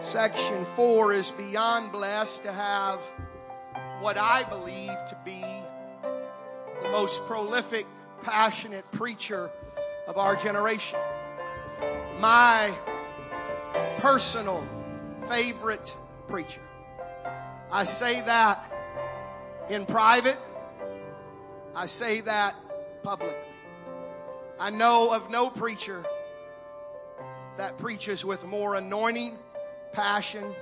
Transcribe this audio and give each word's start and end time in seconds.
Section 0.00 0.64
4 0.64 1.12
is 1.12 1.30
beyond 1.30 1.92
blessed 1.92 2.44
to 2.44 2.52
have 2.52 2.98
what 4.00 4.16
I 4.16 4.44
believe 4.44 4.96
to 5.08 5.18
be 5.26 5.44
the 6.82 6.88
most 6.88 7.26
prolific, 7.26 7.86
passionate 8.22 8.90
preacher 8.92 9.50
of 10.08 10.16
our 10.16 10.36
generation. 10.36 10.98
My 12.18 12.72
personal 13.98 14.66
favorite 15.28 15.94
preacher. 16.28 16.62
I 17.70 17.84
say 17.84 18.22
that 18.22 18.58
in 19.68 19.84
private. 19.84 20.38
I 21.74 21.84
say 21.84 22.22
that 22.22 22.54
publicly. 23.02 23.36
I 24.58 24.70
know 24.70 25.12
of 25.12 25.30
no 25.30 25.50
preacher 25.50 26.02
that 27.58 27.76
preaches 27.76 28.24
with 28.24 28.46
more 28.46 28.76
anointing, 28.76 29.36
passion, 29.92 30.54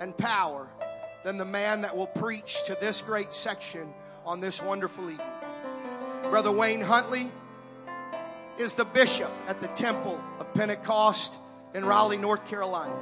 and 0.00 0.16
power 0.16 0.68
than 1.24 1.38
the 1.38 1.44
man 1.44 1.82
that 1.82 1.96
will 1.96 2.06
preach 2.06 2.64
to 2.66 2.76
this 2.80 3.02
great 3.02 3.32
section 3.32 3.92
on 4.26 4.40
this 4.40 4.60
wonderful 4.60 5.08
evening. 5.08 5.26
Brother 6.30 6.50
Wayne 6.50 6.80
Huntley 6.80 7.30
is 8.58 8.74
the 8.74 8.84
bishop 8.84 9.30
at 9.46 9.60
the 9.60 9.68
Temple 9.68 10.20
of 10.38 10.52
Pentecost 10.54 11.34
in 11.74 11.84
Raleigh, 11.84 12.18
North 12.18 12.46
Carolina. 12.48 12.94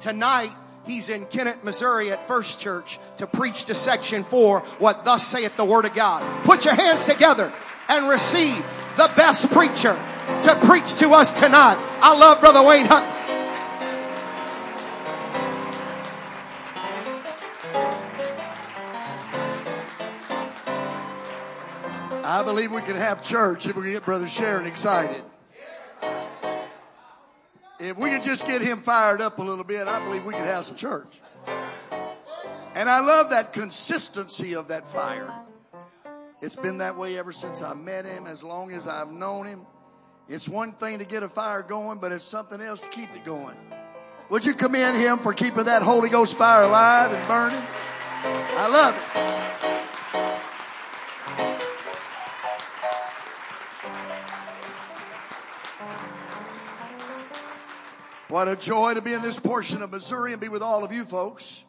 Tonight, 0.00 0.50
he's 0.86 1.08
in 1.08 1.26
Kennett, 1.26 1.64
Missouri 1.64 2.10
at 2.10 2.26
First 2.26 2.60
Church 2.60 2.98
to 3.18 3.26
preach 3.26 3.66
to 3.66 3.74
section 3.74 4.24
four 4.24 4.60
what 4.78 5.04
thus 5.04 5.26
saith 5.26 5.56
the 5.56 5.64
word 5.64 5.84
of 5.84 5.94
God. 5.94 6.44
Put 6.44 6.64
your 6.64 6.74
hands 6.74 7.06
together 7.06 7.52
and 7.88 8.08
receive 8.08 8.64
the 8.96 9.10
best 9.16 9.50
preacher 9.50 9.98
to 10.42 10.58
preach 10.66 10.96
to 10.96 11.10
us 11.10 11.34
tonight. 11.34 11.78
I 12.02 12.16
love 12.18 12.40
Brother 12.40 12.62
Wayne 12.62 12.86
Huntley. 12.86 13.19
I 22.40 22.42
believe 22.42 22.72
we 22.72 22.80
can 22.80 22.96
have 22.96 23.22
church 23.22 23.66
if 23.66 23.76
we 23.76 23.82
can 23.82 23.92
get 23.92 24.06
Brother 24.06 24.26
Sharon 24.26 24.64
excited. 24.64 25.22
If 27.78 27.98
we 27.98 28.08
could 28.08 28.22
just 28.22 28.46
get 28.46 28.62
him 28.62 28.78
fired 28.78 29.20
up 29.20 29.36
a 29.36 29.42
little 29.42 29.62
bit, 29.62 29.86
I 29.86 30.02
believe 30.02 30.24
we 30.24 30.32
could 30.32 30.46
have 30.46 30.64
some 30.64 30.74
church. 30.74 31.20
And 32.74 32.88
I 32.88 33.00
love 33.00 33.28
that 33.28 33.52
consistency 33.52 34.54
of 34.54 34.68
that 34.68 34.88
fire. 34.88 35.30
It's 36.40 36.56
been 36.56 36.78
that 36.78 36.96
way 36.96 37.18
ever 37.18 37.30
since 37.30 37.60
I 37.60 37.74
met 37.74 38.06
him, 38.06 38.26
as 38.26 38.42
long 38.42 38.72
as 38.72 38.88
I've 38.88 39.12
known 39.12 39.44
him. 39.44 39.66
It's 40.26 40.48
one 40.48 40.72
thing 40.72 40.98
to 40.98 41.04
get 41.04 41.22
a 41.22 41.28
fire 41.28 41.60
going, 41.60 41.98
but 41.98 42.10
it's 42.10 42.24
something 42.24 42.62
else 42.62 42.80
to 42.80 42.88
keep 42.88 43.14
it 43.14 43.22
going. 43.22 43.56
Would 44.30 44.46
you 44.46 44.54
commend 44.54 44.96
him 44.96 45.18
for 45.18 45.34
keeping 45.34 45.64
that 45.64 45.82
Holy 45.82 46.08
Ghost 46.08 46.38
fire 46.38 46.64
alive 46.64 47.12
and 47.12 47.28
burning? 47.28 47.62
I 48.24 48.66
love 48.66 48.94
it. 48.96 49.49
What 58.40 58.48
a 58.48 58.56
joy 58.56 58.94
to 58.94 59.02
be 59.02 59.12
in 59.12 59.20
this 59.20 59.38
portion 59.38 59.82
of 59.82 59.90
Missouri 59.90 60.32
and 60.32 60.40
be 60.40 60.48
with 60.48 60.62
all 60.62 60.82
of 60.82 60.92
you 60.92 61.04
folks. 61.04 61.62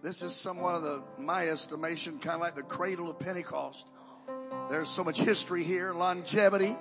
This 0.00 0.22
is 0.22 0.32
somewhat 0.32 0.76
of 0.76 0.82
the, 0.84 1.02
my 1.18 1.48
estimation, 1.48 2.20
kind 2.20 2.36
of 2.36 2.42
like 2.42 2.54
the 2.54 2.62
cradle 2.62 3.10
of 3.10 3.18
Pentecost. 3.18 3.84
There's 4.70 4.88
so 4.88 5.02
much 5.02 5.20
history 5.20 5.64
here, 5.64 5.92
longevity 5.92 6.76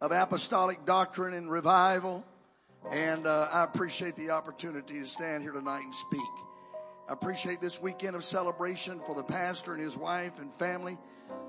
of 0.00 0.10
apostolic 0.10 0.86
doctrine 0.86 1.34
and 1.34 1.50
revival. 1.50 2.24
And 2.90 3.26
uh, 3.26 3.48
I 3.52 3.64
appreciate 3.64 4.16
the 4.16 4.30
opportunity 4.30 5.00
to 5.00 5.04
stand 5.04 5.42
here 5.42 5.52
tonight 5.52 5.82
and 5.84 5.94
speak. 5.94 6.30
I 7.10 7.12
appreciate 7.12 7.60
this 7.60 7.78
weekend 7.82 8.16
of 8.16 8.24
celebration 8.24 9.00
for 9.00 9.14
the 9.14 9.22
pastor 9.22 9.74
and 9.74 9.82
his 9.82 9.98
wife 9.98 10.38
and 10.38 10.50
family. 10.50 10.96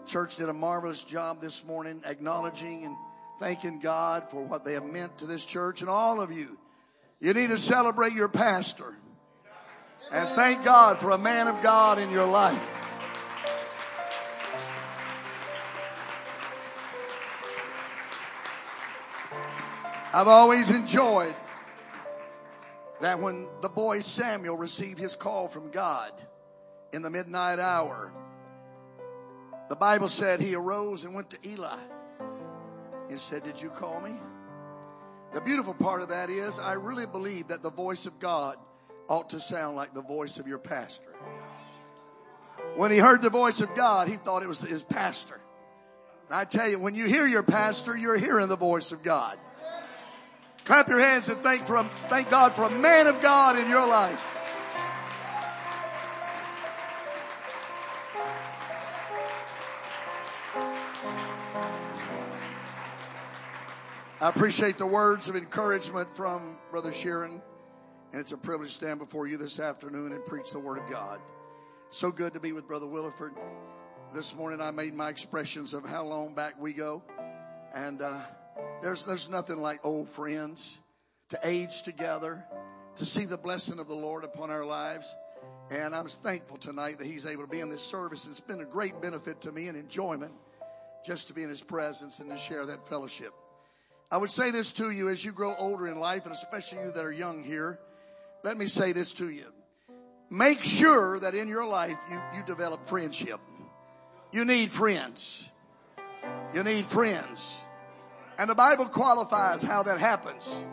Church 0.05 0.35
did 0.35 0.49
a 0.49 0.53
marvelous 0.53 1.05
job 1.05 1.39
this 1.39 1.63
morning 1.63 2.01
acknowledging 2.05 2.83
and 2.83 2.97
thanking 3.39 3.79
God 3.79 4.29
for 4.29 4.43
what 4.43 4.65
they 4.65 4.73
have 4.73 4.83
meant 4.83 5.17
to 5.19 5.25
this 5.25 5.45
church 5.45 5.79
and 5.79 5.89
all 5.89 6.19
of 6.19 6.31
you. 6.31 6.57
You 7.21 7.33
need 7.33 7.49
to 7.49 7.57
celebrate 7.57 8.13
your 8.13 8.27
pastor 8.27 8.95
and 10.11 10.27
thank 10.29 10.63
God 10.65 10.99
for 10.99 11.11
a 11.11 11.17
man 11.17 11.47
of 11.47 11.61
God 11.61 11.99
in 11.99 12.11
your 12.11 12.25
life. 12.25 12.75
I've 20.11 20.27
always 20.27 20.71
enjoyed 20.71 21.35
that 22.99 23.19
when 23.19 23.47
the 23.61 23.69
boy 23.69 23.99
Samuel 23.99 24.57
received 24.57 24.99
his 24.99 25.15
call 25.15 25.47
from 25.47 25.69
God 25.71 26.11
in 26.91 27.03
the 27.03 27.09
midnight 27.09 27.59
hour, 27.59 28.11
the 29.69 29.75
Bible 29.75 30.09
said 30.09 30.41
he 30.41 30.55
arose 30.55 31.05
and 31.05 31.13
went 31.13 31.29
to 31.29 31.37
Eli 31.47 31.77
and 33.09 33.19
said, 33.19 33.43
Did 33.43 33.61
you 33.61 33.69
call 33.69 34.01
me? 34.01 34.13
The 35.33 35.41
beautiful 35.41 35.73
part 35.73 36.01
of 36.01 36.09
that 36.09 36.29
is, 36.29 36.57
I 36.57 36.73
really 36.73 37.05
believe 37.05 37.49
that 37.49 37.61
the 37.61 37.69
voice 37.69 38.05
of 38.05 38.19
God 38.19 38.57
ought 39.07 39.29
to 39.31 39.39
sound 39.39 39.75
like 39.75 39.93
the 39.93 40.01
voice 40.01 40.39
of 40.39 40.47
your 40.47 40.57
pastor. 40.57 41.15
When 42.75 42.91
he 42.91 42.97
heard 42.97 43.21
the 43.21 43.29
voice 43.29 43.61
of 43.61 43.73
God, 43.75 44.07
he 44.07 44.15
thought 44.15 44.43
it 44.43 44.47
was 44.47 44.61
his 44.61 44.83
pastor. 44.83 45.39
And 46.27 46.35
I 46.35 46.45
tell 46.45 46.67
you, 46.67 46.79
when 46.79 46.95
you 46.95 47.05
hear 47.05 47.27
your 47.27 47.43
pastor, 47.43 47.97
you're 47.97 48.17
hearing 48.17 48.47
the 48.47 48.55
voice 48.55 48.91
of 48.91 49.03
God. 49.03 49.37
Clap 50.65 50.87
your 50.87 50.99
hands 50.99 51.29
and 51.29 51.39
thank 51.39 51.65
for 51.65 51.77
a, 51.77 51.83
thank 52.09 52.29
God 52.29 52.53
for 52.53 52.63
a 52.63 52.69
man 52.69 53.07
of 53.07 53.21
God 53.21 53.57
in 53.57 53.67
your 53.69 53.87
life. 53.87 54.21
I 64.21 64.27
appreciate 64.27 64.77
the 64.77 64.85
words 64.85 65.29
of 65.29 65.37
encouragement 65.37 66.13
from 66.13 66.57
Brother 66.71 66.91
Sheeran, 66.91 67.41
and 68.11 68.19
it's 68.19 68.33
a 68.33 68.37
privilege 68.37 68.67
to 68.71 68.75
stand 68.75 68.99
before 68.99 69.27
you 69.27 69.37
this 69.37 69.61
afternoon 69.61 70.11
and 70.11 70.25
preach 70.25 70.51
the 70.51 70.59
Word 70.59 70.77
of 70.77 70.89
God. 70.89 71.21
So 71.89 72.11
good 72.11 72.33
to 72.33 72.39
be 72.41 72.51
with 72.51 72.67
Brother 72.67 72.85
Williford. 72.85 73.31
This 74.13 74.35
morning 74.35 74.59
I 74.59 74.71
made 74.71 74.93
my 74.93 75.07
expressions 75.07 75.73
of 75.73 75.85
how 75.85 76.03
long 76.03 76.33
back 76.35 76.59
we 76.59 76.73
go, 76.73 77.01
and 77.73 78.01
uh, 78.01 78.19
there's 78.81 79.05
there's 79.05 79.29
nothing 79.29 79.61
like 79.61 79.85
old 79.85 80.09
friends 80.09 80.79
to 81.29 81.39
age 81.41 81.83
together, 81.83 82.43
to 82.97 83.05
see 83.05 83.23
the 83.23 83.37
blessing 83.37 83.79
of 83.79 83.87
the 83.87 83.95
Lord 83.95 84.25
upon 84.25 84.51
our 84.51 84.65
lives. 84.65 85.15
And 85.71 85.95
I'm 85.95 86.07
thankful 86.07 86.57
tonight 86.57 86.97
that 86.97 87.07
he's 87.07 87.25
able 87.25 87.43
to 87.43 87.49
be 87.49 87.61
in 87.61 87.69
this 87.69 87.83
service. 87.83 88.27
It's 88.27 88.41
been 88.41 88.59
a 88.59 88.65
great 88.65 89.01
benefit 89.01 89.39
to 89.43 89.53
me 89.53 89.69
and 89.69 89.77
enjoyment 89.77 90.33
just 91.05 91.29
to 91.29 91.33
be 91.33 91.43
in 91.43 91.47
his 91.47 91.61
presence 91.61 92.19
and 92.19 92.29
to 92.29 92.35
share 92.35 92.65
that 92.65 92.85
fellowship. 92.85 93.31
I 94.11 94.17
would 94.17 94.31
say 94.31 94.49
this 94.49 94.73
to 94.73 94.89
you 94.89 95.09
as 95.09 95.23
you 95.23 95.31
grow 95.31 95.53
older 95.57 95.87
in 95.87 95.99
life, 95.99 96.25
and 96.25 96.33
especially 96.33 96.79
you 96.79 96.91
that 96.91 97.05
are 97.05 97.11
young 97.11 97.43
here. 97.43 97.79
Let 98.43 98.57
me 98.57 98.65
say 98.65 98.91
this 98.91 99.11
to 99.13 99.29
you. 99.29 99.45
Make 100.31 100.63
sure 100.63 101.19
that 101.19 101.35
in 101.35 101.47
your 101.47 101.65
life 101.65 101.97
you, 102.09 102.19
you 102.35 102.43
develop 102.43 102.85
friendship. 102.85 103.39
You 104.31 104.45
need 104.45 104.71
friends. 104.71 105.47
You 106.53 106.63
need 106.63 106.85
friends. 106.85 107.59
And 108.39 108.49
the 108.49 108.55
Bible 108.55 108.85
qualifies 108.85 109.61
how 109.61 109.83
that 109.83 109.99
happens. 109.99 110.63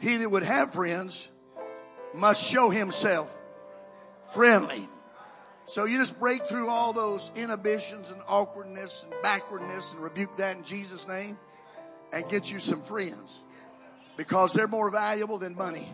He 0.00 0.16
that 0.18 0.28
would 0.28 0.42
have 0.42 0.72
friends 0.72 1.30
must 2.14 2.50
show 2.50 2.68
himself 2.68 3.34
friendly. 4.34 4.88
So 5.66 5.86
you 5.86 5.98
just 5.98 6.18
break 6.20 6.44
through 6.44 6.68
all 6.68 6.92
those 6.92 7.30
inhibitions 7.36 8.10
and 8.10 8.20
awkwardness 8.28 9.04
and 9.04 9.14
backwardness 9.22 9.92
and 9.92 10.02
rebuke 10.02 10.36
that 10.36 10.56
in 10.56 10.64
Jesus' 10.64 11.08
name 11.08 11.38
and 12.12 12.28
get 12.28 12.50
you 12.52 12.58
some 12.58 12.80
friends 12.80 13.40
because 14.16 14.52
they're 14.52 14.68
more 14.68 14.90
valuable 14.90 15.38
than 15.38 15.54
money. 15.54 15.88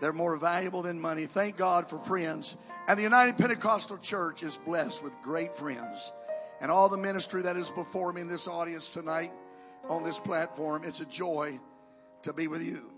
They're 0.00 0.12
more 0.12 0.36
valuable 0.36 0.82
than 0.82 1.00
money. 1.00 1.26
Thank 1.26 1.56
God 1.56 1.88
for 1.88 1.98
friends. 1.98 2.56
And 2.86 2.98
the 2.98 3.02
United 3.02 3.36
Pentecostal 3.36 3.98
Church 3.98 4.42
is 4.42 4.56
blessed 4.56 5.02
with 5.02 5.14
great 5.22 5.54
friends. 5.54 6.12
And 6.60 6.70
all 6.70 6.88
the 6.88 6.96
ministry 6.96 7.42
that 7.42 7.56
is 7.56 7.70
before 7.70 8.12
me 8.12 8.20
in 8.20 8.28
this 8.28 8.48
audience 8.48 8.90
tonight 8.90 9.30
on 9.88 10.02
this 10.02 10.18
platform, 10.18 10.82
it's 10.84 11.00
a 11.00 11.06
joy 11.06 11.58
to 12.22 12.32
be 12.32 12.48
with 12.48 12.62
you. 12.62 12.90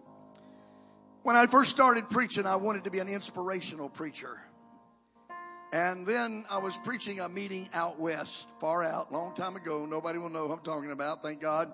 When 1.22 1.36
I 1.36 1.46
first 1.46 1.70
started 1.70 2.08
preaching, 2.08 2.46
I 2.46 2.56
wanted 2.56 2.84
to 2.84 2.90
be 2.90 2.98
an 2.98 3.08
inspirational 3.08 3.90
preacher. 3.90 4.40
And 5.72 6.04
then 6.04 6.44
I 6.50 6.58
was 6.58 6.76
preaching 6.78 7.20
a 7.20 7.28
meeting 7.28 7.68
out 7.72 8.00
west, 8.00 8.48
far 8.58 8.82
out, 8.82 9.12
long 9.12 9.34
time 9.34 9.54
ago. 9.54 9.86
Nobody 9.86 10.18
will 10.18 10.30
know 10.30 10.48
who 10.48 10.54
I'm 10.54 10.60
talking 10.60 10.90
about. 10.90 11.22
Thank 11.22 11.40
God 11.40 11.72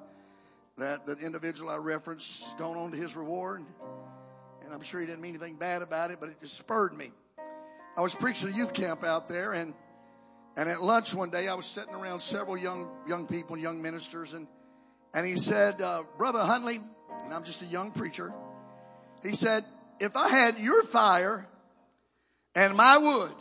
that 0.77 1.07
the 1.07 1.17
individual 1.17 1.71
I 1.71 1.77
referenced 1.77 2.59
gone 2.59 2.77
on 2.77 2.91
to 2.91 2.97
his 2.97 3.17
reward. 3.17 3.63
And 4.63 4.75
I'm 4.75 4.83
sure 4.83 5.01
he 5.01 5.07
didn't 5.07 5.23
mean 5.23 5.31
anything 5.31 5.57
bad 5.57 5.81
about 5.81 6.11
it, 6.11 6.19
but 6.21 6.29
it 6.29 6.41
just 6.41 6.59
spurred 6.59 6.97
me. 6.97 7.11
I 7.97 8.03
was 8.03 8.15
preaching 8.15 8.51
a 8.51 8.53
youth 8.53 8.75
camp 8.75 9.03
out 9.03 9.29
there 9.29 9.55
and 9.55 9.73
and 10.59 10.71
at 10.71 10.83
lunch 10.83 11.15
one 11.15 11.29
day 11.29 11.49
I 11.49 11.55
was 11.55 11.67
sitting 11.67 11.95
around 11.95 12.21
several 12.21 12.57
young 12.57 12.91
young 13.09 13.27
people, 13.27 13.57
young 13.57 13.81
ministers, 13.81 14.35
and 14.35 14.47
and 15.15 15.27
he 15.27 15.37
said, 15.37 15.81
uh, 15.81 16.03
Brother 16.19 16.41
Huntley, 16.41 16.79
and 17.25 17.33
I'm 17.33 17.45
just 17.45 17.63
a 17.63 17.67
young 17.67 17.91
preacher. 17.91 18.35
He 19.23 19.35
said, 19.35 19.65
if 19.99 20.15
I 20.15 20.29
had 20.29 20.59
your 20.59 20.83
fire 20.83 21.47
and 22.55 22.77
my 22.77 22.99
wood, 22.99 23.33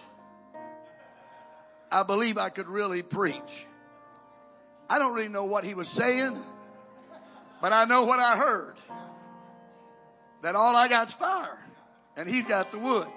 I 1.95 2.03
believe 2.03 2.38
I 2.38 2.50
could 2.50 2.68
really 2.68 3.01
preach. 3.03 3.65
I 4.89 5.00
don't 5.00 5.15
really 5.15 5.30
know 5.30 5.45
what 5.45 5.63
he 5.63 5.75
was 5.75 5.88
saying, 5.88 6.36
but 7.62 7.71
I 7.71 7.86
know 7.86 8.03
what 8.03 8.19
I 8.19 8.36
heard. 8.36 8.75
That 10.42 10.56
all 10.56 10.75
I 10.75 10.89
got's 10.89 11.13
fire 11.13 11.57
and 12.18 12.27
he's 12.27 12.44
got 12.44 12.74
the 12.74 12.80
wood. 12.80 13.07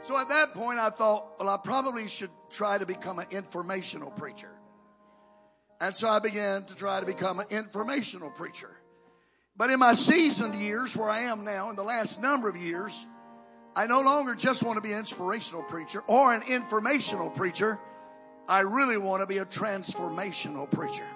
So 0.00 0.18
at 0.18 0.30
that 0.30 0.54
point 0.54 0.78
I 0.78 0.88
thought, 0.88 1.38
well, 1.38 1.50
I 1.50 1.58
probably 1.62 2.08
should 2.08 2.30
try 2.50 2.78
to 2.78 2.86
become 2.86 3.18
an 3.18 3.26
informational 3.30 4.10
preacher. 4.12 4.50
And 5.78 5.94
so 5.94 6.08
I 6.08 6.20
began 6.20 6.64
to 6.64 6.74
try 6.74 7.00
to 7.00 7.06
become 7.06 7.38
an 7.38 7.48
informational 7.50 8.30
preacher. 8.30 8.70
But 9.58 9.68
in 9.68 9.78
my 9.78 9.92
seasoned 9.92 10.54
years, 10.54 10.96
where 10.96 11.10
I 11.10 11.20
am 11.24 11.44
now, 11.44 11.68
in 11.68 11.76
the 11.76 11.82
last 11.82 12.22
number 12.22 12.48
of 12.48 12.56
years, 12.56 13.04
I 13.76 13.86
no 13.86 14.02
longer 14.02 14.34
just 14.34 14.62
want 14.62 14.76
to 14.76 14.80
be 14.80 14.92
an 14.92 15.00
inspirational 15.00 15.62
preacher 15.64 16.02
or 16.06 16.32
an 16.32 16.42
informational 16.48 17.30
preacher. 17.30 17.78
I 18.48 18.60
really 18.60 18.96
want 18.98 19.22
to 19.22 19.26
be 19.26 19.38
a 19.38 19.44
transformational 19.44 20.70
preacher. 20.70 21.06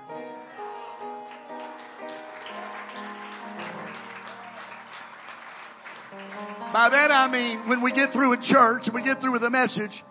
By 6.73 6.89
that 6.91 7.11
I 7.11 7.29
mean 7.31 7.69
when 7.69 7.81
we 7.81 7.93
get 7.93 8.11
through 8.11 8.33
a 8.33 8.37
church 8.37 8.87
and 8.87 8.95
we 8.95 9.03
get 9.03 9.19
through 9.19 9.33
with 9.33 9.45
a 9.45 9.51
message, 9.51 10.03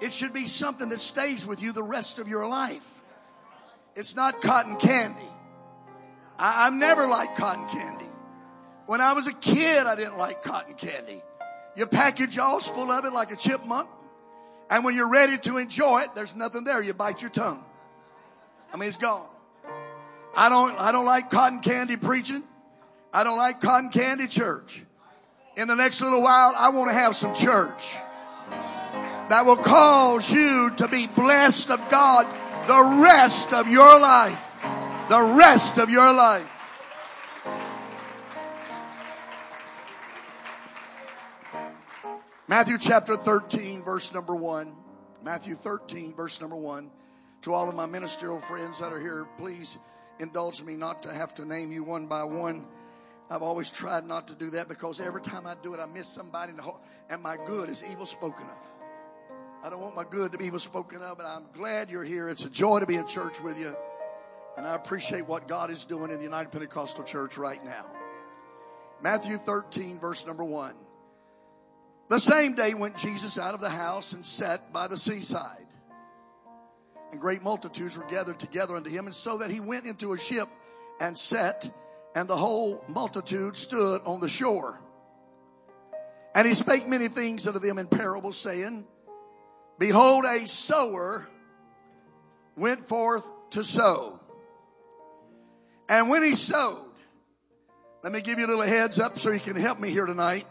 it 0.00 0.12
should 0.12 0.32
be 0.32 0.46
something 0.46 0.88
that 0.88 1.00
stays 1.00 1.46
with 1.46 1.62
you 1.62 1.72
the 1.72 1.82
rest 1.82 2.18
of 2.18 2.28
your 2.28 2.46
life. 2.46 3.02
It's 3.96 4.14
not 4.14 4.40
cotton 4.40 4.76
candy. 4.76 5.18
I, 6.38 6.66
I've 6.66 6.72
never 6.72 7.02
liked 7.02 7.36
cotton 7.36 7.68
candy. 7.68 8.06
When 8.86 9.00
I 9.00 9.12
was 9.12 9.26
a 9.26 9.34
kid, 9.34 9.86
I 9.86 9.94
didn't 9.96 10.16
like 10.16 10.42
cotton 10.42 10.74
candy. 10.74 11.22
You 11.76 11.86
package 11.86 12.30
jaws 12.30 12.68
full 12.68 12.90
of 12.90 13.04
it 13.04 13.12
like 13.12 13.32
a 13.32 13.36
chipmunk. 13.36 13.88
And 14.70 14.84
when 14.84 14.94
you're 14.94 15.10
ready 15.10 15.36
to 15.38 15.58
enjoy 15.58 16.02
it, 16.02 16.08
there's 16.14 16.36
nothing 16.36 16.64
there. 16.64 16.82
You 16.82 16.94
bite 16.94 17.22
your 17.22 17.30
tongue. 17.30 17.64
I 18.72 18.76
mean, 18.76 18.88
it's 18.88 18.96
gone. 18.96 19.26
I 20.36 20.48
don't, 20.48 20.78
I 20.78 20.92
don't 20.92 21.06
like 21.06 21.30
cotton 21.30 21.60
candy 21.60 21.96
preaching. 21.96 22.42
I 23.12 23.24
don't 23.24 23.38
like 23.38 23.60
cotton 23.60 23.90
candy 23.90 24.28
church. 24.28 24.84
In 25.56 25.66
the 25.66 25.74
next 25.74 26.00
little 26.00 26.22
while, 26.22 26.54
I 26.56 26.70
want 26.70 26.90
to 26.90 26.94
have 26.94 27.16
some 27.16 27.34
church 27.34 27.94
that 29.28 29.42
will 29.44 29.56
cause 29.56 30.30
you 30.30 30.70
to 30.76 30.88
be 30.88 31.06
blessed 31.08 31.70
of 31.70 31.90
God 31.90 32.26
the 32.66 33.02
rest 33.02 33.52
of 33.52 33.68
your 33.68 34.00
life. 34.00 34.56
The 35.08 35.36
rest 35.38 35.78
of 35.78 35.90
your 35.90 36.12
life. 36.12 36.48
Matthew 42.50 42.78
chapter 42.78 43.14
13, 43.14 43.84
verse 43.84 44.12
number 44.12 44.34
1. 44.34 44.74
Matthew 45.22 45.54
13, 45.54 46.16
verse 46.16 46.40
number 46.40 46.56
1. 46.56 46.90
To 47.42 47.52
all 47.52 47.68
of 47.68 47.76
my 47.76 47.86
ministerial 47.86 48.40
friends 48.40 48.80
that 48.80 48.92
are 48.92 48.98
here, 48.98 49.28
please 49.38 49.78
indulge 50.18 50.60
me 50.60 50.74
not 50.74 51.00
to 51.04 51.14
have 51.14 51.32
to 51.36 51.44
name 51.44 51.70
you 51.70 51.84
one 51.84 52.08
by 52.08 52.24
one. 52.24 52.66
I've 53.30 53.42
always 53.42 53.70
tried 53.70 54.04
not 54.04 54.26
to 54.26 54.34
do 54.34 54.50
that 54.50 54.68
because 54.68 55.00
every 55.00 55.22
time 55.22 55.46
I 55.46 55.54
do 55.62 55.74
it, 55.74 55.80
I 55.80 55.86
miss 55.86 56.08
somebody, 56.08 56.52
and 57.08 57.22
my 57.22 57.36
good 57.46 57.68
is 57.68 57.84
evil 57.88 58.04
spoken 58.04 58.46
of. 58.46 58.58
I 59.62 59.70
don't 59.70 59.80
want 59.80 59.94
my 59.94 60.02
good 60.10 60.32
to 60.32 60.38
be 60.38 60.46
evil 60.46 60.58
spoken 60.58 61.02
of, 61.02 61.18
but 61.18 61.26
I'm 61.26 61.46
glad 61.52 61.88
you're 61.88 62.02
here. 62.02 62.28
It's 62.28 62.46
a 62.46 62.50
joy 62.50 62.80
to 62.80 62.86
be 62.86 62.96
in 62.96 63.06
church 63.06 63.40
with 63.40 63.60
you, 63.60 63.76
and 64.56 64.66
I 64.66 64.74
appreciate 64.74 65.24
what 65.28 65.46
God 65.46 65.70
is 65.70 65.84
doing 65.84 66.10
in 66.10 66.18
the 66.18 66.24
United 66.24 66.50
Pentecostal 66.50 67.04
Church 67.04 67.38
right 67.38 67.64
now. 67.64 67.86
Matthew 69.00 69.36
13, 69.36 70.00
verse 70.00 70.26
number 70.26 70.42
1. 70.42 70.74
The 72.10 72.18
same 72.18 72.56
day 72.56 72.74
went 72.74 72.96
Jesus 72.96 73.38
out 73.38 73.54
of 73.54 73.60
the 73.60 73.70
house 73.70 74.14
and 74.14 74.26
sat 74.26 74.72
by 74.72 74.88
the 74.88 74.98
seaside. 74.98 75.64
And 77.12 77.20
great 77.20 77.40
multitudes 77.40 77.96
were 77.96 78.04
gathered 78.06 78.40
together 78.40 78.74
unto 78.74 78.90
him, 78.90 79.06
and 79.06 79.14
so 79.14 79.38
that 79.38 79.48
he 79.48 79.60
went 79.60 79.86
into 79.86 80.12
a 80.12 80.18
ship 80.18 80.48
and 81.00 81.16
sat, 81.16 81.70
and 82.16 82.28
the 82.28 82.36
whole 82.36 82.84
multitude 82.88 83.56
stood 83.56 84.00
on 84.04 84.18
the 84.18 84.28
shore. 84.28 84.80
And 86.34 86.48
he 86.48 86.54
spake 86.54 86.88
many 86.88 87.06
things 87.06 87.46
unto 87.46 87.60
them 87.60 87.78
in 87.78 87.86
parables, 87.86 88.36
saying, 88.36 88.88
Behold, 89.78 90.24
a 90.24 90.48
sower 90.48 91.28
went 92.56 92.88
forth 92.88 93.24
to 93.50 93.62
sow. 93.62 94.18
And 95.88 96.08
when 96.08 96.24
he 96.24 96.34
sowed, 96.34 96.90
let 98.02 98.12
me 98.12 98.20
give 98.20 98.40
you 98.40 98.46
a 98.46 98.48
little 98.48 98.62
heads 98.62 98.98
up 98.98 99.16
so 99.16 99.30
you 99.30 99.38
can 99.38 99.54
help 99.54 99.78
me 99.78 99.90
here 99.90 100.06
tonight. 100.06 100.46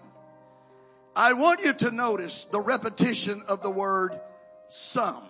I 1.15 1.33
want 1.33 1.61
you 1.63 1.73
to 1.73 1.91
notice 1.91 2.45
the 2.45 2.61
repetition 2.61 3.41
of 3.47 3.61
the 3.61 3.69
word 3.69 4.11
some. 4.67 5.23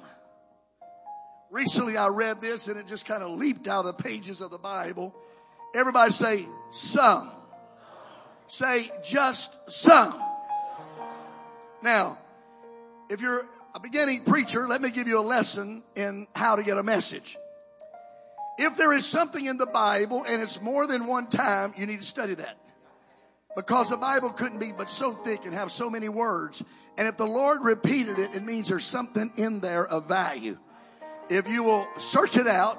Recently 1.49 1.97
I 1.97 2.07
read 2.07 2.41
this 2.41 2.67
and 2.67 2.77
it 2.77 2.87
just 2.87 3.05
kind 3.05 3.23
of 3.23 3.31
leaped 3.31 3.67
out 3.67 3.85
of 3.85 3.97
the 3.97 4.03
pages 4.03 4.41
of 4.41 4.51
the 4.51 4.59
Bible. 4.59 5.15
Everybody 5.73 6.11
say 6.11 6.45
some. 6.71 7.31
Say 8.47 8.89
just 9.03 9.71
some. 9.71 10.21
Now, 11.81 12.17
if 13.09 13.21
you're 13.21 13.45
a 13.73 13.79
beginning 13.79 14.23
preacher, 14.25 14.67
let 14.67 14.81
me 14.81 14.91
give 14.91 15.07
you 15.07 15.19
a 15.19 15.21
lesson 15.21 15.83
in 15.95 16.27
how 16.35 16.55
to 16.55 16.63
get 16.63 16.77
a 16.77 16.83
message. 16.83 17.37
If 18.57 18.75
there 18.75 18.93
is 18.93 19.05
something 19.05 19.45
in 19.45 19.57
the 19.57 19.65
Bible 19.65 20.25
and 20.27 20.41
it's 20.41 20.61
more 20.61 20.85
than 20.85 21.07
one 21.07 21.27
time, 21.27 21.73
you 21.77 21.85
need 21.85 21.99
to 21.99 22.05
study 22.05 22.35
that. 22.35 22.57
Because 23.55 23.89
the 23.89 23.97
Bible 23.97 24.29
couldn't 24.29 24.59
be 24.59 24.71
but 24.71 24.89
so 24.89 25.11
thick 25.11 25.45
and 25.45 25.53
have 25.53 25.71
so 25.71 25.89
many 25.89 26.07
words. 26.07 26.63
And 26.97 27.07
if 27.07 27.17
the 27.17 27.25
Lord 27.25 27.61
repeated 27.61 28.19
it, 28.19 28.35
it 28.35 28.43
means 28.43 28.69
there's 28.69 28.85
something 28.85 29.31
in 29.37 29.59
there 29.59 29.87
of 29.87 30.07
value. 30.07 30.57
If 31.29 31.47
you 31.47 31.63
will 31.63 31.87
search 31.97 32.37
it 32.37 32.47
out, 32.47 32.77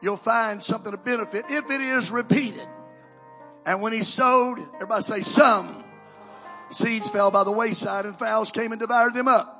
you'll 0.00 0.16
find 0.16 0.62
something 0.62 0.92
of 0.92 1.04
benefit 1.04 1.44
if 1.48 1.64
it 1.70 1.80
is 1.80 2.10
repeated. 2.10 2.66
And 3.64 3.82
when 3.82 3.92
he 3.92 4.02
sowed, 4.02 4.58
everybody 4.76 5.02
say 5.02 5.20
some. 5.20 5.84
Seeds 6.70 7.10
fell 7.10 7.30
by 7.30 7.44
the 7.44 7.52
wayside 7.52 8.06
and 8.06 8.16
fowls 8.16 8.50
came 8.50 8.72
and 8.72 8.80
devoured 8.80 9.14
them 9.14 9.28
up. 9.28 9.52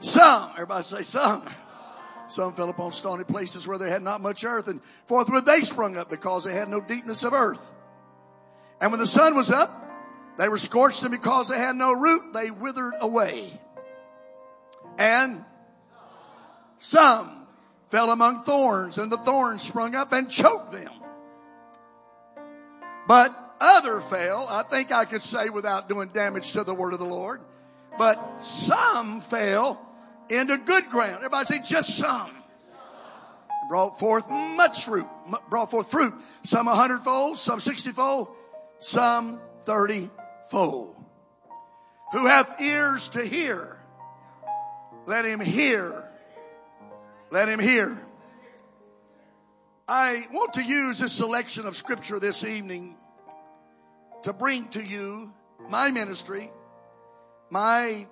Some, 0.00 0.50
everybody 0.54 0.82
say 0.82 1.02
some. 1.02 1.44
Some 2.28 2.54
fell 2.54 2.70
upon 2.70 2.92
stony 2.92 3.24
places 3.24 3.66
where 3.66 3.78
they 3.78 3.90
had 3.90 4.02
not 4.02 4.20
much 4.20 4.44
earth 4.44 4.68
and 4.68 4.80
forthwith 5.06 5.44
they 5.44 5.60
sprung 5.60 5.96
up 5.96 6.10
because 6.10 6.44
they 6.44 6.54
had 6.54 6.68
no 6.68 6.80
deepness 6.80 7.22
of 7.24 7.32
earth. 7.32 7.72
And 8.82 8.90
when 8.90 8.98
the 8.98 9.06
sun 9.06 9.36
was 9.36 9.52
up, 9.52 9.70
they 10.38 10.48
were 10.48 10.58
scorched, 10.58 11.02
and 11.02 11.12
because 11.12 11.48
they 11.48 11.56
had 11.56 11.76
no 11.76 11.92
root, 11.92 12.34
they 12.34 12.50
withered 12.50 12.94
away. 13.00 13.48
And 14.98 15.44
some 16.78 17.46
fell 17.90 18.10
among 18.10 18.42
thorns, 18.42 18.98
and 18.98 19.10
the 19.10 19.18
thorns 19.18 19.62
sprung 19.62 19.94
up 19.94 20.12
and 20.12 20.28
choked 20.28 20.72
them. 20.72 20.90
But 23.06 23.30
other 23.60 24.00
fell, 24.00 24.48
I 24.50 24.64
think 24.64 24.90
I 24.90 25.04
could 25.04 25.22
say 25.22 25.48
without 25.48 25.88
doing 25.88 26.08
damage 26.08 26.52
to 26.52 26.64
the 26.64 26.74
word 26.74 26.92
of 26.92 26.98
the 26.98 27.06
Lord, 27.06 27.40
but 27.96 28.42
some 28.42 29.20
fell 29.20 29.80
into 30.28 30.56
good 30.56 30.84
ground. 30.90 31.16
Everybody 31.18 31.46
say 31.46 31.60
just 31.64 31.96
some. 31.96 32.30
Brought 33.68 34.00
forth 34.00 34.28
much 34.28 34.84
fruit, 34.84 35.06
brought 35.48 35.70
forth 35.70 35.88
fruit. 35.88 36.12
Some 36.42 36.66
a 36.66 36.74
hundredfold, 36.74 37.38
some 37.38 37.60
sixtyfold, 37.60 38.28
some 38.82 39.40
30 39.64 40.10
fold. 40.50 40.96
Who 42.12 42.26
hath 42.26 42.60
ears 42.60 43.08
to 43.10 43.24
hear, 43.24 43.78
let 45.06 45.24
him 45.24 45.40
hear. 45.40 46.04
Let 47.30 47.48
him 47.48 47.60
hear. 47.60 47.98
I 49.88 50.24
want 50.30 50.54
to 50.54 50.62
use 50.62 50.98
this 50.98 51.12
selection 51.12 51.66
of 51.66 51.74
scripture 51.74 52.20
this 52.20 52.44
evening 52.44 52.96
to 54.24 54.32
bring 54.32 54.68
to 54.70 54.82
you 54.82 55.32
my 55.68 55.90
ministry, 55.90 56.50
my 57.50 58.06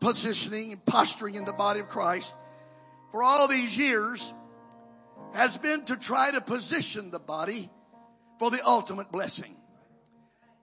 positioning 0.00 0.72
and 0.72 0.84
posturing 0.84 1.36
in 1.36 1.44
the 1.44 1.52
body 1.52 1.80
of 1.80 1.88
Christ 1.88 2.34
for 3.10 3.22
all 3.22 3.48
these 3.48 3.76
years 3.76 4.32
has 5.34 5.56
been 5.56 5.84
to 5.86 5.96
try 5.98 6.30
to 6.32 6.40
position 6.40 7.10
the 7.10 7.18
body 7.18 7.70
for 8.38 8.50
the 8.50 8.64
ultimate 8.66 9.10
blessing. 9.10 9.55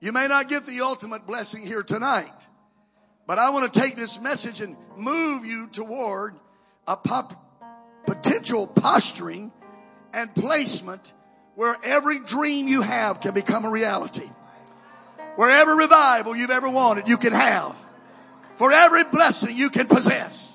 You 0.04 0.12
may 0.12 0.28
not 0.28 0.50
get 0.50 0.66
the 0.66 0.82
ultimate 0.82 1.26
blessing 1.26 1.66
here 1.66 1.82
tonight, 1.82 2.48
but 3.26 3.40
I 3.40 3.52
want 3.52 3.72
to 3.72 3.80
take 3.80 3.96
this 3.96 4.20
message 4.20 4.60
and 4.60 4.76
move 4.98 5.46
you 5.46 5.68
toward 5.68 6.34
a 6.86 6.98
pop, 6.98 7.32
potential 8.06 8.68
posturing 8.68 9.54
and 10.14 10.36
placement 10.36 11.14
where 11.56 11.78
every 11.86 12.20
dream 12.26 12.68
you 12.68 12.82
have 12.82 13.22
can 13.22 13.34
become 13.34 13.64
a 13.64 13.72
reality. 13.72 14.30
Where 15.38 15.50
every 15.50 15.78
revival 15.78 16.36
you've 16.36 16.52
ever 16.52 16.70
wanted, 16.70 17.08
you 17.08 17.16
can 17.16 17.32
have. 17.32 17.74
For 18.58 18.74
every 18.74 19.06
blessing 19.06 19.56
you 19.56 19.70
can 19.70 19.88
possess. 19.88 20.54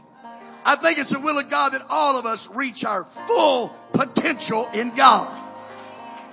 I 0.66 0.76
think 0.76 0.98
it's 0.98 1.08
the 1.08 1.20
will 1.20 1.38
of 1.38 1.48
God 1.48 1.72
that 1.72 1.86
all 1.88 2.18
of 2.18 2.26
us 2.26 2.50
reach 2.50 2.84
our 2.84 3.02
full 3.02 3.74
potential 3.94 4.68
in 4.74 4.94
God. 4.94 5.34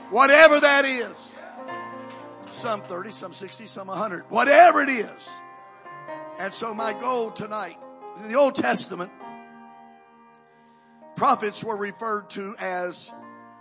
Whatever 0.10 0.60
that 0.60 0.84
is. 0.84 1.25
Some 2.50 2.82
30, 2.82 3.12
some 3.12 3.34
60, 3.34 3.66
some 3.66 3.88
100, 3.88 4.24
whatever 4.30 4.82
it 4.82 4.90
is. 4.90 5.30
And 6.40 6.54
so 6.54 6.74
my 6.74 6.94
goal 6.94 7.32
tonight, 7.32 7.78
in 8.18 8.32
the 8.32 8.38
Old 8.38 8.56
Testament, 8.56 9.12
prophets 11.16 11.64
were 11.64 11.78
referred 11.78 12.30
to 12.32 12.56
as 12.60 13.12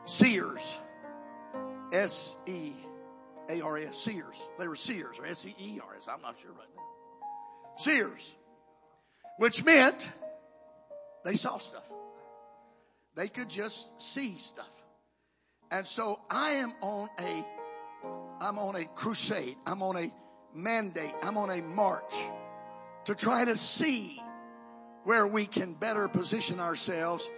seers. 0.05 0.79
S 1.93 2.37
E 2.47 2.73
A 3.49 3.61
R 3.61 3.79
S, 3.79 3.97
seers. 3.97 4.49
They 4.59 4.67
were 4.67 4.76
seers, 4.76 5.19
or 5.19 5.26
S 5.26 5.47
E 5.47 5.55
E 5.61 5.81
R 5.81 5.95
S, 5.97 6.09
I'm 6.12 6.21
not 6.21 6.35
sure 6.41 6.50
right 6.50 6.69
now. 6.75 6.83
Seers, 7.76 8.35
which 9.38 9.64
meant 9.64 10.11
they 11.25 11.35
saw 11.35 11.59
stuff. 11.59 11.91
They 13.14 13.29
could 13.29 13.49
just 13.49 13.88
see 14.03 14.35
stuff. 14.38 14.85
And 15.71 15.87
so 15.87 16.21
I 16.31 16.50
am 16.50 16.73
on 16.83 17.09
a, 17.19 17.45
I'm 18.41 18.59
on 18.59 18.76
a 18.76 18.85
crusade. 18.85 19.57
I'm 19.67 19.83
on 19.83 19.97
a 19.97 20.12
mandate. 20.55 21.14
I'm 21.23 21.37
on 21.37 21.50
a 21.50 21.61
march 21.61 22.14
to 23.05 23.14
try 23.14 23.45
to 23.45 23.57
see 23.57 24.21
where 25.05 25.26
we 25.26 25.47
can 25.47 25.75
better 25.75 26.09
position 26.09 26.61
ourselves 26.61 27.29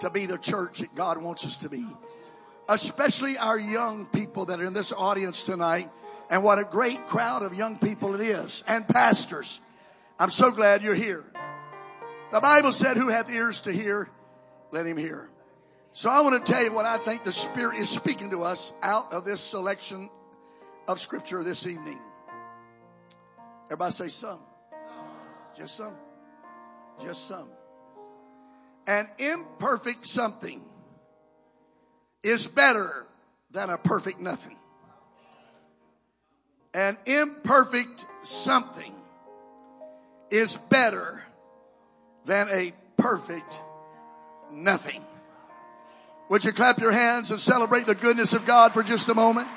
to 0.00 0.10
be 0.10 0.26
the 0.26 0.38
church 0.38 0.80
that 0.80 0.94
God 0.94 1.22
wants 1.22 1.44
us 1.44 1.58
to 1.58 1.68
be. 1.68 1.86
Especially 2.68 3.38
our 3.38 3.58
young 3.58 4.06
people 4.06 4.46
that 4.46 4.60
are 4.60 4.64
in 4.64 4.72
this 4.72 4.92
audience 4.92 5.44
tonight. 5.44 5.88
And 6.30 6.42
what 6.42 6.58
a 6.58 6.64
great 6.64 7.06
crowd 7.06 7.42
of 7.42 7.54
young 7.54 7.78
people 7.78 8.14
it 8.14 8.20
is. 8.20 8.64
And 8.66 8.86
pastors. 8.88 9.60
I'm 10.18 10.30
so 10.30 10.50
glad 10.50 10.82
you're 10.82 10.94
here. 10.94 11.24
The 12.32 12.40
Bible 12.40 12.72
said, 12.72 12.96
who 12.96 13.08
hath 13.08 13.30
ears 13.30 13.62
to 13.62 13.72
hear, 13.72 14.08
let 14.70 14.86
him 14.86 14.96
hear. 14.96 15.28
So 15.92 16.08
I 16.08 16.22
want 16.22 16.44
to 16.44 16.52
tell 16.52 16.64
you 16.64 16.72
what 16.72 16.86
I 16.86 16.96
think 16.96 17.22
the 17.22 17.32
Spirit 17.32 17.76
is 17.76 17.90
speaking 17.90 18.30
to 18.30 18.42
us 18.42 18.72
out 18.82 19.12
of 19.12 19.26
this 19.26 19.40
selection 19.40 20.08
of 20.92 21.00
scripture 21.00 21.42
this 21.42 21.66
evening. 21.66 21.98
Everybody 23.66 23.92
say 23.92 24.08
some. 24.08 24.40
Just 25.56 25.76
some. 25.76 25.94
Just 27.02 27.26
some. 27.26 27.48
An 28.86 29.08
imperfect 29.18 30.06
something 30.06 30.60
is 32.22 32.46
better 32.46 33.06
than 33.50 33.70
a 33.70 33.78
perfect 33.78 34.20
nothing. 34.20 34.56
An 36.74 36.96
imperfect 37.06 38.06
something 38.22 38.94
is 40.30 40.56
better 40.56 41.24
than 42.26 42.48
a 42.50 42.72
perfect 42.98 43.60
nothing. 44.52 45.02
Would 46.28 46.44
you 46.44 46.52
clap 46.52 46.78
your 46.78 46.92
hands 46.92 47.30
and 47.30 47.40
celebrate 47.40 47.86
the 47.86 47.94
goodness 47.94 48.32
of 48.32 48.46
God 48.46 48.72
for 48.72 48.82
just 48.82 49.08
a 49.08 49.14
moment? 49.14 49.48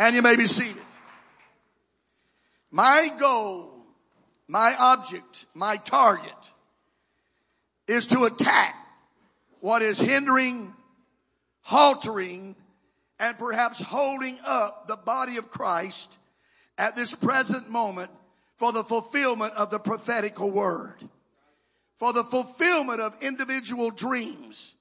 And 0.00 0.16
you 0.16 0.22
may 0.22 0.34
be 0.34 0.46
seated. 0.46 0.82
My 2.70 3.10
goal, 3.20 3.70
my 4.48 4.74
object, 4.78 5.44
my 5.54 5.76
target 5.76 6.32
is 7.86 8.06
to 8.06 8.24
attack 8.24 8.74
what 9.60 9.82
is 9.82 9.98
hindering, 9.98 10.72
haltering, 11.68 12.54
and 13.18 13.38
perhaps 13.38 13.82
holding 13.82 14.38
up 14.46 14.88
the 14.88 14.96
body 14.96 15.36
of 15.36 15.50
Christ 15.50 16.10
at 16.78 16.96
this 16.96 17.14
present 17.14 17.68
moment 17.68 18.10
for 18.56 18.72
the 18.72 18.82
fulfillment 18.82 19.52
of 19.52 19.70
the 19.70 19.78
prophetical 19.78 20.50
word, 20.50 20.96
for 21.98 22.14
the 22.14 22.24
fulfillment 22.24 23.02
of 23.02 23.14
individual 23.20 23.90
dreams, 23.90 24.74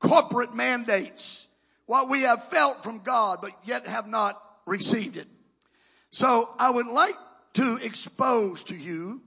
corporate 0.00 0.56
mandates, 0.56 1.46
what 1.84 2.08
we 2.08 2.22
have 2.22 2.42
felt 2.42 2.82
from 2.82 2.98
God 2.98 3.38
but 3.40 3.52
yet 3.64 3.86
have 3.86 4.08
not 4.08 4.36
received 4.66 5.16
it. 5.16 5.26
So 6.10 6.48
I 6.58 6.70
would 6.70 6.86
like 6.86 7.14
to 7.54 7.78
expose 7.82 8.64
to 8.64 8.76
you 8.76 9.22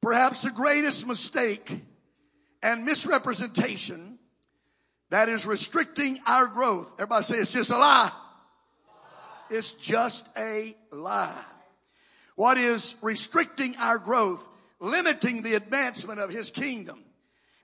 perhaps 0.00 0.42
the 0.42 0.50
greatest 0.50 1.06
mistake 1.06 1.80
and 2.62 2.84
misrepresentation 2.84 4.18
that 5.10 5.28
is 5.28 5.46
restricting 5.46 6.20
our 6.26 6.46
growth. 6.46 6.94
Everybody 6.98 7.24
say 7.24 7.36
it's 7.36 7.52
just 7.52 7.70
a 7.70 7.76
lie. 7.76 8.10
It's 9.50 9.72
just 9.72 10.28
a 10.38 10.74
lie. 10.92 11.44
What 12.36 12.56
is 12.56 12.94
restricting 13.02 13.74
our 13.76 13.98
growth, 13.98 14.48
limiting 14.78 15.42
the 15.42 15.54
advancement 15.54 16.20
of 16.20 16.30
his 16.30 16.50
kingdom, 16.50 17.02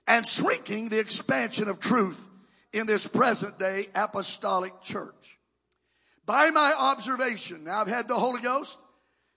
and 0.07 0.25
shrinking 0.25 0.89
the 0.89 0.99
expansion 0.99 1.69
of 1.69 1.79
truth 1.79 2.27
in 2.73 2.87
this 2.87 3.07
present 3.07 3.57
day 3.57 3.87
apostolic 3.95 4.73
church 4.83 5.36
by 6.27 6.51
my 6.51 6.73
observation, 6.77 7.63
now 7.63 7.79
I've 7.79 7.87
had 7.87 8.07
the 8.07 8.19
Holy 8.19 8.41
Ghost 8.41 8.77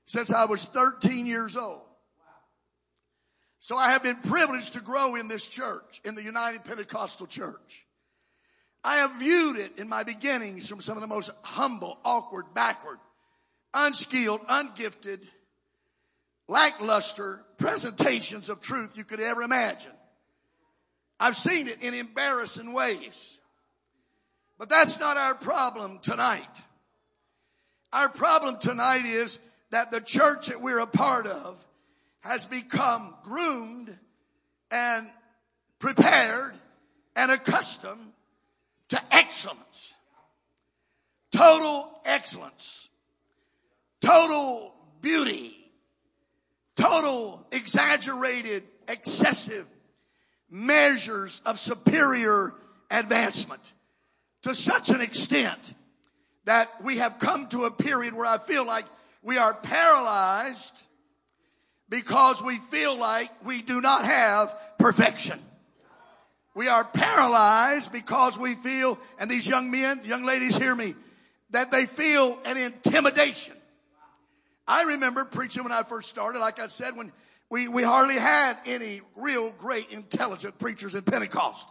since 0.06 0.32
I 0.32 0.44
was 0.44 0.64
13 0.64 1.24
years 1.24 1.56
old. 1.56 1.82
So 3.60 3.76
I 3.76 3.92
have 3.92 4.02
been 4.02 4.16
privileged 4.16 4.72
to 4.72 4.80
grow 4.80 5.14
in 5.14 5.28
this 5.28 5.46
church, 5.46 6.00
in 6.04 6.16
the 6.16 6.22
United 6.22 6.64
Pentecostal 6.64 7.28
Church. 7.28 7.86
I 8.82 8.96
have 8.96 9.12
viewed 9.20 9.58
it 9.58 9.78
in 9.78 9.88
my 9.88 10.02
beginnings 10.02 10.68
from 10.68 10.80
some 10.80 10.96
of 10.96 11.00
the 11.00 11.06
most 11.06 11.30
humble, 11.44 11.98
awkward, 12.04 12.46
backward, 12.54 12.98
unskilled, 13.72 14.40
ungifted, 14.48 15.20
lackluster 16.48 17.44
presentations 17.56 18.48
of 18.48 18.60
truth 18.60 18.96
you 18.96 19.04
could 19.04 19.20
ever 19.20 19.42
imagine. 19.42 19.92
I've 21.20 21.36
seen 21.36 21.68
it 21.68 21.82
in 21.82 21.94
embarrassing 21.94 22.72
ways. 22.72 23.38
But 24.58 24.70
that's 24.70 24.98
not 24.98 25.16
our 25.16 25.34
problem 25.36 26.00
tonight. 26.02 26.48
Our 27.92 28.08
problem 28.08 28.58
tonight 28.60 29.04
is 29.04 29.38
that 29.70 29.90
the 29.90 30.00
church 30.00 30.46
that 30.46 30.60
we're 30.60 30.78
a 30.78 30.86
part 30.86 31.26
of 31.26 31.64
has 32.20 32.46
become 32.46 33.14
groomed 33.24 33.96
and 34.70 35.08
prepared 35.78 36.52
and 37.16 37.32
accustomed 37.32 38.12
to 38.88 39.00
excellence. 39.10 39.94
Total 41.32 42.00
excellence. 42.04 42.88
Total 44.00 44.74
beauty. 45.00 45.56
Total 46.76 47.44
exaggerated, 47.50 48.62
excessive 48.88 49.66
measures 50.50 51.40
of 51.44 51.58
superior 51.58 52.52
advancement 52.90 53.60
to 54.42 54.54
such 54.54 54.90
an 54.90 55.00
extent 55.00 55.74
that 56.44 56.68
we 56.82 56.98
have 56.98 57.18
come 57.18 57.46
to 57.48 57.64
a 57.64 57.70
period 57.70 58.14
where 58.14 58.26
I 58.26 58.38
feel 58.38 58.66
like 58.66 58.84
we 59.22 59.38
are 59.38 59.54
paralyzed 59.54 60.82
because 61.88 62.42
we 62.42 62.56
feel 62.58 62.96
like 62.98 63.30
we 63.44 63.62
do 63.62 63.80
not 63.80 64.04
have 64.04 64.54
perfection. 64.78 65.38
We 66.54 66.68
are 66.68 66.84
paralyzed 66.84 67.92
because 67.92 68.38
we 68.38 68.54
feel, 68.54 68.98
and 69.18 69.30
these 69.30 69.46
young 69.46 69.70
men, 69.70 70.00
young 70.04 70.24
ladies 70.24 70.56
hear 70.56 70.74
me, 70.74 70.94
that 71.50 71.70
they 71.70 71.86
feel 71.86 72.38
an 72.44 72.56
intimidation. 72.56 73.54
I 74.66 74.84
remember 74.84 75.24
preaching 75.24 75.64
when 75.64 75.72
I 75.72 75.82
first 75.82 76.08
started, 76.08 76.38
like 76.38 76.60
I 76.60 76.68
said, 76.68 76.96
when 76.96 77.12
we, 77.50 77.66
we 77.66 77.82
hardly 77.82 78.14
had 78.14 78.54
any 78.66 79.00
real 79.16 79.52
great 79.58 79.90
intelligent 79.90 80.58
preachers 80.58 80.94
in 80.94 81.02
Pentecost. 81.02 81.66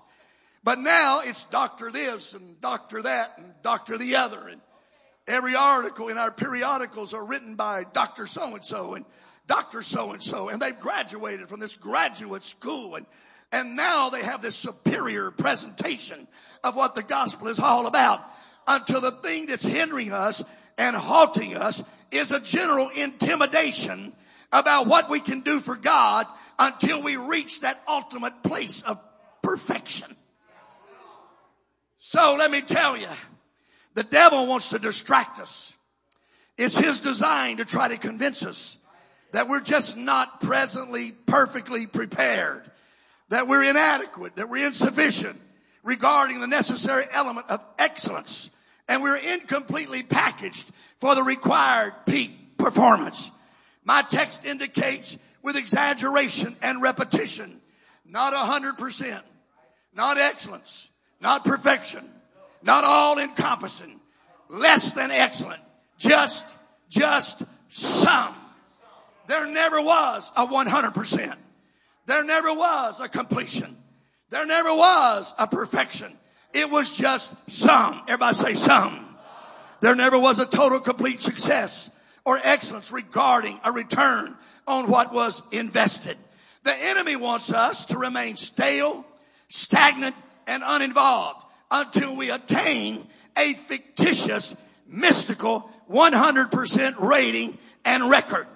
But 0.63 0.79
now 0.79 1.21
it's 1.23 1.45
doctor 1.45 1.91
this 1.91 2.33
and 2.33 2.59
doctor 2.61 3.01
that 3.01 3.31
and 3.37 3.53
doctor 3.63 3.97
the 3.97 4.17
other. 4.17 4.47
And 4.47 4.61
every 5.27 5.55
article 5.55 6.09
in 6.09 6.17
our 6.17 6.31
periodicals 6.31 7.13
are 7.13 7.25
written 7.25 7.55
by 7.55 7.83
Dr. 7.93 8.27
So 8.27 8.55
and 8.55 8.63
so 8.63 8.95
and 8.95 9.05
Dr. 9.47 9.81
So 9.81 10.11
and 10.11 10.21
so. 10.21 10.49
And 10.49 10.61
they've 10.61 10.79
graduated 10.79 11.47
from 11.47 11.59
this 11.59 11.75
graduate 11.75 12.43
school. 12.43 12.95
And, 12.95 13.05
and 13.51 13.75
now 13.75 14.09
they 14.09 14.23
have 14.23 14.41
this 14.41 14.55
superior 14.55 15.31
presentation 15.31 16.27
of 16.63 16.75
what 16.75 16.95
the 16.95 17.03
gospel 17.03 17.47
is 17.47 17.59
all 17.59 17.87
about. 17.87 18.21
Until 18.67 19.01
the 19.01 19.11
thing 19.11 19.47
that's 19.47 19.63
hindering 19.63 20.11
us 20.11 20.43
and 20.77 20.95
halting 20.95 21.55
us 21.55 21.83
is 22.11 22.31
a 22.31 22.39
general 22.39 22.89
intimidation 22.89 24.13
about 24.51 24.87
what 24.87 25.09
we 25.09 25.19
can 25.19 25.41
do 25.41 25.59
for 25.59 25.75
God 25.75 26.25
until 26.57 27.01
we 27.01 27.17
reach 27.17 27.61
that 27.61 27.81
ultimate 27.87 28.43
place 28.43 28.81
of 28.81 28.99
perfection. 29.41 30.15
So 32.11 32.37
let 32.39 32.49
me 32.49 32.61
tell 32.61 32.97
you, 32.97 33.05
the 33.93 34.01
devil 34.01 34.47
wants 34.47 34.69
to 34.69 34.79
distract 34.79 35.39
us. 35.39 35.71
It's 36.57 36.75
his 36.75 37.01
design 37.01 37.57
to 37.57 37.65
try 37.65 37.87
to 37.87 37.97
convince 37.97 38.43
us 38.43 38.79
that 39.31 39.47
we're 39.47 39.61
just 39.61 39.95
not 39.95 40.41
presently 40.41 41.11
perfectly 41.27 41.85
prepared, 41.85 42.63
that 43.29 43.47
we're 43.47 43.61
inadequate, 43.61 44.37
that 44.37 44.49
we're 44.49 44.65
insufficient 44.65 45.37
regarding 45.83 46.39
the 46.39 46.47
necessary 46.47 47.03
element 47.11 47.45
of 47.47 47.61
excellence, 47.77 48.49
and 48.87 49.03
we're 49.03 49.15
incompletely 49.15 50.01
packaged 50.01 50.67
for 50.99 51.13
the 51.13 51.21
required 51.21 51.93
peak 52.07 52.57
performance. 52.57 53.29
My 53.83 54.01
text 54.01 54.47
indicates 54.47 55.15
with 55.43 55.57
exaggeration 55.57 56.55
and 56.63 56.81
repetition 56.81 57.61
Not 58.03 58.33
a 58.33 58.37
hundred 58.37 58.79
percent. 58.79 59.23
Not 59.93 60.17
excellence. 60.17 60.88
Not 61.21 61.43
perfection. 61.43 62.03
Not 62.63 62.83
all 62.83 63.19
encompassing. 63.19 63.99
Less 64.49 64.91
than 64.91 65.11
excellent. 65.11 65.61
Just, 65.97 66.45
just 66.89 67.43
some. 67.69 68.35
There 69.27 69.47
never 69.47 69.81
was 69.81 70.31
a 70.35 70.47
100%. 70.47 71.35
There 72.05 72.25
never 72.25 72.53
was 72.53 72.99
a 73.01 73.09
completion. 73.09 73.75
There 74.29 74.45
never 74.45 74.73
was 74.73 75.33
a 75.37 75.47
perfection. 75.47 76.11
It 76.53 76.69
was 76.69 76.91
just 76.91 77.33
some. 77.49 78.01
Everybody 78.07 78.35
say 78.35 78.53
some. 78.55 79.05
There 79.81 79.95
never 79.95 80.17
was 80.17 80.39
a 80.39 80.45
total 80.45 80.79
complete 80.79 81.21
success 81.21 81.89
or 82.25 82.39
excellence 82.43 82.91
regarding 82.91 83.59
a 83.63 83.71
return 83.71 84.35
on 84.67 84.89
what 84.89 85.13
was 85.13 85.41
invested. 85.51 86.17
The 86.63 86.75
enemy 86.75 87.15
wants 87.15 87.51
us 87.53 87.85
to 87.85 87.97
remain 87.97 88.35
stale, 88.35 89.05
stagnant, 89.47 90.15
and 90.49 90.63
uninvolved 90.65 91.45
until 91.71 92.15
we 92.15 92.31
attain 92.31 93.05
a 93.37 93.53
fictitious, 93.53 94.55
mystical, 94.87 95.69
100% 95.89 96.99
rating 96.99 97.57
and 97.85 98.09
record. 98.09 98.47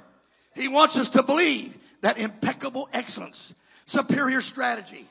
He 0.56 0.68
wants 0.68 0.98
us 0.98 1.10
to 1.10 1.24
believe 1.24 1.78
that 2.02 2.18
impeccable 2.18 2.90
excellence, 2.92 3.54
superior 3.86 4.42
strategy, 4.42 5.06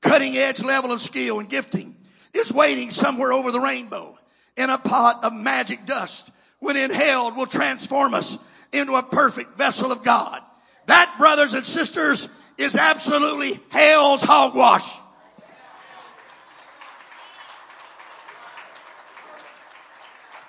cutting 0.00 0.36
edge 0.36 0.62
level 0.62 0.92
of 0.92 1.00
skill 1.00 1.38
and 1.38 1.48
gifting 1.48 1.94
is 2.34 2.52
waiting 2.52 2.90
somewhere 2.90 3.32
over 3.32 3.52
the 3.52 3.60
rainbow 3.60 4.18
in 4.56 4.70
a 4.70 4.78
pot 4.78 5.20
of 5.22 5.32
magic 5.32 5.86
dust 5.86 6.30
when 6.58 6.76
inhaled 6.76 7.36
will 7.36 7.46
transform 7.46 8.12
us 8.12 8.38
into 8.72 8.94
a 8.94 9.02
perfect 9.02 9.56
vessel 9.56 9.92
of 9.92 10.02
God. 10.02 10.42
That, 10.86 11.14
brothers 11.16 11.54
and 11.54 11.64
sisters, 11.64 12.28
is 12.58 12.76
absolutely 12.76 13.58
hell's 13.70 14.22
hogwash. 14.22 14.98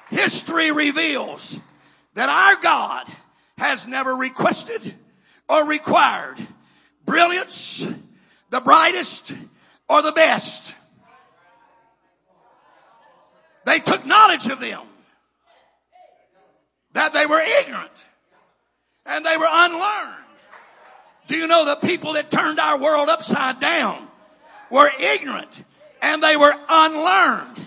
History 0.10 0.72
reveals 0.72 1.60
that 2.14 2.30
our 2.30 2.62
God 2.62 3.08
has 3.58 3.88
never 3.88 4.14
requested 4.14 4.94
or 5.50 5.68
required 5.68 6.38
brilliance, 7.06 7.86
the 8.50 8.62
brightest, 8.62 9.32
or 9.90 10.02
the 10.02 10.12
best. 10.12 10.74
They 13.66 13.80
took 13.80 14.06
knowledge 14.06 14.48
of 14.48 14.60
them 14.60 14.82
that 16.94 17.14
they 17.14 17.26
were 17.26 17.42
ignorant 17.62 18.06
and 19.06 19.26
they 19.26 19.38
were 19.38 19.48
unlearned. 19.50 20.24
Do 21.28 21.36
you 21.36 21.48
know 21.48 21.66
the 21.66 21.88
people 21.88 22.14
that 22.14 22.30
turned 22.30 22.60
our 22.60 22.78
world 22.80 23.10
upside 23.10 23.60
down 23.60 24.08
were 24.70 24.90
ignorant 25.00 25.64
and 26.02 26.22
they 26.22 26.38
were 26.38 26.54
unlearned? 26.70 27.60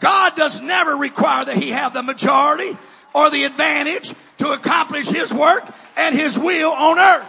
God 0.00 0.36
does 0.36 0.60
never 0.60 0.96
require 0.96 1.44
that 1.44 1.56
he 1.56 1.70
have 1.70 1.94
the 1.94 2.02
majority 2.02 2.76
or 3.14 3.30
the 3.30 3.44
advantage 3.44 4.12
to 4.38 4.52
accomplish 4.52 5.08
his 5.08 5.32
work 5.32 5.64
and 5.96 6.14
his 6.14 6.38
will 6.38 6.70
on 6.70 6.98
earth. 6.98 7.28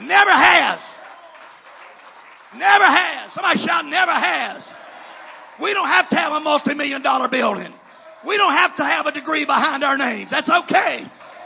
Never 0.00 0.30
has. 0.30 0.94
Never 2.56 2.84
has. 2.84 3.32
Somebody 3.32 3.58
shout 3.58 3.86
never 3.86 4.12
has. 4.12 4.72
We 5.60 5.74
don't 5.74 5.88
have 5.88 6.08
to 6.10 6.16
have 6.16 6.32
a 6.32 6.40
multi-million 6.40 7.02
dollar 7.02 7.28
building. 7.28 7.72
We 8.26 8.36
don't 8.36 8.52
have 8.52 8.76
to 8.76 8.84
have 8.84 9.06
a 9.06 9.12
degree 9.12 9.44
behind 9.44 9.84
our 9.84 9.96
names. 9.96 10.30
That's 10.30 10.50
okay. 10.50 11.04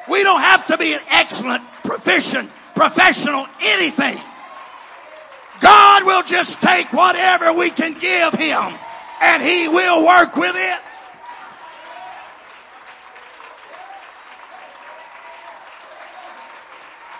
We 0.08 0.22
don't 0.22 0.40
have 0.40 0.66
to 0.68 0.78
be 0.78 0.94
an 0.94 1.00
excellent, 1.10 1.62
proficient, 1.84 2.50
professional, 2.74 3.46
anything. 3.62 4.18
God 5.60 6.04
will 6.04 6.22
just 6.22 6.60
take 6.60 6.92
whatever 6.92 7.52
we 7.52 7.70
can 7.70 7.94
give 7.98 8.32
Him 8.34 8.74
and 9.22 9.42
He 9.42 9.68
will 9.68 10.04
work 10.04 10.36
with 10.36 10.54
it. 10.56 10.80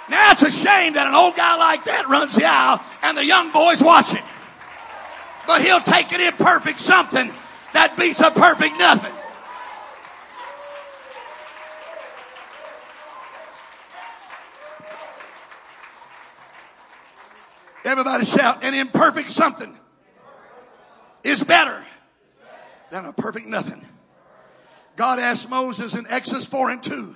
Now 0.08 0.32
it's 0.32 0.42
a 0.42 0.50
shame 0.50 0.92
that 0.92 1.06
an 1.06 1.14
old 1.14 1.36
guy 1.36 1.56
like 1.56 1.84
that 1.84 2.06
runs 2.08 2.34
the 2.34 2.44
aisle 2.44 2.84
and 3.02 3.16
the 3.16 3.24
young 3.24 3.50
boys 3.50 3.80
watch 3.80 4.12
it. 4.12 4.22
But 5.46 5.62
he'll 5.62 5.80
take 5.80 6.12
an 6.12 6.20
imperfect 6.20 6.80
something 6.80 7.32
that 7.72 7.96
beats 7.96 8.20
a 8.20 8.30
perfect 8.30 8.78
nothing. 8.78 9.12
Everybody 17.84 18.24
shout, 18.24 18.62
an 18.62 18.74
imperfect 18.74 19.30
something 19.30 19.76
is 21.24 21.42
better 21.42 21.84
than 22.92 23.06
a 23.06 23.12
perfect 23.12 23.46
nothing. 23.46 23.80
God 24.96 25.18
asked 25.18 25.48
Moses 25.48 25.94
in 25.94 26.04
Exodus 26.10 26.46
4 26.46 26.72
and 26.72 26.82
2. 26.82 27.14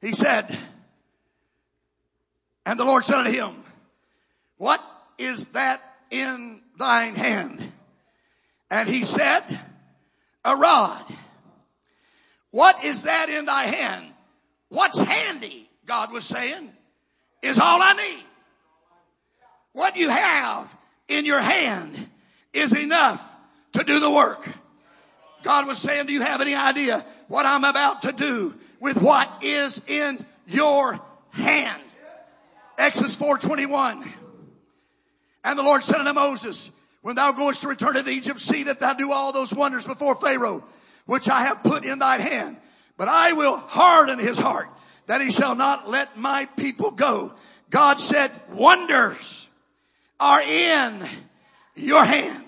He 0.00 0.12
said, 0.12 0.58
and 2.66 2.78
the 2.78 2.84
Lord 2.84 3.04
said 3.04 3.18
unto 3.18 3.30
him, 3.30 3.54
what 4.56 4.80
is 5.18 5.46
that 5.50 5.80
in 6.10 6.62
thine 6.76 7.14
hand? 7.14 7.72
And 8.72 8.88
he 8.88 9.04
said, 9.04 9.42
a 10.44 10.56
rod. 10.56 11.04
What 12.50 12.84
is 12.84 13.02
that 13.02 13.30
in 13.30 13.44
thy 13.44 13.62
hand? 13.62 14.06
What's 14.68 14.98
handy, 14.98 15.70
God 15.86 16.12
was 16.12 16.24
saying, 16.24 16.70
is 17.40 17.60
all 17.60 17.80
I 17.80 17.92
need. 17.92 18.24
What 19.74 19.96
you 19.96 20.08
have 20.08 20.76
in 21.06 21.24
your 21.24 21.40
hand 21.40 22.08
is 22.52 22.76
enough 22.76 23.29
to 23.72 23.84
do 23.84 24.00
the 24.00 24.10
work. 24.10 24.48
God 25.42 25.66
was 25.66 25.78
saying, 25.78 26.06
do 26.06 26.12
you 26.12 26.22
have 26.22 26.40
any 26.40 26.54
idea 26.54 27.04
what 27.28 27.46
I'm 27.46 27.64
about 27.64 28.02
to 28.02 28.12
do 28.12 28.54
with 28.80 29.00
what 29.00 29.28
is 29.42 29.80
in 29.86 30.18
your 30.46 30.98
hand? 31.30 31.82
Exodus 32.78 33.16
4:21. 33.16 34.06
And 35.44 35.58
the 35.58 35.62
Lord 35.62 35.82
said 35.82 35.96
unto 35.96 36.12
Moses, 36.12 36.70
when 37.02 37.16
thou 37.16 37.32
goest 37.32 37.62
to 37.62 37.68
return 37.68 37.94
to 37.94 38.10
Egypt, 38.10 38.40
see 38.40 38.64
that 38.64 38.80
thou 38.80 38.92
do 38.92 39.12
all 39.12 39.32
those 39.32 39.54
wonders 39.54 39.86
before 39.86 40.14
Pharaoh, 40.16 40.62
which 41.06 41.28
I 41.28 41.42
have 41.42 41.62
put 41.62 41.84
in 41.84 41.98
thy 41.98 42.18
hand. 42.18 42.58
But 42.98 43.08
I 43.08 43.32
will 43.32 43.56
harden 43.56 44.18
his 44.18 44.38
heart 44.38 44.68
that 45.06 45.22
he 45.22 45.30
shall 45.30 45.54
not 45.54 45.88
let 45.88 46.18
my 46.18 46.46
people 46.56 46.90
go. 46.90 47.32
God 47.70 47.98
said, 47.98 48.30
wonders 48.52 49.48
are 50.18 50.42
in 50.42 51.02
your 51.74 52.04
hand. 52.04 52.39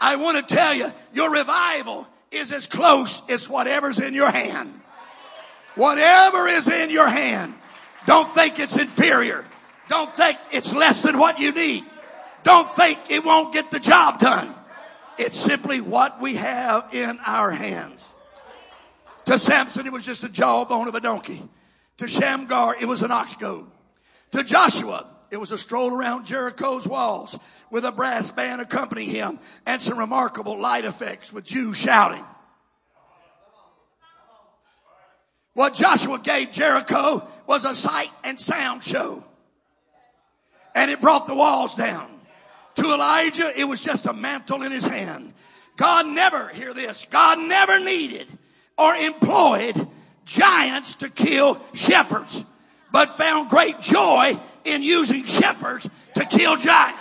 I 0.00 0.16
want 0.16 0.48
to 0.48 0.54
tell 0.54 0.74
you, 0.74 0.88
your 1.12 1.30
revival 1.30 2.06
is 2.30 2.50
as 2.50 2.66
close 2.66 3.22
as 3.28 3.48
whatever's 3.48 4.00
in 4.00 4.14
your 4.14 4.30
hand. 4.30 4.80
Whatever 5.74 6.48
is 6.48 6.68
in 6.68 6.90
your 6.90 7.08
hand, 7.08 7.54
don't 8.06 8.32
think 8.34 8.58
it's 8.58 8.78
inferior. 8.78 9.44
Don't 9.88 10.10
think 10.10 10.38
it's 10.52 10.74
less 10.74 11.02
than 11.02 11.18
what 11.18 11.38
you 11.38 11.52
need. 11.52 11.84
Don't 12.42 12.70
think 12.72 12.98
it 13.10 13.24
won't 13.24 13.52
get 13.52 13.70
the 13.70 13.80
job 13.80 14.20
done. 14.20 14.54
It's 15.18 15.36
simply 15.36 15.80
what 15.80 16.20
we 16.20 16.36
have 16.36 16.88
in 16.92 17.18
our 17.26 17.50
hands. 17.50 18.12
To 19.26 19.38
Samson, 19.38 19.86
it 19.86 19.92
was 19.92 20.06
just 20.06 20.24
a 20.24 20.28
jawbone 20.28 20.88
of 20.88 20.94
a 20.94 21.00
donkey. 21.00 21.42
To 21.98 22.08
Shamgar, 22.08 22.76
it 22.80 22.86
was 22.86 23.02
an 23.02 23.10
ox 23.10 23.34
goad. 23.34 23.66
To 24.32 24.42
Joshua, 24.42 25.06
it 25.30 25.36
was 25.36 25.50
a 25.50 25.58
stroll 25.58 25.94
around 25.94 26.24
Jericho's 26.24 26.86
walls 26.86 27.38
with 27.70 27.84
a 27.84 27.92
brass 27.92 28.30
band 28.30 28.60
accompanying 28.60 29.08
him 29.08 29.38
and 29.66 29.80
some 29.80 29.98
remarkable 29.98 30.58
light 30.58 30.84
effects 30.84 31.32
with 31.32 31.44
Jews 31.44 31.78
shouting. 31.78 32.24
What 35.54 35.74
Joshua 35.74 36.18
gave 36.22 36.52
Jericho 36.52 37.26
was 37.46 37.64
a 37.64 37.74
sight 37.74 38.10
and 38.24 38.38
sound 38.38 38.84
show. 38.84 39.22
And 40.74 40.90
it 40.90 41.00
brought 41.00 41.26
the 41.26 41.34
walls 41.34 41.74
down. 41.74 42.08
To 42.76 42.94
Elijah, 42.94 43.52
it 43.58 43.64
was 43.64 43.82
just 43.82 44.06
a 44.06 44.12
mantle 44.12 44.62
in 44.62 44.70
his 44.72 44.86
hand. 44.86 45.32
God 45.76 46.06
never, 46.06 46.48
hear 46.48 46.72
this, 46.72 47.06
God 47.10 47.38
never 47.38 47.80
needed 47.80 48.26
or 48.78 48.94
employed 48.94 49.76
giants 50.24 50.94
to 50.96 51.08
kill 51.08 51.60
shepherds, 51.74 52.44
but 52.92 53.16
found 53.16 53.50
great 53.50 53.80
joy 53.80 54.38
in 54.64 54.82
using 54.82 55.24
shepherds 55.24 55.88
to 56.14 56.24
kill 56.24 56.56
giants. 56.56 56.99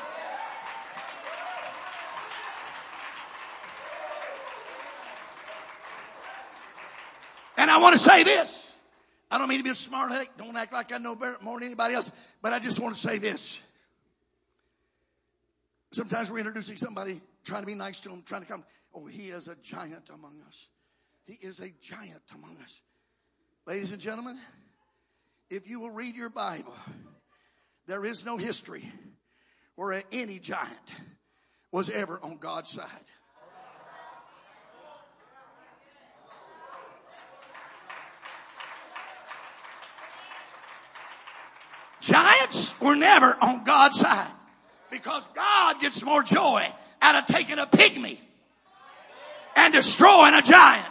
And 7.60 7.70
I 7.70 7.78
want 7.78 7.92
to 7.92 8.00
say 8.00 8.24
this. 8.24 8.74
I 9.30 9.38
don't 9.38 9.50
mean 9.50 9.58
to 9.60 9.66
be 9.66 9.70
a 9.70 9.76
smart 9.76 10.12
aleck. 10.12 10.38
Don't 10.38 10.56
act 10.56 10.72
like 10.72 10.94
I 10.94 10.98
know 10.98 11.18
more 11.42 11.60
than 11.60 11.68
anybody 11.68 11.94
else. 11.94 12.10
But 12.42 12.54
I 12.54 12.60
just 12.60 12.80
want 12.80 12.96
to 12.96 13.02
say 13.02 13.18
this. 13.18 13.62
Sometimes 15.92 16.32
we're 16.32 16.38
introducing 16.38 16.78
somebody, 16.78 17.20
trying 17.44 17.62
to 17.62 17.68
be 17.68 17.76
nice 17.76 18.00
to 18.00 18.10
them, 18.10 18.24
trying 18.26 18.44
to 18.44 18.48
come. 18.48 18.64
Oh, 18.96 19.08
he 19.08 19.24
is 19.24 19.50
a 19.50 19.58
giant 19.58 20.10
among 20.10 20.40
us. 20.48 20.70
He 21.26 21.34
is 21.34 21.60
a 21.60 21.70
giant 21.82 22.24
among 22.34 22.56
us. 22.64 22.80
Ladies 23.68 23.92
and 23.92 24.02
gentlemen, 24.02 24.38
if 25.50 25.68
you 25.68 25.82
will 25.82 25.92
read 25.92 26.16
your 26.16 26.30
Bible, 26.30 26.74
There 27.90 28.06
is 28.06 28.24
no 28.24 28.38
history 28.38 28.84
where 29.76 30.04
any 30.12 30.38
giant 30.38 30.96
was 31.72 31.90
ever 31.90 32.20
on 32.22 32.38
God's 32.38 32.70
side. 32.70 32.86
Giants 42.10 42.80
were 42.82 42.96
never 42.96 43.38
on 43.40 43.64
God's 43.64 44.00
side 44.00 44.32
because 44.90 45.22
God 45.36 45.80
gets 45.80 46.04
more 46.04 46.24
joy 46.24 46.68
out 47.04 47.16
of 47.16 47.28
taking 47.28 47.60
a 47.60 47.68
pygmy 47.68 48.18
and 49.56 49.72
destroying 49.72 50.34
a 50.34 50.42
giant. 50.42 50.88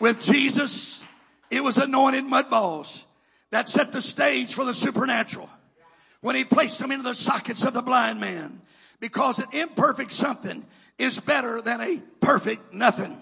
With 0.00 0.20
Jesus, 0.20 1.04
it 1.48 1.62
was 1.62 1.78
anointed 1.78 2.24
mud 2.24 2.50
balls 2.50 3.06
that 3.50 3.68
set 3.68 3.92
the 3.92 4.02
stage 4.02 4.54
for 4.54 4.64
the 4.64 4.74
supernatural. 4.74 5.48
When 6.20 6.34
he 6.34 6.44
placed 6.44 6.80
them 6.80 6.90
into 6.90 7.04
the 7.04 7.14
sockets 7.14 7.62
of 7.64 7.74
the 7.74 7.82
blind 7.82 8.18
man, 8.18 8.60
because 8.98 9.38
an 9.38 9.46
imperfect 9.52 10.12
something 10.12 10.64
is 10.98 11.20
better 11.20 11.62
than 11.62 11.80
a 11.80 12.02
perfect 12.20 12.74
nothing. 12.74 13.21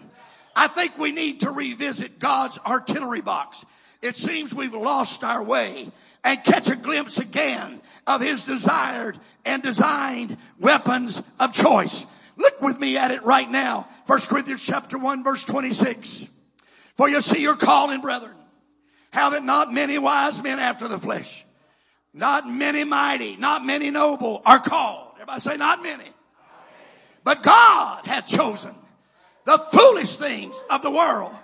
I 0.60 0.66
think 0.66 0.98
we 0.98 1.12
need 1.12 1.40
to 1.40 1.50
revisit 1.50 2.18
God's 2.18 2.58
artillery 2.58 3.22
box. 3.22 3.64
It 4.02 4.14
seems 4.14 4.54
we've 4.54 4.74
lost 4.74 5.24
our 5.24 5.42
way 5.42 5.88
and 6.22 6.44
catch 6.44 6.68
a 6.68 6.76
glimpse 6.76 7.16
again 7.16 7.80
of 8.06 8.20
his 8.20 8.44
desired 8.44 9.18
and 9.46 9.62
designed 9.62 10.36
weapons 10.58 11.22
of 11.38 11.54
choice. 11.54 12.04
Look 12.36 12.60
with 12.60 12.78
me 12.78 12.98
at 12.98 13.10
it 13.10 13.22
right 13.22 13.50
now. 13.50 13.88
First 14.06 14.28
Corinthians 14.28 14.62
chapter 14.62 14.98
1 14.98 15.24
verse 15.24 15.44
26. 15.44 16.28
For 16.98 17.08
you 17.08 17.22
see 17.22 17.40
your 17.40 17.56
calling, 17.56 18.02
brethren. 18.02 18.36
How 19.14 19.30
that 19.30 19.42
not 19.42 19.72
many 19.72 19.96
wise 19.96 20.42
men 20.42 20.58
after 20.58 20.88
the 20.88 20.98
flesh, 20.98 21.42
not 22.12 22.46
many 22.46 22.84
mighty, 22.84 23.38
not 23.38 23.64
many 23.64 23.90
noble 23.90 24.42
are 24.44 24.58
called. 24.58 25.12
Everybody 25.14 25.40
say 25.40 25.56
not 25.56 25.82
many. 25.82 26.04
But 27.24 27.42
God 27.42 28.04
hath 28.04 28.26
chosen 28.26 28.74
the 29.50 29.58
foolish 29.58 30.14
things 30.14 30.62
of 30.70 30.80
the 30.80 30.90
world 30.90 31.34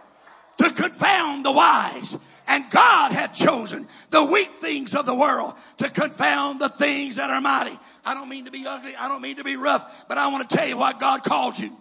to 0.58 0.70
confound 0.70 1.44
the 1.44 1.50
wise. 1.50 2.16
And 2.46 2.64
God 2.70 3.10
hath 3.10 3.34
chosen 3.34 3.88
the 4.10 4.22
weak 4.22 4.48
things 4.48 4.94
of 4.94 5.06
the 5.06 5.14
world 5.14 5.54
to 5.78 5.90
confound 5.90 6.60
the 6.60 6.68
things 6.68 7.16
that 7.16 7.30
are 7.30 7.40
mighty. 7.40 7.76
I 8.04 8.14
don't 8.14 8.28
mean 8.28 8.44
to 8.44 8.52
be 8.52 8.64
ugly. 8.64 8.94
I 8.94 9.08
don't 9.08 9.20
mean 9.22 9.38
to 9.38 9.44
be 9.44 9.56
rough, 9.56 10.06
but 10.06 10.18
I 10.18 10.28
want 10.28 10.48
to 10.48 10.56
tell 10.56 10.68
you 10.68 10.76
why 10.76 10.92
God 10.92 11.24
called 11.24 11.58
you. 11.58 11.76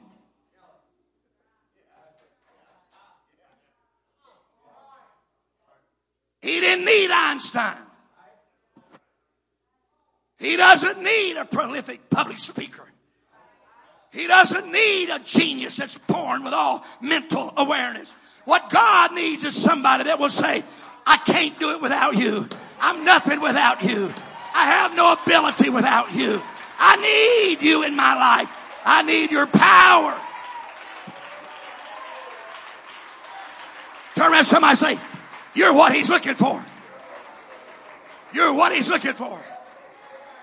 He 6.42 6.60
didn't 6.60 6.86
need 6.86 7.12
Einstein. 7.12 7.78
He 10.40 10.58
doesn't 10.58 11.04
need 11.04 11.38
a 11.38 11.46
prolific 11.46 12.10
public 12.10 12.40
speaker. 12.40 12.86
He 14.16 14.28
doesn't 14.28 14.72
need 14.72 15.10
a 15.10 15.20
genius 15.20 15.76
that's 15.76 15.98
born 15.98 16.46
with 16.46 16.54
all 16.54 16.86
mental 17.02 17.54
awareness. 17.58 18.16
What 18.46 18.70
God 18.70 19.14
needs 19.14 19.44
is 19.44 19.62
somebody 19.62 20.06
that 20.06 20.20
will 20.20 20.30
say, 20.30 20.64
I 21.06 21.18
can't 21.18 21.60
do 21.60 21.72
it 21.72 21.82
without 21.82 22.16
you. 22.16 22.48
I'm 22.80 23.04
nothing 23.04 23.42
without 23.42 23.84
you. 23.84 24.14
I 24.54 24.66
have 24.68 24.96
no 24.96 25.12
ability 25.12 25.70
without 25.70 26.16
you. 26.16 26.42
I 26.80 26.96
need 26.96 27.62
you 27.62 27.84
in 27.84 27.98
my 27.98 28.16
life. 28.16 28.50
I 28.86 29.04
need 29.04 29.32
your 29.32 29.48
power. 29.48 30.18
Turn 34.16 34.32
around 34.32 34.46
somebody 34.46 34.76
say, 34.78 35.00
you're 35.56 35.74
what 35.74 35.94
he's 35.94 36.10
looking 36.10 36.36
for. 36.36 36.64
You're 38.32 38.54
what 38.54 38.74
he's 38.74 38.88
looking 38.88 39.14
for. 39.14 39.38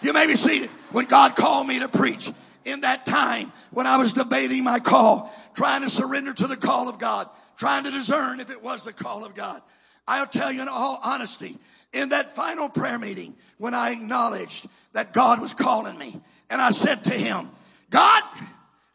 You 0.02 0.12
may 0.12 0.26
be 0.26 0.34
seated. 0.34 0.68
When 0.90 1.06
God 1.06 1.36
called 1.36 1.66
me 1.66 1.78
to 1.78 1.88
preach 1.88 2.30
in 2.64 2.80
that 2.80 3.06
time 3.06 3.52
when 3.70 3.86
I 3.86 3.96
was 3.96 4.12
debating 4.12 4.64
my 4.64 4.78
call, 4.78 5.32
trying 5.54 5.82
to 5.82 5.90
surrender 5.90 6.32
to 6.32 6.46
the 6.46 6.56
call 6.56 6.88
of 6.88 6.98
God, 6.98 7.28
trying 7.56 7.84
to 7.84 7.90
discern 7.90 8.40
if 8.40 8.50
it 8.50 8.62
was 8.62 8.84
the 8.84 8.92
call 8.92 9.24
of 9.24 9.34
God. 9.34 9.62
I'll 10.06 10.26
tell 10.26 10.50
you 10.50 10.62
in 10.62 10.68
all 10.68 11.00
honesty, 11.02 11.56
in 11.92 12.10
that 12.10 12.34
final 12.34 12.68
prayer 12.68 12.98
meeting, 12.98 13.34
when 13.58 13.74
I 13.74 13.90
acknowledged 13.90 14.66
that 14.92 15.12
God 15.12 15.40
was 15.40 15.54
calling 15.54 15.96
me, 15.96 16.18
and 16.50 16.60
I 16.60 16.70
said 16.70 17.04
to 17.04 17.14
him, 17.14 17.50
God, 17.90 18.22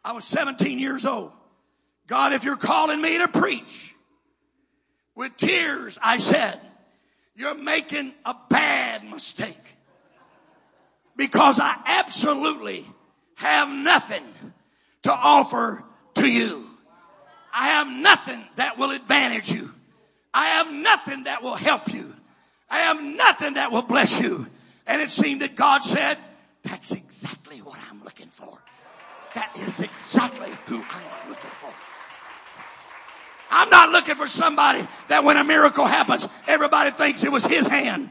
I 0.04 0.12
was 0.12 0.24
17 0.24 0.78
years 0.78 1.04
old. 1.04 1.32
God, 2.06 2.32
if 2.32 2.44
you're 2.44 2.56
calling 2.56 3.00
me 3.00 3.18
to 3.18 3.28
preach, 3.28 3.94
with 5.18 5.36
tears, 5.36 5.98
I 6.00 6.18
said, 6.18 6.60
you're 7.34 7.56
making 7.56 8.14
a 8.24 8.36
bad 8.48 9.04
mistake. 9.04 9.56
Because 11.16 11.58
I 11.58 11.74
absolutely 11.86 12.84
have 13.38 13.70
nothing 13.70 14.22
to 15.04 15.12
offer 15.12 15.82
to 16.14 16.26
you. 16.26 16.64
I 17.54 17.68
have 17.68 17.88
nothing 17.88 18.44
that 18.56 18.78
will 18.78 18.90
advantage 18.90 19.50
you. 19.50 19.70
I 20.34 20.46
have 20.46 20.72
nothing 20.72 21.24
that 21.24 21.42
will 21.42 21.54
help 21.54 21.92
you. 21.92 22.12
I 22.68 22.78
have 22.80 23.02
nothing 23.02 23.54
that 23.54 23.72
will 23.72 23.82
bless 23.82 24.20
you. 24.20 24.46
And 24.86 25.00
it 25.00 25.10
seemed 25.10 25.42
that 25.42 25.56
God 25.56 25.82
said, 25.82 26.18
that's 26.64 26.90
exactly 26.92 27.58
what 27.58 27.78
I'm 27.90 28.02
looking 28.04 28.26
for. 28.26 28.58
That 29.34 29.56
is 29.56 29.80
exactly 29.80 30.50
who 30.66 30.76
I 30.76 31.02
am 31.22 31.28
looking 31.28 31.50
for. 31.50 31.72
I'm 33.50 33.70
not 33.70 33.90
looking 33.90 34.16
for 34.16 34.26
somebody 34.26 34.86
that 35.08 35.24
when 35.24 35.36
a 35.36 35.44
miracle 35.44 35.86
happens, 35.86 36.28
everybody 36.46 36.90
thinks 36.90 37.24
it 37.24 37.32
was 37.32 37.46
his 37.46 37.66
hand. 37.66 38.10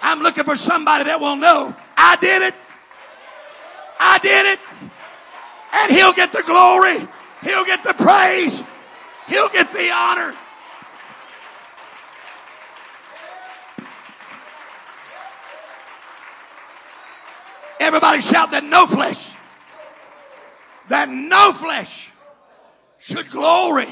I'm 0.00 0.20
looking 0.20 0.44
for 0.44 0.56
somebody 0.56 1.04
that 1.04 1.20
will 1.20 1.36
know 1.36 1.74
I 1.96 2.16
did 2.16 2.42
it. 2.42 2.54
I 3.98 4.18
did 4.18 4.46
it. 4.46 4.60
And 5.74 5.92
he'll 5.92 6.12
get 6.12 6.32
the 6.32 6.42
glory. 6.42 6.98
He'll 7.42 7.64
get 7.64 7.84
the 7.84 7.94
praise. 7.94 8.62
He'll 9.28 9.48
get 9.50 9.72
the 9.72 9.90
honor. 9.90 10.34
Everybody 17.80 18.20
shout 18.20 18.50
that 18.50 18.64
no 18.64 18.86
flesh, 18.86 19.34
that 20.88 21.08
no 21.08 21.52
flesh 21.52 22.10
should 22.98 23.30
glory 23.30 23.88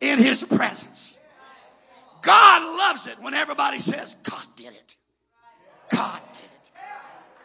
in 0.00 0.18
his 0.18 0.42
presence. 0.42 1.18
God 2.22 2.78
loves 2.78 3.06
it 3.06 3.18
when 3.20 3.34
everybody 3.34 3.80
says, 3.80 4.14
God 4.22 4.44
did 4.56 4.68
it. 4.68 4.96
God 5.90 6.20
did 6.34 6.44
it. 6.44 6.70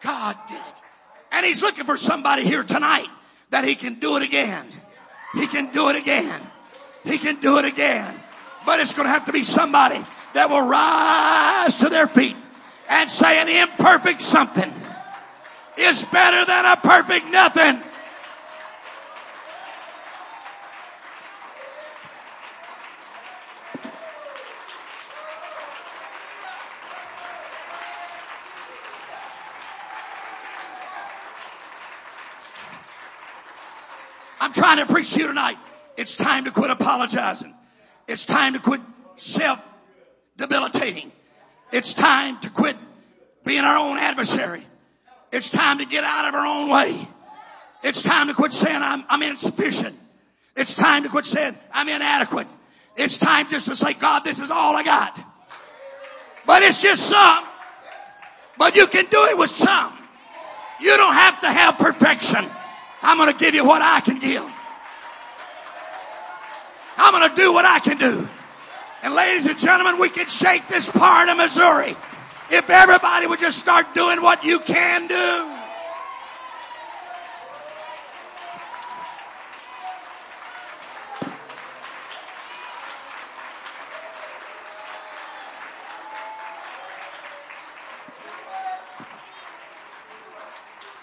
God 0.01 0.37
did 0.47 0.57
it. 0.57 0.84
And 1.35 1.45
he's 1.45 1.61
looking 1.61 1.83
for 1.83 1.97
somebody 1.97 2.45
here 2.45 2.63
tonight 2.63 3.09
that 3.49 3.65
he 3.65 3.75
can 3.75 3.95
do 3.95 4.15
it 4.15 4.23
again. 4.23 4.65
He 5.33 5.47
can 5.47 5.71
do 5.71 5.89
it 5.89 5.97
again. 5.97 6.41
He 7.03 7.17
can 7.17 7.41
do 7.41 7.57
it 7.57 7.65
again. 7.65 8.15
But 8.65 8.79
it's 8.79 8.93
going 8.93 9.05
to 9.05 9.11
have 9.11 9.25
to 9.25 9.33
be 9.33 9.43
somebody 9.43 9.99
that 10.33 10.49
will 10.49 10.65
rise 10.65 11.77
to 11.77 11.89
their 11.89 12.07
feet 12.07 12.37
and 12.89 13.09
say 13.09 13.41
an 13.41 13.49
imperfect 13.49 14.21
something 14.21 14.71
is 15.77 16.03
better 16.05 16.45
than 16.45 16.65
a 16.65 16.77
perfect 16.77 17.27
nothing. 17.27 17.81
I'm 34.45 34.53
trying 34.53 34.77
to 34.77 34.85
preach 35.05 35.13
to 35.13 35.21
you 35.21 35.27
tonight. 35.27 35.57
It's 35.97 36.15
time 36.15 36.45
to 36.45 36.51
quit 36.51 36.71
apologizing. 36.71 37.53
It's 38.07 38.25
time 38.25 38.53
to 38.53 38.59
quit 38.59 38.81
self 39.15 39.63
debilitating. 40.37 41.11
It's 41.71 41.93
time 41.93 42.39
to 42.41 42.49
quit 42.49 42.75
being 43.43 43.61
our 43.61 43.77
own 43.77 43.97
adversary. 43.97 44.65
It's 45.31 45.49
time 45.49 45.79
to 45.79 45.85
get 45.85 46.03
out 46.03 46.27
of 46.27 46.33
our 46.33 46.45
own 46.45 46.69
way. 46.69 47.07
It's 47.83 48.01
time 48.01 48.27
to 48.27 48.33
quit 48.33 48.53
saying 48.53 48.81
I'm, 48.81 49.03
I'm 49.09 49.21
insufficient. 49.21 49.95
It's 50.55 50.73
time 50.73 51.03
to 51.03 51.09
quit 51.09 51.25
saying 51.25 51.55
I'm 51.71 51.87
inadequate. 51.87 52.47
It's 52.95 53.17
time 53.17 53.47
just 53.49 53.67
to 53.67 53.75
say, 53.75 53.93
God, 53.93 54.23
this 54.23 54.39
is 54.39 54.49
all 54.49 54.75
I 54.75 54.83
got. 54.83 55.19
But 56.45 56.63
it's 56.63 56.81
just 56.81 57.07
some. 57.07 57.43
But 58.57 58.75
you 58.75 58.87
can 58.87 59.05
do 59.05 59.25
it 59.25 59.37
with 59.37 59.49
some. 59.49 59.93
You 60.79 60.95
don't 60.97 61.13
have 61.13 61.41
to 61.41 61.51
have 61.51 61.77
perfection. 61.77 62.45
I'm 63.01 63.17
going 63.17 63.31
to 63.31 63.37
give 63.37 63.53
you 63.53 63.65
what 63.65 63.81
I 63.81 63.99
can 63.99 64.19
give. 64.19 64.45
I'm 66.97 67.13
going 67.13 67.29
to 67.29 67.35
do 67.35 67.53
what 67.53 67.65
I 67.65 67.79
can 67.79 67.97
do. 67.97 68.27
And 69.03 69.13
ladies 69.13 69.45
and 69.45 69.57
gentlemen, 69.59 69.99
we 69.99 70.09
can 70.09 70.27
shake 70.27 70.67
this 70.67 70.89
part 70.89 71.29
of 71.29 71.37
Missouri 71.37 71.95
if 72.49 72.69
everybody 72.69 73.27
would 73.27 73.39
just 73.39 73.59
start 73.59 73.93
doing 73.93 74.21
what 74.21 74.43
you 74.43 74.59
can 74.59 75.07
do. 75.07 75.51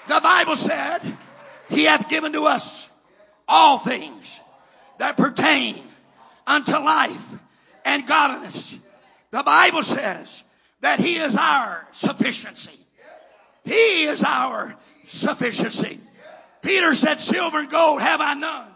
The 0.09 0.21
Bible 0.21 0.57
said, 0.57 1.01
He 1.71 1.85
hath 1.85 2.09
given 2.09 2.33
to 2.33 2.45
us 2.45 2.91
all 3.49 3.79
things 3.79 4.42
that 5.03 5.17
pertain 5.17 5.75
unto 6.47 6.71
life 6.75 7.35
and 7.85 8.07
godliness. 8.07 8.79
The 9.33 9.43
Bible 9.43 9.83
says 9.83 10.45
that 10.81 11.01
He 11.01 11.17
is 11.17 11.35
our 11.35 11.89
sufficiency. 11.91 12.79
He 13.65 14.05
is 14.05 14.23
our 14.23 14.77
sufficiency. 15.05 15.99
Peter 16.63 16.95
said, 16.95 17.19
silver 17.19 17.59
and 17.59 17.69
gold 17.69 18.01
have 18.01 18.21
I 18.21 18.35
none. 18.35 18.69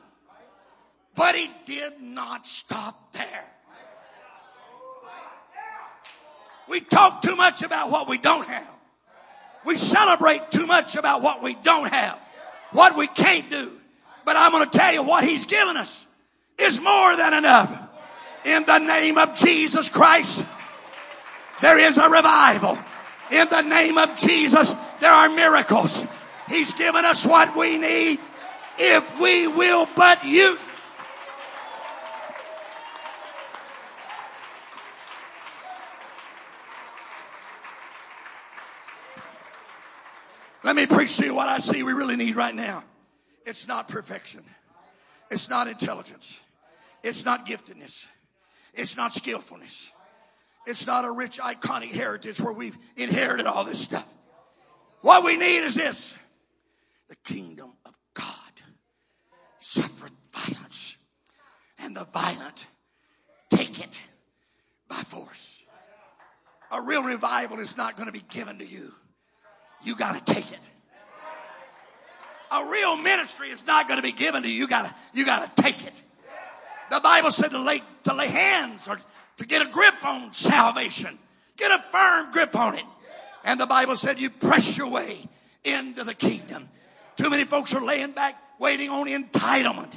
But 1.15 1.37
he 1.37 1.49
did 1.65 2.01
not 2.01 2.45
stop 2.45 3.13
there. 3.13 3.45
We 6.69 6.81
talk 6.81 7.23
too 7.23 7.37
much 7.37 7.63
about 7.63 7.93
what 7.93 8.09
we 8.09 8.19
don't 8.19 8.47
have. 8.47 8.69
We 9.65 9.77
celebrate 9.77 10.51
too 10.51 10.67
much 10.67 10.97
about 10.97 11.23
what 11.23 11.41
we 11.41 11.55
don't 11.55 11.89
have, 11.89 12.19
what 12.73 12.97
we 12.97 13.07
can't 13.07 13.49
do. 13.49 13.71
But 14.25 14.35
I'm 14.35 14.51
going 14.51 14.69
to 14.69 14.77
tell 14.77 14.93
you 14.93 15.05
what 15.05 15.23
he's 15.23 15.47
given 15.47 15.77
us 15.77 16.05
is 16.59 16.81
more 16.81 17.17
than 17.17 17.35
enough. 17.35 17.83
In 18.45 18.65
the 18.65 18.79
name 18.79 19.19
of 19.19 19.37
Jesus 19.37 19.89
Christ, 19.89 20.45
there 21.61 21.79
is 21.79 21.99
a 21.99 22.09
revival. 22.09 22.79
In 23.31 23.49
the 23.49 23.63
name 23.63 23.99
of 23.99 24.17
Jesus, 24.17 24.75
there 25.01 25.11
are 25.11 25.29
miracles. 25.31 26.05
He's 26.49 26.73
given 26.73 27.05
us 27.05 27.27
what 27.27 27.57
we 27.57 27.79
need 27.79 28.21
if 28.79 29.21
we 29.21 29.49
will 29.49 29.89
but 29.97 30.25
use 30.25 30.65
Let 40.67 40.75
me 40.75 40.85
preach 40.85 41.17
to 41.19 41.27
you 41.27 41.33
what 41.33 41.47
I 41.47 41.59
see 41.59 41.85
we 41.85 41.93
really 41.93 42.17
need 42.17 42.35
right 42.35 42.53
now. 42.53 42.83
It's 43.45 43.69
not 43.69 43.87
perfection. 43.87 44.43
It's 45.31 45.49
not 45.49 45.69
intelligence. 45.69 46.41
It's 47.03 47.25
not 47.25 47.47
giftedness. 47.47 48.07
It's 48.75 48.97
not 48.97 49.13
skillfulness. 49.13 49.91
It's 50.67 50.87
not 50.87 51.05
a 51.05 51.11
rich, 51.11 51.39
iconic 51.39 51.93
heritage 51.93 52.41
where 52.41 52.53
we've 52.53 52.77
inherited 52.97 53.47
all 53.47 53.65
this 53.65 53.81
stuff. 53.81 54.13
What 55.03 55.25
we 55.25 55.37
need 55.37 55.65
is 55.65 55.75
this. 55.75 56.15
The 57.09 57.17
kingdom 57.17 57.73
of 57.85 57.95
God 58.15 58.63
suffereth 59.61 60.13
violence, 60.33 60.97
and 61.79 61.97
the 61.97 62.05
violent 62.05 62.67
take 63.51 63.79
it 63.79 64.01
by 64.89 64.97
force. 64.97 65.63
A 66.73 66.83
real 66.83 67.05
revival 67.05 67.61
is 67.61 67.77
not 67.77 67.97
going 67.97 68.07
to 68.07 68.13
be 68.13 68.25
given 68.29 68.59
to 68.59 68.67
you 68.67 68.91
you 69.87 69.95
got 69.95 70.27
to 70.27 70.35
take 70.35 70.53
it. 70.53 70.59
A 72.51 72.65
real 72.67 72.97
ministry 72.97 73.49
is 73.49 73.67
not 73.67 73.89
going 73.89 73.99
to 73.99 74.03
be 74.03 74.13
given 74.13 74.43
to 74.43 74.49
you. 74.49 74.55
You 74.55 74.69
got 74.69 74.87
to 74.87 74.95
you 75.15 75.25
got 75.25 75.57
to 75.57 75.63
take 75.63 75.87
it. 75.87 76.03
The 76.91 77.01
Bible 77.01 77.31
said 77.31 77.51
to 77.51 77.61
lay 77.61 77.83
to 78.05 78.15
lay 78.15 78.29
hands 78.29 78.89
or 78.89 78.99
to 79.39 79.47
get 79.47 79.67
a 79.67 79.71
grip 79.71 80.05
on 80.05 80.33
salvation. 80.33 81.19
Get 81.57 81.71
a 81.71 81.83
firm 81.83 82.33
grip 82.33 82.55
on 82.55 82.79
it. 82.79 82.85
And 83.45 83.59
the 83.59 83.67
Bible 83.67 83.97
said 83.97 84.21
you 84.21 84.31
press 84.31 84.77
your 84.77 84.89
way 84.89 85.19
into 85.65 86.05
the 86.05 86.15
kingdom. 86.15 86.69
Too 87.17 87.31
many 87.31 87.45
folks 87.45 87.75
are 87.75 87.81
laying 87.81 88.13
back 88.13 88.37
waiting 88.59 88.91
on 88.91 89.07
entitlement. 89.07 89.95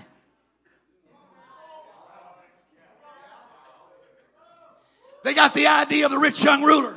They 5.24 5.34
got 5.34 5.54
the 5.54 5.68
idea 5.68 6.06
of 6.06 6.12
the 6.12 6.18
rich 6.18 6.44
young 6.44 6.64
ruler 6.64 6.96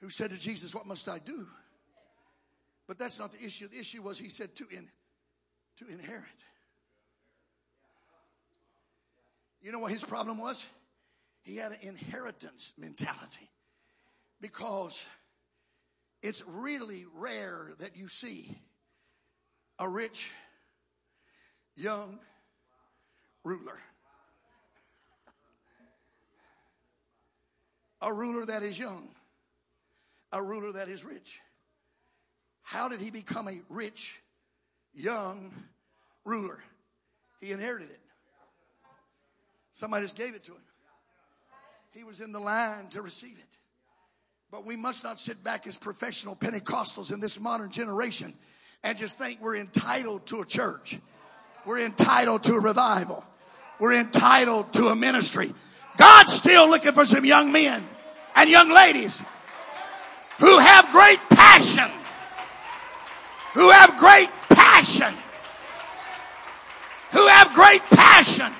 who 0.00 0.10
said 0.10 0.30
to 0.30 0.38
Jesus, 0.38 0.74
What 0.74 0.86
must 0.86 1.08
I 1.08 1.18
do? 1.18 1.46
But 2.86 2.98
that's 2.98 3.18
not 3.18 3.32
the 3.32 3.44
issue. 3.44 3.68
The 3.68 3.78
issue 3.78 4.02
was 4.02 4.18
he 4.18 4.28
said 4.28 4.54
to, 4.56 4.66
in, 4.70 4.88
to 5.78 5.88
inherit. 5.88 6.22
You 9.62 9.72
know 9.72 9.78
what 9.78 9.92
his 9.92 10.04
problem 10.04 10.38
was? 10.38 10.64
He 11.42 11.56
had 11.56 11.72
an 11.72 11.78
inheritance 11.82 12.72
mentality 12.76 13.48
because 14.40 15.04
it's 16.22 16.42
really 16.46 17.04
rare 17.14 17.70
that 17.78 17.96
you 17.96 18.08
see 18.08 18.56
a 19.78 19.88
rich, 19.88 20.30
young 21.74 22.18
ruler. 23.44 23.78
A 28.00 28.12
ruler 28.12 28.44
that 28.46 28.62
is 28.62 28.78
young 28.78 29.08
a 30.32 30.42
ruler 30.42 30.72
that 30.72 30.88
is 30.88 31.04
rich. 31.04 31.40
How 32.62 32.88
did 32.88 33.00
he 33.00 33.10
become 33.10 33.48
a 33.48 33.60
rich, 33.68 34.20
young 34.94 35.52
ruler? 36.24 36.58
He 37.40 37.52
inherited 37.52 37.90
it. 37.90 38.00
Somebody 39.72 40.04
just 40.04 40.16
gave 40.16 40.34
it 40.34 40.44
to 40.44 40.52
him. 40.52 40.60
He 41.92 42.04
was 42.04 42.20
in 42.20 42.32
the 42.32 42.40
line 42.40 42.88
to 42.90 43.02
receive 43.02 43.38
it. 43.38 43.58
But 44.50 44.66
we 44.66 44.76
must 44.76 45.02
not 45.02 45.18
sit 45.18 45.42
back 45.42 45.66
as 45.66 45.76
professional 45.76 46.36
Pentecostals 46.36 47.12
in 47.12 47.20
this 47.20 47.40
modern 47.40 47.70
generation 47.70 48.32
and 48.84 48.98
just 48.98 49.18
think 49.18 49.40
we're 49.40 49.56
entitled 49.56 50.26
to 50.26 50.40
a 50.40 50.44
church. 50.44 50.98
We're 51.64 51.84
entitled 51.84 52.44
to 52.44 52.54
a 52.54 52.60
revival. 52.60 53.24
We're 53.78 53.98
entitled 53.98 54.72
to 54.74 54.88
a 54.88 54.94
ministry. 54.94 55.52
God's 55.96 56.32
still 56.32 56.68
looking 56.68 56.92
for 56.92 57.04
some 57.04 57.24
young 57.24 57.52
men 57.52 57.86
and 58.36 58.50
young 58.50 58.70
ladies 58.70 59.22
who 60.38 60.58
have 60.58 60.90
great 60.90 61.18
passion. 61.30 61.90
Who 63.54 63.70
have 63.70 63.96
great 63.98 64.28
passion. 64.48 65.14
Who 67.12 67.26
have 67.26 67.52
great 67.54 67.82
passion. 67.82 68.52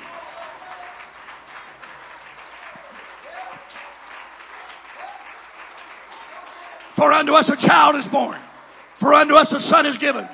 For 7.03 7.13
unto 7.13 7.33
us 7.33 7.49
a 7.49 7.57
child 7.57 7.97
is 7.97 8.07
born. 8.07 8.39
For 8.95 9.13
unto 9.13 9.35
us 9.35 9.53
a 9.53 9.59
son 9.59 9.87
is 9.87 9.99
given. 9.99 10.29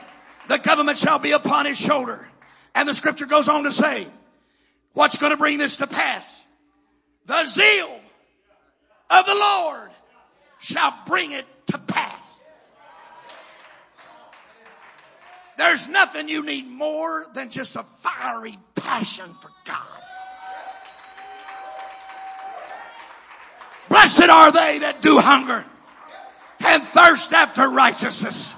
The 0.48 0.58
government 0.58 0.98
shall 0.98 1.18
be 1.18 1.30
upon 1.30 1.64
his 1.64 1.80
shoulder. 1.80 2.28
And 2.74 2.86
the 2.86 2.92
scripture 2.92 3.24
goes 3.24 3.48
on 3.48 3.64
to 3.64 3.72
say, 3.72 4.06
what's 4.92 5.16
going 5.16 5.30
to 5.30 5.38
bring 5.38 5.56
this 5.56 5.76
to 5.76 5.86
pass? 5.86 6.44
The 7.24 7.46
zeal 7.46 7.98
of 9.08 9.24
the 9.24 9.34
Lord 9.34 9.88
shall 10.58 10.92
bring 11.06 11.32
it 11.32 11.46
to 11.68 11.78
pass. 11.78 12.38
There's 15.56 15.88
nothing 15.88 16.28
you 16.28 16.44
need 16.44 16.66
more 16.66 17.24
than 17.32 17.48
just 17.48 17.76
a 17.76 17.82
fiery 17.82 18.58
passion 18.74 19.32
for 19.40 19.48
God. 19.64 19.86
Blessed 23.88 24.28
are 24.28 24.52
they 24.52 24.80
that 24.80 25.00
do 25.00 25.16
hunger 25.16 25.64
and 26.68 26.82
thirst 26.82 27.32
after 27.32 27.68
righteousness, 27.68 28.54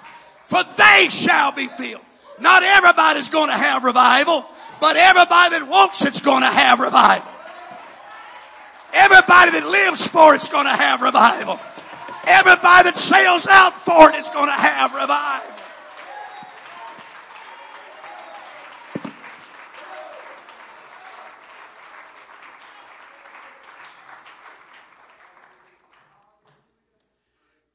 for 0.47 0.63
they 0.77 1.09
shall 1.09 1.53
be 1.53 1.67
filled. 1.67 2.03
Not 2.41 2.63
everybody's 2.63 3.29
going 3.29 3.51
to 3.51 3.57
have 3.57 3.85
revival, 3.85 4.45
but 4.81 4.97
everybody 4.97 5.59
that 5.59 5.69
wants 5.69 6.05
it's 6.05 6.21
going 6.21 6.43
to 6.43 6.49
have 6.49 6.81
revival. 6.81 7.31
Everybody 8.93 9.53
that 9.53 9.67
lives 9.67 10.07
for 10.07 10.35
it's 10.35 10.49
going 10.49 10.67
to 10.67 10.77
have 10.77 11.03
revival. 11.03 11.61
Everybody 12.27 12.91
that 12.91 12.97
sails 12.97 13.47
out 13.47 13.75
for 13.75 14.11
it 14.11 14.17
is 14.17 14.29
going 14.29 14.47
to 14.47 14.53
have 14.53 14.95
revival. 14.95 15.60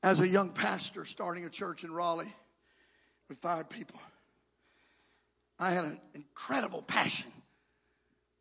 As 0.05 0.21
a 0.21 0.27
young 0.27 0.49
pastor 0.49 1.03
starting 1.03 1.45
a 1.45 1.49
church 1.49 1.83
in 1.83 1.91
Raleigh 1.91 2.31
with 3.27 3.39
five 3.39 3.71
people, 3.71 3.99
I 5.57 5.71
had 5.71 5.83
an 5.83 5.99
incredible 6.13 6.83
passion 6.83 7.31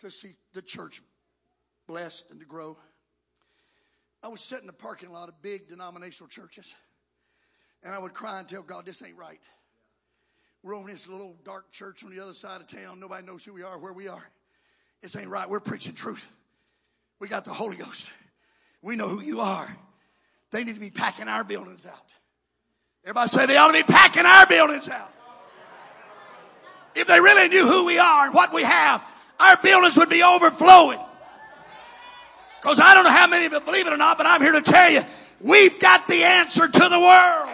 to 0.00 0.10
see 0.10 0.34
the 0.52 0.60
church 0.60 1.00
blessed 1.86 2.26
and 2.30 2.38
to 2.38 2.44
grow. 2.44 2.76
I 4.22 4.28
was 4.28 4.42
sitting 4.42 4.64
in 4.64 4.66
the 4.66 4.74
parking 4.74 5.10
lot 5.10 5.30
of 5.30 5.40
big 5.40 5.66
denominational 5.66 6.28
churches, 6.28 6.76
and 7.82 7.94
I 7.94 7.98
would 7.98 8.12
cry 8.12 8.40
and 8.40 8.46
tell 8.46 8.60
God, 8.60 8.84
this 8.84 9.02
ain't 9.02 9.16
right. 9.16 9.40
We're 10.62 10.76
on 10.76 10.84
this 10.84 11.08
little 11.08 11.34
dark 11.46 11.72
church 11.72 12.04
on 12.04 12.14
the 12.14 12.22
other 12.22 12.34
side 12.34 12.60
of 12.60 12.66
town. 12.66 13.00
Nobody 13.00 13.26
knows 13.26 13.42
who 13.42 13.54
we 13.54 13.62
are, 13.62 13.78
where 13.78 13.94
we 13.94 14.06
are. 14.06 14.28
This 15.00 15.16
ain't 15.16 15.30
right. 15.30 15.48
We're 15.48 15.60
preaching 15.60 15.94
truth. 15.94 16.30
We 17.20 17.28
got 17.28 17.46
the 17.46 17.54
Holy 17.54 17.76
Ghost. 17.76 18.12
We 18.82 18.96
know 18.96 19.08
who 19.08 19.22
you 19.22 19.40
are. 19.40 19.74
They 20.54 20.62
need 20.62 20.74
to 20.74 20.80
be 20.80 20.92
packing 20.92 21.26
our 21.26 21.42
buildings 21.42 21.84
out. 21.84 21.98
Everybody 23.02 23.28
say 23.28 23.46
they 23.46 23.56
ought 23.56 23.72
to 23.72 23.72
be 23.72 23.82
packing 23.82 24.24
our 24.24 24.46
buildings 24.46 24.88
out. 24.88 25.10
If 26.94 27.08
they 27.08 27.18
really 27.18 27.48
knew 27.48 27.66
who 27.66 27.86
we 27.86 27.98
are 27.98 28.26
and 28.26 28.32
what 28.32 28.54
we 28.54 28.62
have, 28.62 29.04
our 29.40 29.56
buildings 29.56 29.96
would 29.96 30.08
be 30.08 30.22
overflowing. 30.22 31.00
Because 32.62 32.78
I 32.78 32.94
don't 32.94 33.02
know 33.02 33.10
how 33.10 33.26
many 33.26 33.46
of 33.46 33.52
you 33.52 33.60
believe 33.62 33.88
it 33.88 33.92
or 33.92 33.96
not, 33.96 34.16
but 34.16 34.28
I'm 34.28 34.40
here 34.40 34.52
to 34.52 34.62
tell 34.62 34.92
you, 34.92 35.00
we've 35.40 35.76
got 35.80 36.06
the 36.06 36.22
answer 36.22 36.68
to 36.68 36.88
the 36.88 37.00
world. 37.00 37.50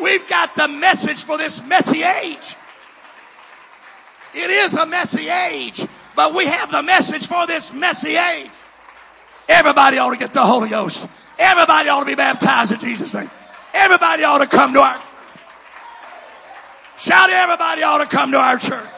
We've 0.00 0.28
got 0.28 0.54
the 0.54 0.68
message 0.68 1.24
for 1.24 1.36
this 1.36 1.64
messy 1.64 2.04
age. 2.04 2.54
It 4.34 4.50
is 4.50 4.74
a 4.74 4.86
messy 4.86 5.28
age, 5.28 5.84
but 6.14 6.32
we 6.32 6.46
have 6.46 6.70
the 6.70 6.84
message 6.84 7.26
for 7.26 7.44
this 7.48 7.72
messy 7.72 8.14
age. 8.14 8.50
Everybody 9.48 9.98
ought 9.98 10.10
to 10.10 10.18
get 10.18 10.32
the 10.32 10.44
Holy 10.44 10.68
Ghost. 10.68 11.06
Everybody 11.38 11.88
ought 11.88 12.00
to 12.00 12.06
be 12.06 12.14
baptized 12.14 12.72
in 12.72 12.78
Jesus' 12.80 13.14
name. 13.14 13.30
Everybody 13.72 14.24
ought 14.24 14.38
to 14.38 14.46
come 14.46 14.74
to 14.74 14.80
our 14.80 15.00
Shout, 16.98 17.30
everybody 17.30 17.84
ought 17.84 17.98
to 17.98 18.06
come 18.06 18.32
to 18.32 18.38
our 18.38 18.58
church. 18.58 18.88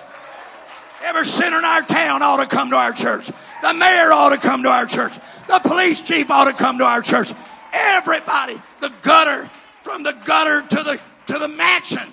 Every 1.05 1.27
sinner 1.27 1.59
in 1.59 1.65
our 1.67 1.83
town 1.83 2.23
ought 2.23 2.39
to 2.39 2.47
come 2.47 2.71
to 2.71 2.77
our 2.77 2.93
church. 2.93 3.31
The 3.63 3.75
mayor 3.75 4.11
ought 4.11 4.31
to 4.31 4.39
come 4.39 4.63
to 4.63 4.71
our 4.71 4.87
church. 4.87 5.13
The 5.49 5.61
police 5.63 6.01
chief 6.01 6.31
ought 6.31 6.47
to 6.47 6.55
come 6.55 6.79
to 6.79 6.85
our 6.85 7.03
church. 7.03 7.33
Everybody, 7.73 8.57
the 8.81 8.91
gutter, 9.03 9.51
from 9.83 10.03
the 10.03 10.13
gutter 10.25 10.63
to 10.63 10.83
the, 10.83 11.01
to 11.27 11.39
the 11.39 11.49
mansion. 11.49 12.09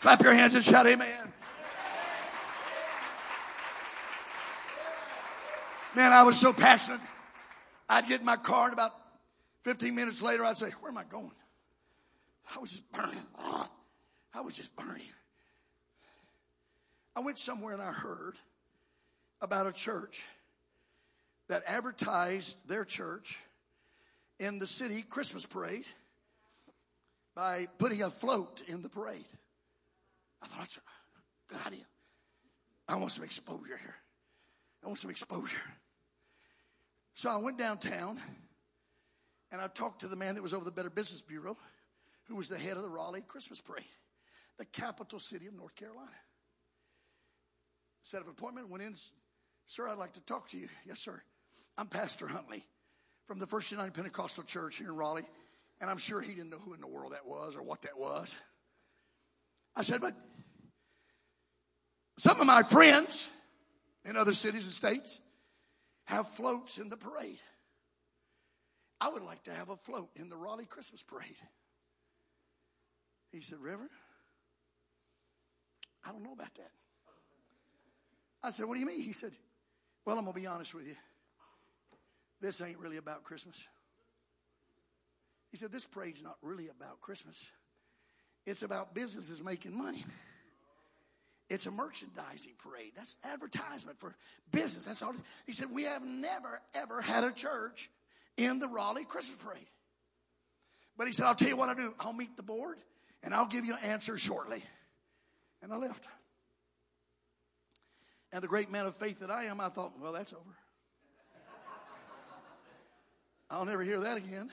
Clap 0.00 0.22
your 0.22 0.32
hands 0.32 0.54
and 0.54 0.64
shout 0.64 0.86
amen. 0.86 1.23
Man, 5.96 6.12
I 6.12 6.24
was 6.24 6.38
so 6.38 6.52
passionate. 6.52 7.00
I'd 7.88 8.08
get 8.08 8.20
in 8.20 8.26
my 8.26 8.36
car 8.36 8.64
and 8.64 8.72
about 8.72 8.92
15 9.62 9.94
minutes 9.94 10.22
later 10.22 10.44
I'd 10.44 10.56
say, 10.56 10.70
where 10.80 10.90
am 10.90 10.98
I 10.98 11.04
going? 11.04 11.30
I 12.54 12.58
was 12.58 12.70
just 12.70 12.90
burning. 12.92 13.26
I 14.34 14.40
was 14.40 14.56
just 14.56 14.74
burning. 14.76 15.02
I 17.16 17.20
went 17.20 17.38
somewhere 17.38 17.74
and 17.74 17.82
I 17.82 17.92
heard 17.92 18.34
about 19.40 19.66
a 19.66 19.72
church 19.72 20.24
that 21.48 21.62
advertised 21.66 22.56
their 22.66 22.84
church 22.84 23.38
in 24.40 24.58
the 24.58 24.66
city 24.66 25.02
Christmas 25.02 25.46
parade 25.46 25.84
by 27.36 27.68
putting 27.78 28.02
a 28.02 28.10
float 28.10 28.62
in 28.66 28.82
the 28.82 28.88
parade. 28.88 29.26
I 30.42 30.46
thought 30.46 30.58
that's 30.58 30.76
a 30.76 30.80
good 31.48 31.66
idea. 31.66 31.84
I 32.88 32.96
want 32.96 33.12
some 33.12 33.24
exposure 33.24 33.76
here. 33.76 33.96
I 34.82 34.86
want 34.88 34.98
some 34.98 35.10
exposure. 35.10 35.62
So 37.14 37.30
I 37.30 37.36
went 37.36 37.58
downtown 37.58 38.18
and 39.52 39.60
I 39.60 39.68
talked 39.68 40.00
to 40.00 40.08
the 40.08 40.16
man 40.16 40.34
that 40.34 40.42
was 40.42 40.52
over 40.52 40.64
the 40.64 40.72
Better 40.72 40.90
Business 40.90 41.20
Bureau, 41.22 41.56
who 42.26 42.36
was 42.36 42.48
the 42.48 42.58
head 42.58 42.76
of 42.76 42.82
the 42.82 42.88
Raleigh 42.88 43.22
Christmas 43.22 43.60
Parade, 43.60 43.84
the 44.58 44.64
capital 44.64 45.20
city 45.20 45.46
of 45.46 45.54
North 45.54 45.76
Carolina. 45.76 46.10
Set 48.02 48.20
up 48.20 48.26
an 48.26 48.32
appointment, 48.32 48.68
went 48.68 48.82
in. 48.82 48.94
Sir, 49.66 49.88
I'd 49.88 49.96
like 49.96 50.12
to 50.14 50.20
talk 50.20 50.48
to 50.48 50.58
you. 50.58 50.68
Yes, 50.84 51.00
sir. 51.00 51.22
I'm 51.78 51.86
Pastor 51.86 52.26
Huntley 52.26 52.64
from 53.26 53.38
the 53.38 53.46
First 53.46 53.70
United 53.70 53.94
Pentecostal 53.94 54.44
Church 54.44 54.76
here 54.76 54.88
in 54.88 54.96
Raleigh. 54.96 55.26
And 55.80 55.88
I'm 55.88 55.96
sure 55.98 56.20
he 56.20 56.34
didn't 56.34 56.50
know 56.50 56.58
who 56.58 56.74
in 56.74 56.80
the 56.80 56.86
world 56.86 57.12
that 57.12 57.26
was 57.26 57.56
or 57.56 57.62
what 57.62 57.82
that 57.82 57.98
was. 57.98 58.34
I 59.76 59.82
said, 59.82 60.00
but 60.00 60.12
some 62.18 62.40
of 62.40 62.46
my 62.46 62.62
friends 62.62 63.28
in 64.04 64.16
other 64.16 64.34
cities 64.34 64.66
and 64.66 64.72
states 64.72 65.20
have 66.04 66.28
floats 66.28 66.78
in 66.78 66.88
the 66.88 66.96
parade. 66.96 67.38
I 69.00 69.08
would 69.08 69.22
like 69.22 69.42
to 69.44 69.52
have 69.52 69.70
a 69.70 69.76
float 69.76 70.10
in 70.16 70.28
the 70.28 70.36
Raleigh 70.36 70.66
Christmas 70.66 71.02
parade. 71.02 71.36
He 73.32 73.40
said, 73.40 73.58
Reverend, 73.60 73.90
I 76.04 76.12
don't 76.12 76.22
know 76.22 76.32
about 76.32 76.54
that. 76.54 76.70
I 78.42 78.50
said, 78.50 78.66
What 78.66 78.74
do 78.74 78.80
you 78.80 78.86
mean? 78.86 79.00
He 79.00 79.12
said, 79.12 79.32
Well, 80.04 80.16
I'm 80.18 80.24
going 80.24 80.34
to 80.34 80.40
be 80.40 80.46
honest 80.46 80.74
with 80.74 80.86
you. 80.86 80.94
This 82.40 82.60
ain't 82.60 82.78
really 82.78 82.98
about 82.98 83.24
Christmas. 83.24 83.66
He 85.50 85.56
said, 85.56 85.72
This 85.72 85.84
parade's 85.84 86.22
not 86.22 86.36
really 86.42 86.68
about 86.68 87.00
Christmas. 87.00 87.50
It's 88.46 88.62
about 88.62 88.94
businesses 88.94 89.42
making 89.42 89.76
money. 89.76 90.04
It's 91.50 91.66
a 91.66 91.70
merchandising 91.70 92.54
parade. 92.58 92.92
That's 92.96 93.16
advertisement 93.22 93.98
for 93.98 94.14
business. 94.50 94.86
That's 94.86 95.02
all. 95.02 95.14
He 95.46 95.52
said, 95.52 95.68
We 95.70 95.84
have 95.84 96.04
never, 96.04 96.60
ever 96.74 97.02
had 97.02 97.24
a 97.24 97.32
church 97.32 97.90
in 98.36 98.58
the 98.58 98.68
Raleigh 98.68 99.04
Christmas 99.04 99.38
parade. 99.42 99.66
But 100.96 101.06
he 101.06 101.12
said, 101.12 101.26
I'll 101.26 101.34
tell 101.34 101.48
you 101.48 101.56
what 101.56 101.68
I 101.68 101.74
do. 101.74 101.92
I'll 102.00 102.12
meet 102.12 102.36
the 102.36 102.42
board 102.42 102.76
and 103.22 103.34
I'll 103.34 103.46
give 103.46 103.64
you 103.64 103.74
an 103.74 103.84
answer 103.84 104.16
shortly. 104.16 104.62
And 105.62 105.72
I 105.72 105.76
left. 105.76 106.04
And 108.32 108.42
the 108.42 108.48
great 108.48 108.70
man 108.70 108.86
of 108.86 108.96
faith 108.96 109.20
that 109.20 109.30
I 109.30 109.44
am, 109.44 109.60
I 109.60 109.68
thought, 109.68 109.92
well, 110.00 110.12
that's 110.12 110.32
over. 110.32 110.42
I'll 113.50 113.64
never 113.64 113.82
hear 113.82 114.00
that 114.00 114.16
again. 114.16 114.50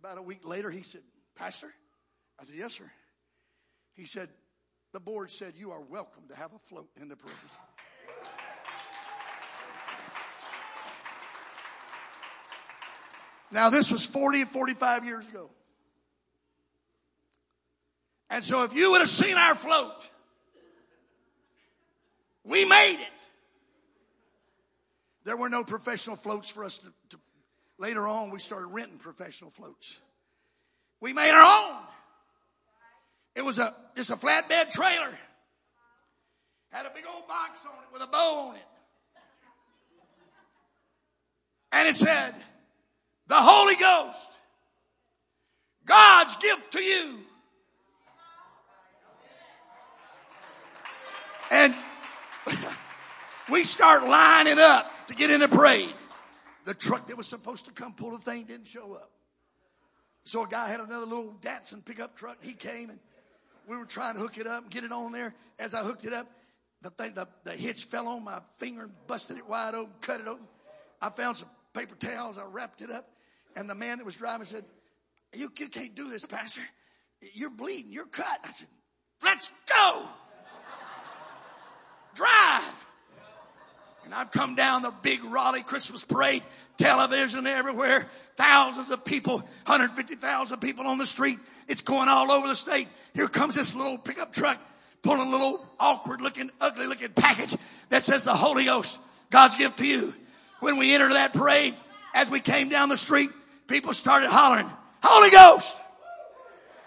About 0.00 0.18
a 0.18 0.22
week 0.22 0.40
later, 0.44 0.70
he 0.70 0.82
said, 0.82 1.02
Pastor? 1.34 1.72
I 2.38 2.44
said, 2.44 2.56
Yes, 2.56 2.74
sir. 2.74 2.90
He 4.00 4.06
said, 4.06 4.30
The 4.94 4.98
board 4.98 5.30
said 5.30 5.52
you 5.58 5.72
are 5.72 5.82
welcome 5.82 6.22
to 6.30 6.34
have 6.34 6.54
a 6.54 6.58
float 6.58 6.88
in 6.98 7.08
the 7.08 7.16
parade. 7.16 7.34
Now, 13.52 13.68
this 13.68 13.92
was 13.92 14.06
40 14.06 14.40
and 14.40 14.50
45 14.50 15.04
years 15.04 15.28
ago. 15.28 15.50
And 18.30 18.42
so, 18.42 18.62
if 18.62 18.74
you 18.74 18.92
would 18.92 19.02
have 19.02 19.10
seen 19.10 19.36
our 19.36 19.54
float, 19.54 20.08
we 22.42 22.64
made 22.64 22.94
it. 22.94 23.20
There 25.24 25.36
were 25.36 25.50
no 25.50 25.62
professional 25.62 26.16
floats 26.16 26.48
for 26.48 26.64
us 26.64 26.78
to, 26.78 26.92
to 27.10 27.20
later 27.76 28.08
on 28.08 28.30
we 28.30 28.38
started 28.38 28.68
renting 28.68 28.96
professional 28.96 29.50
floats. 29.50 30.00
We 31.02 31.12
made 31.12 31.32
our 31.32 31.42
own. 31.42 31.82
It 33.34 33.44
was 33.44 33.58
a 33.58 33.74
just 33.96 34.10
a 34.10 34.16
flatbed 34.16 34.72
trailer. 34.72 35.18
Had 36.70 36.86
a 36.86 36.90
big 36.90 37.04
old 37.12 37.26
box 37.26 37.60
on 37.66 37.72
it 37.72 37.92
with 37.92 38.02
a 38.02 38.06
bow 38.06 38.50
on 38.50 38.56
it. 38.56 38.62
And 41.72 41.88
it 41.88 41.94
said, 41.94 42.34
the 43.28 43.36
Holy 43.36 43.76
Ghost, 43.76 44.28
God's 45.86 46.34
gift 46.36 46.72
to 46.72 46.80
you. 46.80 47.18
And 51.52 51.74
we 53.52 53.64
start 53.64 54.04
lining 54.04 54.58
up 54.58 54.90
to 55.08 55.14
get 55.14 55.30
in 55.30 55.40
the 55.40 55.48
parade. 55.48 55.92
The 56.64 56.74
truck 56.74 57.08
that 57.08 57.16
was 57.16 57.26
supposed 57.26 57.64
to 57.66 57.72
come 57.72 57.92
pull 57.92 58.12
the 58.12 58.18
thing 58.18 58.44
didn't 58.44 58.68
show 58.68 58.94
up. 58.94 59.10
So 60.24 60.44
a 60.44 60.48
guy 60.48 60.68
had 60.68 60.80
another 60.80 61.06
little 61.06 61.34
Datsun 61.40 61.84
pickup 61.84 62.16
truck. 62.16 62.36
He 62.40 62.52
came 62.52 62.90
and 62.90 63.00
we 63.70 63.76
were 63.76 63.84
trying 63.84 64.14
to 64.14 64.20
hook 64.20 64.36
it 64.36 64.48
up 64.48 64.64
and 64.64 64.70
get 64.70 64.82
it 64.82 64.90
on 64.90 65.12
there. 65.12 65.32
As 65.60 65.74
I 65.74 65.84
hooked 65.84 66.04
it 66.04 66.12
up, 66.12 66.26
the 66.82 66.90
thing, 66.90 67.14
the, 67.14 67.28
the 67.44 67.52
hitch 67.52 67.84
fell 67.84 68.08
on 68.08 68.24
my 68.24 68.40
finger 68.58 68.82
and 68.82 68.92
busted 69.06 69.38
it 69.38 69.48
wide 69.48 69.74
open, 69.76 69.92
cut 70.00 70.20
it 70.20 70.26
open. 70.26 70.44
I 71.00 71.10
found 71.10 71.36
some 71.36 71.48
paper 71.72 71.94
towels. 71.94 72.36
I 72.36 72.44
wrapped 72.44 72.82
it 72.82 72.90
up. 72.90 73.08
And 73.54 73.70
the 73.70 73.76
man 73.76 73.98
that 73.98 74.04
was 74.04 74.16
driving 74.16 74.44
said, 74.44 74.64
you, 75.32 75.52
you 75.56 75.68
can't 75.68 75.94
do 75.94 76.10
this, 76.10 76.24
pastor. 76.24 76.62
You're 77.32 77.50
bleeding. 77.50 77.92
You're 77.92 78.06
cut. 78.06 78.40
I 78.42 78.50
said, 78.50 78.66
let's 79.22 79.52
go. 79.72 80.02
Drive. 82.16 82.86
And 84.04 84.12
I've 84.12 84.32
come 84.32 84.56
down 84.56 84.82
the 84.82 84.92
big 85.02 85.22
Raleigh 85.22 85.62
Christmas 85.62 86.02
parade, 86.02 86.42
television 86.76 87.46
everywhere, 87.46 88.06
thousands 88.36 88.90
of 88.90 89.04
people, 89.04 89.38
150,000 89.66 90.58
people 90.58 90.88
on 90.88 90.98
the 90.98 91.06
street. 91.06 91.38
It's 91.70 91.82
going 91.82 92.08
all 92.08 92.32
over 92.32 92.48
the 92.48 92.56
state. 92.56 92.88
Here 93.14 93.28
comes 93.28 93.54
this 93.54 93.76
little 93.76 93.96
pickup 93.96 94.32
truck 94.32 94.58
pulling 95.02 95.28
a 95.28 95.30
little 95.30 95.64
awkward 95.78 96.20
looking, 96.20 96.50
ugly 96.60 96.88
looking 96.88 97.10
package 97.10 97.56
that 97.90 98.02
says 98.02 98.24
the 98.24 98.34
Holy 98.34 98.64
Ghost, 98.64 98.98
God's 99.30 99.54
gift 99.54 99.78
to 99.78 99.86
you. 99.86 100.12
When 100.58 100.78
we 100.78 100.92
entered 100.92 101.12
that 101.12 101.32
parade, 101.32 101.76
as 102.12 102.28
we 102.28 102.40
came 102.40 102.70
down 102.70 102.88
the 102.88 102.96
street, 102.96 103.30
people 103.68 103.92
started 103.92 104.30
hollering, 104.30 104.68
Holy 105.00 105.30
Ghost! 105.30 105.76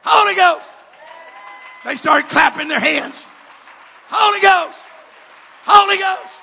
Holy 0.03 0.35
Ghost! 0.35 0.69
They 1.85 1.95
started 1.95 2.29
clapping 2.29 2.67
their 2.67 2.81
hands. 2.81 3.25
Holy 4.09 4.41
Ghost! 4.41 4.83
Holy 5.63 5.97
Ghost! 5.97 6.41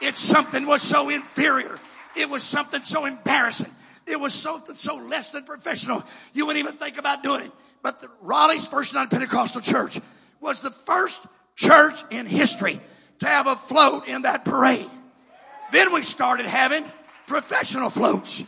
It's 0.00 0.18
something 0.20 0.64
was 0.64 0.80
so 0.80 1.08
inferior. 1.08 1.76
It 2.14 2.30
was 2.30 2.44
something 2.44 2.82
so 2.82 3.04
embarrassing. 3.04 3.72
It 4.12 4.20
was 4.20 4.34
something 4.34 4.74
so 4.74 4.96
less 4.96 5.30
than 5.30 5.44
professional. 5.44 6.04
You 6.34 6.44
wouldn't 6.44 6.62
even 6.62 6.76
think 6.78 6.98
about 6.98 7.22
doing 7.22 7.46
it. 7.46 7.50
But 7.82 8.02
the 8.02 8.10
Raleigh's 8.20 8.68
First 8.68 8.92
United 8.92 9.10
Pentecostal 9.10 9.62
Church 9.62 9.98
was 10.38 10.60
the 10.60 10.70
first 10.70 11.24
church 11.56 12.02
in 12.10 12.26
history 12.26 12.78
to 13.20 13.26
have 13.26 13.46
a 13.46 13.56
float 13.56 14.06
in 14.06 14.22
that 14.22 14.44
parade. 14.44 14.90
Then 15.72 15.94
we 15.94 16.02
started 16.02 16.44
having 16.44 16.84
professional 17.26 17.88
floats. 17.88 18.44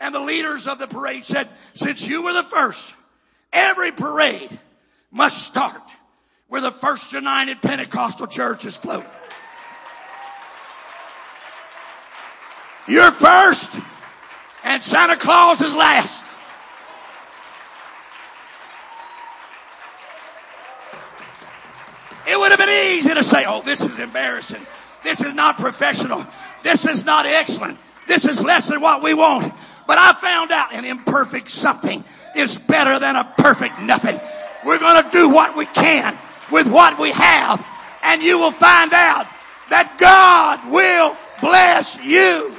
And 0.00 0.14
the 0.14 0.20
leaders 0.20 0.68
of 0.68 0.78
the 0.78 0.86
parade 0.86 1.24
said, 1.24 1.48
since 1.74 2.06
you 2.06 2.22
were 2.22 2.32
the 2.32 2.44
first, 2.44 2.94
every 3.52 3.90
parade 3.90 4.56
must 5.10 5.42
start 5.42 5.82
where 6.46 6.60
the 6.60 6.70
First 6.70 7.12
United 7.12 7.60
Pentecostal 7.60 8.28
Church 8.28 8.64
is 8.64 8.76
float. 8.76 9.04
You're 12.86 13.10
first 13.10 13.76
and 14.78 14.82
Santa 14.84 15.16
Claus 15.16 15.60
is 15.60 15.74
last. 15.74 16.24
It 22.28 22.38
would 22.38 22.50
have 22.52 22.60
been 22.60 22.94
easy 22.94 23.12
to 23.12 23.24
say, 23.24 23.44
oh, 23.44 23.60
this 23.62 23.80
is 23.80 23.98
embarrassing. 23.98 24.64
This 25.02 25.20
is 25.20 25.34
not 25.34 25.58
professional. 25.58 26.24
This 26.62 26.86
is 26.86 27.04
not 27.04 27.26
excellent. 27.26 27.76
This 28.06 28.24
is 28.24 28.40
less 28.40 28.68
than 28.68 28.80
what 28.80 29.02
we 29.02 29.14
want. 29.14 29.52
But 29.88 29.98
I 29.98 30.12
found 30.12 30.52
out 30.52 30.72
an 30.72 30.84
imperfect 30.84 31.50
something 31.50 32.04
is 32.36 32.56
better 32.56 33.00
than 33.00 33.16
a 33.16 33.24
perfect 33.36 33.80
nothing. 33.80 34.20
We're 34.64 34.78
going 34.78 35.02
to 35.02 35.10
do 35.10 35.28
what 35.28 35.56
we 35.56 35.66
can 35.66 36.16
with 36.52 36.70
what 36.70 37.00
we 37.00 37.10
have, 37.10 37.66
and 38.04 38.22
you 38.22 38.38
will 38.38 38.52
find 38.52 38.92
out 38.92 39.26
that 39.70 39.96
God 39.98 40.70
will 40.70 41.16
bless 41.40 42.00
you. 42.04 42.54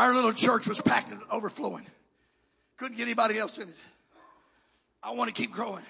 Our 0.00 0.14
little 0.14 0.32
church 0.32 0.66
was 0.66 0.80
packed 0.80 1.10
and 1.10 1.20
overflowing. 1.30 1.84
Couldn't 2.78 2.96
get 2.96 3.02
anybody 3.02 3.36
else 3.36 3.58
in 3.58 3.68
it. 3.68 3.76
I 5.02 5.10
want 5.10 5.28
to 5.28 5.38
keep 5.38 5.52
growing. 5.52 5.84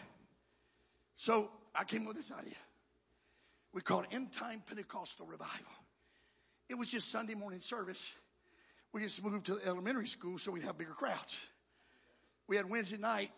So 1.15 1.49
I 1.77 1.85
came 1.85 2.05
with 2.07 2.17
this 2.17 2.33
idea. 2.33 2.57
We 3.73 3.83
called 3.83 4.07
it 4.11 4.17
End 4.17 4.33
Time 4.33 4.65
Pentecostal 4.67 5.27
Revival. 5.27 5.73
It 6.69 6.75
was 6.75 6.91
just 6.91 7.13
Sunday 7.13 7.35
morning 7.35 7.61
service. 7.61 8.13
We 8.93 9.01
just 9.01 9.23
moved 9.23 9.47
to 9.47 9.55
the 9.55 9.69
elementary 9.69 10.09
school 10.09 10.39
so 10.39 10.51
we'd 10.51 10.65
have 10.65 10.77
bigger 10.77 10.91
crowds. 10.91 11.41
We 12.49 12.57
had 12.57 12.69
Wednesday 12.69 12.99
night 12.99 13.31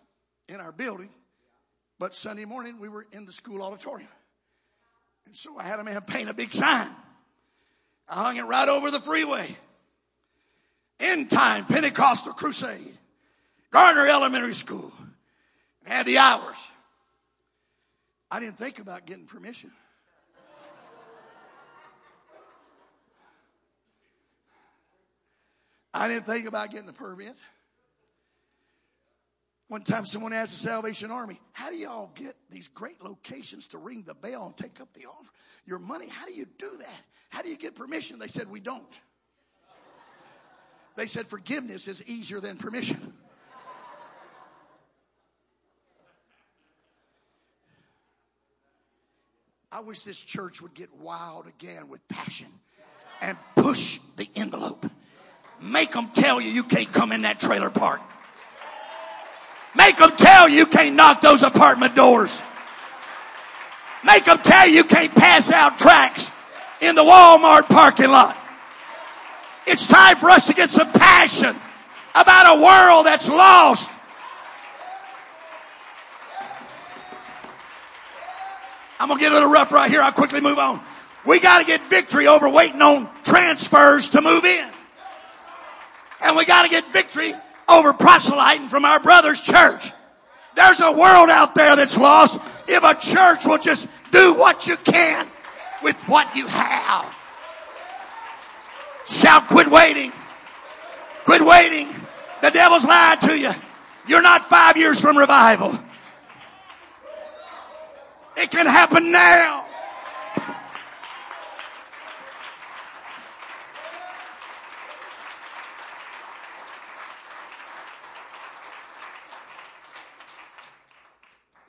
in 0.49 0.57
our 0.57 0.73
building, 0.73 1.11
but 1.99 2.15
Sunday 2.15 2.47
morning 2.47 2.81
we 2.81 2.89
were 2.89 3.07
in 3.13 3.27
the 3.27 3.33
school 3.33 3.63
auditorium. 3.63 4.09
And 5.27 5.37
so 5.37 5.59
I 5.59 5.65
had 5.65 5.81
a 5.81 5.85
man 5.85 6.01
paint 6.01 6.31
a 6.31 6.35
big 6.35 6.51
sign. 6.51 6.89
I 8.09 8.15
hung 8.15 8.39
it 8.39 8.45
right 8.45 8.71
over 8.71 8.91
the 8.91 9.01
freeway. 9.01 9.55
End 11.03 11.29
time 11.29 11.65
Pentecostal 11.65 12.33
crusade. 12.33 12.97
Garner 13.73 14.07
Elementary 14.07 14.55
School. 14.55 14.93
And 15.85 15.93
had 15.93 16.07
the 16.07 16.19
hours. 16.19 16.69
I 18.31 18.39
didn't 18.39 18.57
think 18.57 18.79
about 18.79 19.05
getting 19.05 19.27
permission. 19.27 19.73
I 25.93 26.09
didn't 26.09 26.25
think 26.25 26.47
about 26.47 26.71
getting 26.71 26.89
a 26.89 26.93
permit. 26.93 27.35
One 29.69 29.83
time 29.83 30.07
someone 30.07 30.33
asked 30.33 30.53
the 30.53 30.59
Salvation 30.59 31.11
Army, 31.11 31.41
how 31.53 31.71
do 31.71 31.77
y'all 31.77 32.11
get 32.15 32.37
these 32.51 32.69
great 32.69 33.03
locations 33.03 33.67
to 33.69 33.79
ring 33.79 34.03
the 34.07 34.15
bell 34.15 34.47
and 34.47 34.57
take 34.57 34.81
up 34.81 34.93
the 34.95 35.07
offer? 35.07 35.31
Your 35.67 35.79
money, 35.79 36.09
how 36.09 36.27
do 36.27 36.33
you 36.33 36.47
do 36.59 36.71
that? 36.79 37.01
How 37.31 37.43
do 37.43 37.49
you 37.49 37.57
get 37.57 37.75
permission? 37.75 38.19
They 38.19 38.29
said, 38.29 38.51
we 38.51 38.61
don't. 38.61 39.01
They 40.97 41.07
said 41.07 41.27
forgiveness 41.27 41.89
is 41.89 42.05
easier 42.07 42.41
than 42.41 42.57
permission. 42.57 43.13
I 49.71 49.81
wish 49.81 50.03
this 50.03 50.21
church 50.21 50.61
would 50.61 50.75
get 50.75 50.95
wild 50.97 51.47
again 51.47 51.89
with 51.89 52.07
passion 52.07 52.49
and 53.23 53.39
push 53.57 54.01
the 54.17 54.29
envelope. 54.37 54.85
Make 55.63 55.93
them 55.93 56.11
tell 56.13 56.43
you 56.43 56.51
you 56.51 56.63
can't 56.63 56.93
come 56.93 57.11
in 57.11 57.23
that 57.23 57.41
trailer 57.41 57.71
park. 57.71 58.03
Make 59.75 59.97
them 59.97 60.11
tell 60.11 60.49
you 60.49 60.57
you 60.57 60.67
can't 60.67 60.95
knock 60.95 61.23
those 61.23 61.43
apartment 61.43 61.95
doors. 61.95 62.43
Make 64.05 64.25
them 64.25 64.39
tell 64.39 64.69
you 64.69 64.75
you 64.75 64.85
can't 64.85 65.15
pass 65.15 65.51
out 65.51 65.79
tracks 65.79 66.31
in 66.83 66.95
the 66.95 67.03
Walmart 67.03 67.69
parking 67.69 68.11
lot. 68.11 68.37
It's 69.67 69.87
time 69.87 70.17
for 70.17 70.29
us 70.29 70.47
to 70.49 70.55
get 70.55 70.71
some 70.71 70.91
passion 70.93 71.55
about 72.15 72.59
a 72.59 72.63
world 72.63 73.07
that's 73.07 73.29
lost. 73.29 73.91
I'm 78.99 79.09
going 79.09 79.19
to 79.19 79.25
get 79.25 79.33
a 79.33 79.35
little 79.35 79.51
rough 79.51 79.73
right 79.73 79.91
here. 79.91 80.01
I'll 80.01 80.13
quickly 80.13 80.41
move 80.41 80.59
on. 80.59 80.81
We 81.27 81.41
got 81.41 81.61
to 81.61 81.67
get 81.67 81.85
victory 81.85 82.27
over 82.27 82.49
waiting 82.49 82.83
on 82.83 83.09
transfers 83.25 84.11
to 84.11 84.21
move 84.21 84.45
in. 84.45 84.69
And 86.25 86.37
we 86.37 86.45
got 86.45 86.65
to 86.65 86.69
get 86.69 86.87
victory 86.93 87.33
over 87.69 87.93
proselyting 87.93 88.69
from 88.69 88.85
our 88.85 89.01
brother's 89.01 89.41
church. 89.41 89.91
There's 90.55 90.81
a 90.81 90.93
world 90.93 91.31
out 91.31 91.55
there 91.55 91.77
that's 91.77 91.97
lost 91.97 92.41
if 92.69 92.83
a 92.85 92.95
church 93.01 93.47
will 93.47 93.59
just 93.59 93.89
do 94.11 94.35
what 94.35 94.67
you 94.67 94.77
can 94.77 95.27
with 95.83 95.97
what 96.09 96.37
you 96.37 96.47
have. 96.47 97.22
Shout, 99.07 99.49
quit 99.49 99.69
waiting. 99.69 100.13
Quit 101.25 101.43
waiting. 101.43 101.89
The 102.41 102.51
devil's 102.51 102.85
lied 102.85 103.21
to 103.23 103.39
you. 103.39 103.51
You're 104.07 104.23
not 104.23 104.45
five 104.45 104.77
years 104.77 105.01
from 105.01 105.17
revival. 105.17 105.79
It 108.37 108.51
can 108.51 108.67
happen 108.67 109.13
now. 109.13 109.67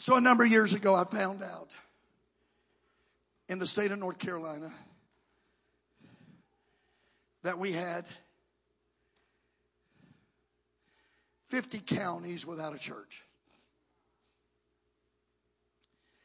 So 0.03 0.17
a 0.17 0.21
number 0.21 0.43
of 0.43 0.51
years 0.51 0.73
ago, 0.73 0.95
I 0.95 1.05
found 1.05 1.41
out 1.41 1.69
in 3.47 3.57
the 3.57 3.65
state 3.65 3.91
of 3.91 3.99
North 3.99 4.17
Carolina 4.17 4.73
that 7.43 7.59
we 7.59 7.71
had 7.71 8.05
50 11.49 11.79
counties 11.79 12.45
without 12.45 12.73
a 12.73 12.79
church. 12.79 13.23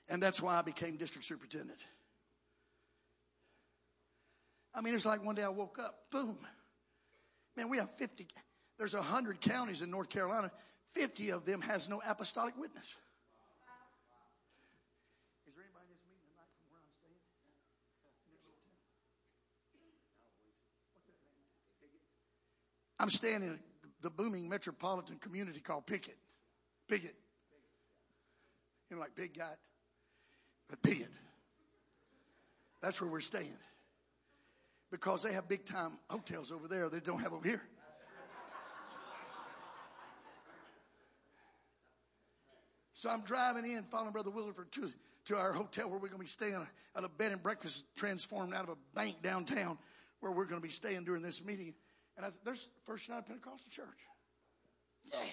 And 0.08 0.22
that's 0.22 0.40
why 0.40 0.58
I 0.58 0.62
became 0.62 0.96
district 0.96 1.26
superintendent. 1.26 1.84
I 4.74 4.80
mean, 4.80 4.94
it's 4.94 5.04
like 5.04 5.24
one 5.24 5.34
day 5.34 5.42
I 5.42 5.48
woke 5.48 5.78
up, 5.78 6.04
boom. 6.10 6.38
Man, 7.56 7.68
we 7.68 7.78
have 7.78 7.90
50, 7.96 8.26
there's 8.78 8.94
100 8.94 9.40
counties 9.40 9.82
in 9.82 9.90
North 9.90 10.08
Carolina. 10.08 10.50
50 10.94 11.30
of 11.30 11.44
them 11.44 11.60
has 11.62 11.88
no 11.88 12.00
apostolic 12.08 12.56
witness. 12.56 12.96
I'm 22.98 23.10
staying 23.10 23.42
in 23.42 23.58
the 24.02 24.10
booming 24.10 24.48
metropolitan 24.48 25.16
community 25.18 25.60
called 25.60 25.86
Pickett. 25.86 26.16
Pickett. 26.88 27.14
You 28.90 28.96
know, 28.96 29.02
like 29.02 29.14
Big 29.14 29.36
Guy. 29.36 29.52
But 30.68 30.82
Pickett. 30.82 31.10
That's 32.80 33.00
where 33.00 33.10
we're 33.10 33.20
staying. 33.20 33.56
Because 34.90 35.22
they 35.22 35.32
have 35.32 35.48
big 35.48 35.64
time 35.64 35.92
hotels 36.08 36.50
over 36.50 36.66
there 36.66 36.88
they 36.88 37.00
don't 37.00 37.20
have 37.20 37.32
over 37.32 37.46
here. 37.46 37.62
So 42.98 43.08
I'm 43.08 43.20
driving 43.20 43.64
in, 43.64 43.84
following 43.84 44.10
Brother 44.10 44.32
Williford 44.32 44.72
to, 44.72 44.90
to 45.26 45.36
our 45.36 45.52
hotel 45.52 45.88
where 45.88 46.00
we're 46.00 46.08
going 46.08 46.18
to 46.18 46.24
be 46.24 46.26
staying 46.26 46.66
at 46.96 47.04
a 47.04 47.08
bed 47.08 47.30
and 47.30 47.40
breakfast 47.40 47.84
transformed 47.94 48.52
out 48.52 48.64
of 48.64 48.70
a 48.70 48.96
bank 48.96 49.22
downtown 49.22 49.78
where 50.18 50.32
we're 50.32 50.46
going 50.46 50.60
to 50.60 50.66
be 50.66 50.72
staying 50.72 51.04
during 51.04 51.22
this 51.22 51.44
meeting. 51.44 51.74
And 52.18 52.26
I 52.26 52.30
said, 52.30 52.40
There's 52.44 52.68
First 52.84 53.08
United 53.08 53.26
Pentecostal 53.26 53.70
Church. 53.70 53.86
Yes. 55.04 55.24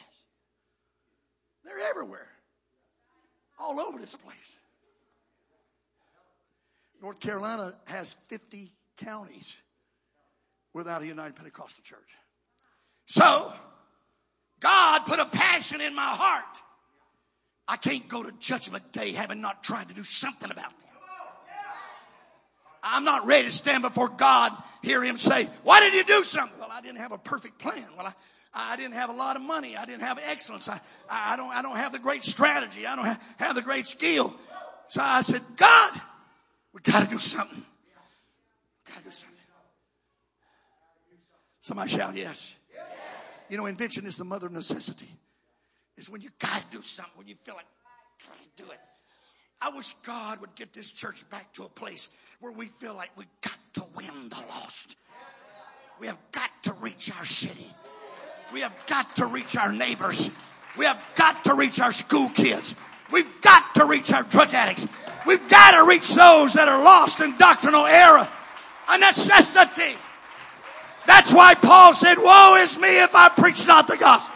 They're 1.65 1.79
everywhere. 1.89 2.27
All 3.59 3.79
over 3.81 3.97
this 3.97 4.15
place. 4.15 4.59
North 7.01 7.19
Carolina 7.19 7.73
has 7.85 8.13
50 8.27 8.71
counties 8.97 9.59
without 10.73 11.01
a 11.01 11.07
United 11.07 11.35
Pentecostal 11.35 11.83
Church. 11.83 11.99
So, 13.07 13.51
God 14.59 15.01
put 15.07 15.19
a 15.19 15.25
passion 15.25 15.81
in 15.81 15.95
my 15.95 16.03
heart. 16.03 16.43
I 17.67 17.77
can't 17.77 18.07
go 18.07 18.21
to 18.21 18.31
Judgment 18.39 18.91
Day 18.91 19.11
having 19.11 19.41
not 19.41 19.63
tried 19.63 19.89
to 19.89 19.95
do 19.95 20.03
something 20.03 20.51
about 20.51 20.69
that. 20.69 20.85
I'm 22.83 23.03
not 23.03 23.25
ready 23.25 23.45
to 23.45 23.51
stand 23.51 23.81
before 23.81 24.09
God, 24.09 24.51
hear 24.83 25.03
Him 25.03 25.17
say, 25.17 25.47
Why 25.63 25.79
did 25.79 25.95
you 25.95 26.03
do 26.03 26.23
something? 26.23 26.64
I 26.75 26.81
didn't 26.81 26.97
have 26.97 27.13
a 27.13 27.17
perfect 27.17 27.57
plan. 27.57 27.85
Well, 27.97 28.05
I, 28.05 28.13
I 28.53 28.75
didn't 28.75 28.95
have 28.95 29.09
a 29.09 29.13
lot 29.13 29.37
of 29.37 29.41
money. 29.41 29.77
I 29.77 29.85
didn't 29.85 30.01
have 30.01 30.19
excellence. 30.29 30.67
I, 30.67 30.77
I, 31.09 31.37
don't, 31.37 31.49
I 31.49 31.61
don't 31.61 31.77
have 31.77 31.93
the 31.93 31.99
great 31.99 32.21
strategy. 32.21 32.85
I 32.85 32.97
don't 32.97 33.05
have, 33.05 33.23
have 33.37 33.55
the 33.55 33.61
great 33.61 33.87
skill. 33.87 34.35
So 34.89 35.01
I 35.01 35.21
said, 35.21 35.41
God, 35.55 36.01
we 36.73 36.81
got 36.81 37.03
to 37.03 37.09
do 37.09 37.17
something. 37.17 37.63
Got 38.89 38.97
to 38.97 39.03
do 39.05 39.11
something. 39.11 39.39
Somebody 41.61 41.89
shout 41.91 42.15
yes. 42.15 42.57
You 43.49 43.57
know, 43.57 43.67
invention 43.67 44.05
is 44.05 44.17
the 44.17 44.25
mother 44.25 44.47
of 44.47 44.53
necessity. 44.53 45.07
It's 45.95 46.09
when 46.09 46.19
you 46.19 46.29
got 46.39 46.59
to 46.59 46.77
do 46.77 46.81
something, 46.81 47.13
when 47.15 47.27
you 47.27 47.35
feel 47.35 47.55
like, 47.55 47.65
I 48.27 48.33
do 48.57 48.65
it. 48.65 48.79
I 49.61 49.69
wish 49.69 49.93
God 50.05 50.41
would 50.41 50.53
get 50.55 50.73
this 50.73 50.91
church 50.91 51.27
back 51.29 51.53
to 51.53 51.63
a 51.63 51.69
place 51.69 52.09
where 52.41 52.51
we 52.51 52.65
feel 52.65 52.95
like 52.95 53.11
we 53.17 53.23
got 53.41 53.55
to 53.75 53.83
win 53.95 54.29
the 54.29 54.43
lost. 54.49 54.97
We 55.99 56.07
have 56.07 56.19
got 56.31 56.49
to 56.63 56.73
reach 56.73 57.11
our 57.17 57.25
city. 57.25 57.67
We 58.53 58.61
have 58.61 58.73
got 58.87 59.15
to 59.17 59.25
reach 59.25 59.55
our 59.57 59.71
neighbors. 59.71 60.29
We 60.77 60.85
have 60.85 61.01
got 61.15 61.43
to 61.45 61.53
reach 61.53 61.79
our 61.79 61.91
school 61.91 62.29
kids. 62.29 62.75
We've 63.11 63.41
got 63.41 63.75
to 63.75 63.85
reach 63.85 64.11
our 64.11 64.23
drug 64.23 64.53
addicts. 64.53 64.87
We've 65.25 65.47
got 65.49 65.71
to 65.71 65.89
reach 65.89 66.13
those 66.13 66.53
that 66.53 66.67
are 66.67 66.83
lost 66.83 67.21
in 67.21 67.37
doctrinal 67.37 67.85
error. 67.85 68.27
A 68.89 68.97
necessity. 68.99 69.95
That's 71.07 71.33
why 71.33 71.55
Paul 71.55 71.93
said, 71.93 72.17
Woe 72.17 72.57
is 72.59 72.77
me 72.79 73.01
if 73.03 73.15
I 73.15 73.29
preach 73.29 73.65
not 73.67 73.87
the 73.87 73.97
gospel. 73.97 74.35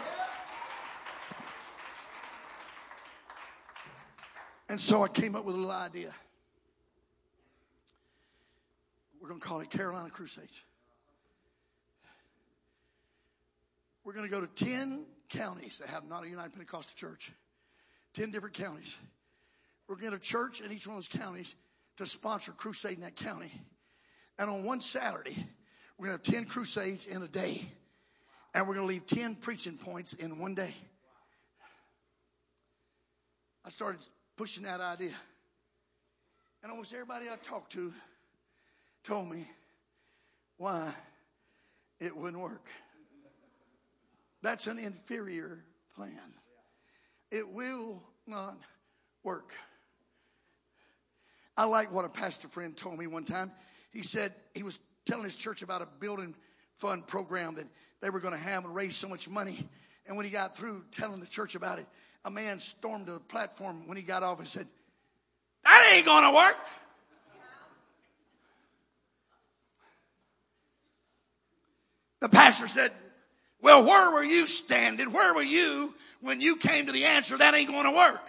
And 4.68 4.80
so 4.80 5.02
I 5.02 5.08
came 5.08 5.34
up 5.34 5.44
with 5.44 5.56
a 5.56 5.58
little 5.58 5.72
idea. 5.72 6.12
We're 9.20 9.28
going 9.28 9.40
to 9.40 9.46
call 9.46 9.60
it 9.60 9.70
Carolina 9.70 10.10
Crusades. 10.10 10.64
We're 14.10 14.16
going 14.16 14.28
to 14.28 14.34
go 14.34 14.40
to 14.44 14.64
10 14.64 15.04
counties 15.28 15.78
that 15.78 15.88
have 15.88 16.04
not 16.08 16.24
a 16.24 16.28
United 16.28 16.52
Pentecostal 16.52 16.96
church. 16.96 17.30
10 18.14 18.32
different 18.32 18.56
counties. 18.56 18.98
We're 19.86 19.94
going 19.94 20.10
to 20.10 20.18
church 20.18 20.60
in 20.60 20.72
each 20.72 20.84
one 20.84 20.96
of 20.96 21.06
those 21.08 21.20
counties 21.20 21.54
to 21.98 22.06
sponsor 22.06 22.50
a 22.50 22.54
crusade 22.54 22.94
in 22.94 23.02
that 23.02 23.14
county. 23.14 23.52
And 24.36 24.50
on 24.50 24.64
one 24.64 24.80
Saturday, 24.80 25.36
we're 25.96 26.08
going 26.08 26.18
to 26.18 26.32
have 26.32 26.42
10 26.42 26.46
crusades 26.46 27.06
in 27.06 27.22
a 27.22 27.28
day. 27.28 27.62
And 28.52 28.66
we're 28.66 28.74
going 28.74 28.88
to 28.88 28.92
leave 28.92 29.06
10 29.06 29.36
preaching 29.36 29.76
points 29.76 30.14
in 30.14 30.40
one 30.40 30.56
day. 30.56 30.74
I 33.64 33.68
started 33.68 34.00
pushing 34.36 34.64
that 34.64 34.80
idea. 34.80 35.14
And 36.64 36.72
almost 36.72 36.92
everybody 36.92 37.26
I 37.32 37.36
talked 37.36 37.70
to 37.74 37.92
told 39.04 39.30
me 39.30 39.46
why 40.56 40.92
it 42.00 42.16
wouldn't 42.16 42.42
work. 42.42 42.66
That's 44.42 44.66
an 44.66 44.78
inferior 44.78 45.64
plan. 45.94 46.10
It 47.30 47.48
will 47.48 48.02
not 48.26 48.56
work. 49.22 49.54
I 51.56 51.64
like 51.64 51.92
what 51.92 52.04
a 52.04 52.08
pastor 52.08 52.48
friend 52.48 52.76
told 52.76 52.98
me 52.98 53.06
one 53.06 53.24
time. 53.24 53.52
He 53.92 54.02
said 54.02 54.32
he 54.54 54.62
was 54.62 54.78
telling 55.04 55.24
his 55.24 55.36
church 55.36 55.62
about 55.62 55.82
a 55.82 55.88
building 55.98 56.34
fund 56.76 57.06
program 57.06 57.56
that 57.56 57.66
they 58.00 58.08
were 58.08 58.20
going 58.20 58.34
to 58.34 58.40
have 58.40 58.64
and 58.64 58.74
raise 58.74 58.96
so 58.96 59.08
much 59.08 59.28
money. 59.28 59.58
And 60.06 60.16
when 60.16 60.24
he 60.24 60.32
got 60.32 60.56
through 60.56 60.84
telling 60.90 61.20
the 61.20 61.26
church 61.26 61.54
about 61.54 61.78
it, 61.78 61.86
a 62.24 62.30
man 62.30 62.58
stormed 62.58 63.06
to 63.06 63.12
the 63.12 63.20
platform 63.20 63.86
when 63.86 63.96
he 63.96 64.02
got 64.02 64.22
off 64.22 64.38
and 64.38 64.48
said, 64.48 64.66
That 65.64 65.92
ain't 65.94 66.06
going 66.06 66.24
to 66.24 66.34
work. 66.34 66.56
The 72.20 72.28
pastor 72.28 72.68
said, 72.68 72.92
Well, 73.62 73.84
where 73.84 74.12
were 74.12 74.24
you 74.24 74.46
standing? 74.46 75.12
Where 75.12 75.34
were 75.34 75.42
you 75.42 75.90
when 76.20 76.40
you 76.40 76.56
came 76.56 76.86
to 76.86 76.92
the 76.92 77.04
answer 77.04 77.36
that 77.36 77.54
ain't 77.54 77.68
going 77.68 77.84
to 77.84 77.96
work? 77.96 78.28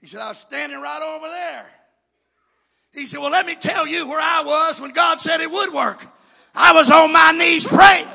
He 0.00 0.06
said, 0.06 0.20
I 0.20 0.28
was 0.28 0.38
standing 0.38 0.80
right 0.80 1.02
over 1.02 1.28
there. 1.28 1.66
He 2.92 3.06
said, 3.06 3.20
Well, 3.20 3.30
let 3.30 3.46
me 3.46 3.56
tell 3.56 3.86
you 3.86 4.08
where 4.08 4.20
I 4.20 4.42
was 4.44 4.80
when 4.80 4.92
God 4.92 5.18
said 5.18 5.40
it 5.40 5.50
would 5.50 5.72
work. 5.72 6.04
I 6.54 6.72
was 6.72 6.90
on 6.90 7.12
my 7.12 7.32
knees 7.32 7.66
praying. 7.66 8.06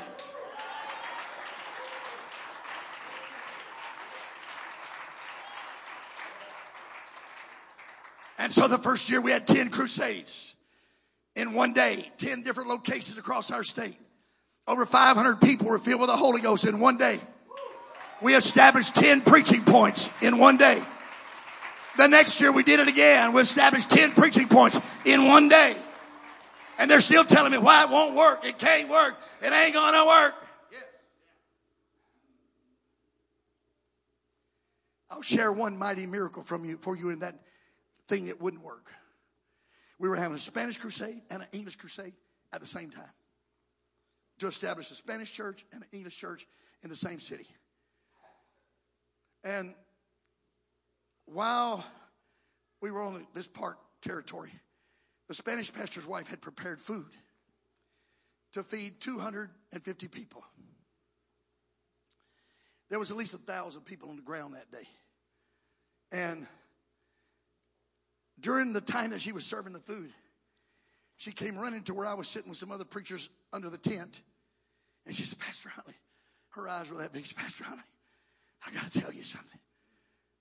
And 8.38 8.50
so 8.50 8.70
the 8.70 8.78
first 8.78 9.10
year 9.10 9.20
we 9.20 9.32
had 9.32 9.46
10 9.46 9.70
crusades 9.70 10.56
in 11.36 11.54
one 11.54 11.74
day, 11.74 12.10
10 12.20 12.42
different 12.44 12.70
locations 12.70 13.18
across 13.18 13.52
our 13.52 13.64
state. 13.64 13.98
Over 14.70 14.86
500 14.86 15.42
people 15.42 15.68
were 15.68 15.80
filled 15.80 16.00
with 16.00 16.12
the 16.12 16.16
Holy 16.16 16.42
Ghost 16.42 16.64
in 16.64 16.80
one 16.80 16.96
day. 16.96 17.20
We 18.22 18.36
established 18.36 18.96
10 18.96 19.22
preaching 19.22 19.64
points 19.64 20.12
in 20.22 20.38
one 20.38 20.58
day. 20.58 20.80
The 21.98 22.06
next 22.06 22.40
year 22.40 22.52
we 22.52 22.62
did 22.62 22.80
it 22.80 22.88
again. 22.88 23.34
We 23.34 23.42
established 23.42 23.90
10 23.90 24.12
preaching 24.12 24.48
points 24.48 24.80
in 25.06 25.28
one 25.28 25.50
day. 25.50 25.76
And 26.78 26.90
they're 26.90 27.02
still 27.02 27.24
telling 27.24 27.52
me 27.52 27.58
why 27.58 27.86
it 27.86 27.90
won't 27.90 28.14
work. 28.14 28.46
It 28.46 28.60
can't 28.60 28.88
work. 28.88 29.18
It 29.42 29.52
ain't 29.52 29.74
gonna 29.74 30.06
work. 30.06 30.36
I'll 35.10 35.24
share 35.24 35.52
one 35.52 35.80
mighty 35.80 36.06
miracle 36.06 36.44
from 36.44 36.64
you 36.64 36.78
for 36.78 36.96
you 36.96 37.10
in 37.10 37.20
that 37.20 37.34
thing 38.08 38.28
that 38.28 38.40
wouldn't 38.40 38.64
work. 38.64 38.92
We 39.98 40.08
were 40.10 40.16
having 40.16 40.36
a 40.36 40.40
Spanish 40.40 40.78
crusade 40.78 41.22
and 41.32 41.42
an 41.42 41.48
English 41.54 41.78
crusade 41.78 42.14
at 42.54 42.62
the 42.62 42.68
same 42.68 42.92
time 42.92 43.10
to 44.40 44.48
establish 44.48 44.92
a 44.92 44.96
Spanish 44.96 45.32
church 45.32 45.66
and 45.72 45.84
an 45.84 45.88
English 45.92 46.18
church 46.18 46.48
in 46.84 46.90
the 46.90 46.96
same 46.96 47.20
city. 47.20 47.48
And 49.44 49.74
while 51.26 51.84
we 52.82 52.92
were 52.92 53.04
on 53.04 53.26
this 53.34 53.48
park 53.48 53.78
territory, 54.02 54.52
the 55.28 55.34
Spanish 55.34 55.72
pastor's 55.72 56.08
wife 56.08 56.28
had 56.28 56.42
prepared 56.42 56.82
food 56.82 57.06
to 58.54 58.64
feed 58.64 59.00
250 59.00 60.08
people. 60.08 60.44
There 62.90 62.98
was 62.98 63.12
at 63.12 63.18
least 63.18 63.36
a 63.36 63.38
thousand 63.38 63.84
people 63.84 64.10
on 64.10 64.16
the 64.16 64.24
ground 64.24 64.56
that 64.56 64.72
day. 64.72 64.88
And 66.12 66.48
during 68.40 68.74
the 68.74 68.82
time 68.82 69.12
that 69.12 69.22
she 69.22 69.32
was 69.32 69.46
serving 69.46 69.74
the 69.74 69.80
food, 69.80 70.12
she 71.18 71.32
came 71.32 71.58
running 71.58 71.84
to 71.84 71.94
where 71.94 72.08
I 72.08 72.14
was 72.16 72.28
sitting 72.28 72.50
with 72.50 72.58
some 72.58 72.72
other 72.72 72.86
preachers 72.86 73.30
under 73.54 73.70
the 73.70 73.78
tent. 73.78 74.22
And 75.10 75.16
she 75.16 75.24
said, 75.24 75.40
Pastor 75.40 75.70
Huntley, 75.70 75.96
her 76.50 76.70
eyes 76.70 76.92
were 76.92 76.98
that 76.98 77.12
big. 77.12 77.24
She 77.26 77.34
said, 77.34 77.42
Pastor 77.42 77.64
Huntley, 77.64 77.84
I 78.68 78.72
got 78.76 78.92
to 78.92 79.00
tell 79.00 79.12
you 79.12 79.24
something. 79.24 79.60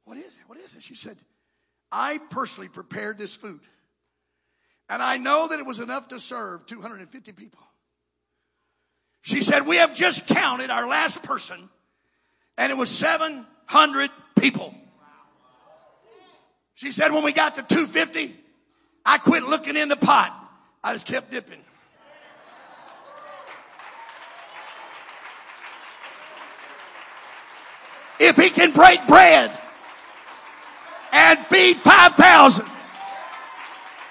What 0.05 0.19
is 0.19 0.37
it? 0.37 0.43
What 0.47 0.59
is 0.59 0.77
it? 0.77 0.83
She 0.83 0.95
said, 0.95 1.17
I 1.91 2.19
personally 2.29 2.69
prepared 2.69 3.17
this 3.17 3.35
food. 3.35 3.61
And 4.91 5.03
I 5.03 5.17
know 5.17 5.49
that 5.49 5.59
it 5.59 5.65
was 5.65 5.81
enough 5.81 6.09
to 6.09 6.21
serve 6.21 6.67
250 6.67 7.33
people. 7.33 7.63
She 9.23 9.41
said, 9.41 9.67
We 9.67 9.77
have 9.77 9.95
just 9.95 10.27
counted 10.27 10.69
our 10.69 10.87
last 10.87 11.23
person, 11.23 11.71
and 12.59 12.71
it 12.71 12.77
was 12.77 12.91
700 12.91 14.11
people. 14.39 14.75
She 16.75 16.93
said, 16.93 17.11
When 17.11 17.25
we 17.25 17.33
got 17.33 17.57
to 17.57 17.63
250, 17.63 18.37
I 19.07 19.17
quit 19.17 19.45
looking 19.45 19.77
in 19.77 19.89
the 19.89 19.97
pot. 19.97 20.31
I 20.85 20.93
just 20.93 21.07
kept 21.07 21.31
dipping. 21.31 21.61
If 28.29 28.37
he 28.37 28.51
can 28.51 28.73
break 28.73 29.07
bread 29.07 29.51
and 31.13 31.39
feed 31.39 31.79
5,000, 31.79 32.67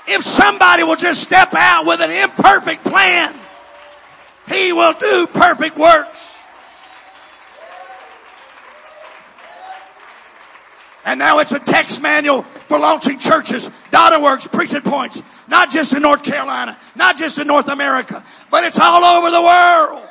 if 0.07 0.23
somebody 0.23 0.83
will 0.83 0.95
just 0.95 1.21
step 1.21 1.53
out 1.53 1.85
with 1.85 2.01
an 2.01 2.09
imperfect 2.09 2.83
plan, 2.83 3.35
he 4.51 4.73
will 4.73 4.93
do 4.93 5.27
perfect 5.27 5.77
works. 5.77 6.39
And 11.05 11.19
now 11.19 11.37
it's 11.37 11.51
a 11.51 11.59
text 11.59 12.01
manual 12.01 12.41
for 12.41 12.79
launching 12.79 13.19
churches, 13.19 13.69
data 13.91 14.19
works, 14.19 14.47
preaching 14.47 14.81
points, 14.81 15.21
not 15.47 15.69
just 15.69 15.93
in 15.93 16.01
North 16.01 16.23
Carolina, 16.23 16.75
not 16.95 17.17
just 17.17 17.37
in 17.37 17.45
North 17.45 17.69
America, 17.69 18.23
but 18.49 18.63
it's 18.63 18.79
all 18.79 19.03
over 19.03 19.29
the 19.29 19.41
world. 19.41 20.09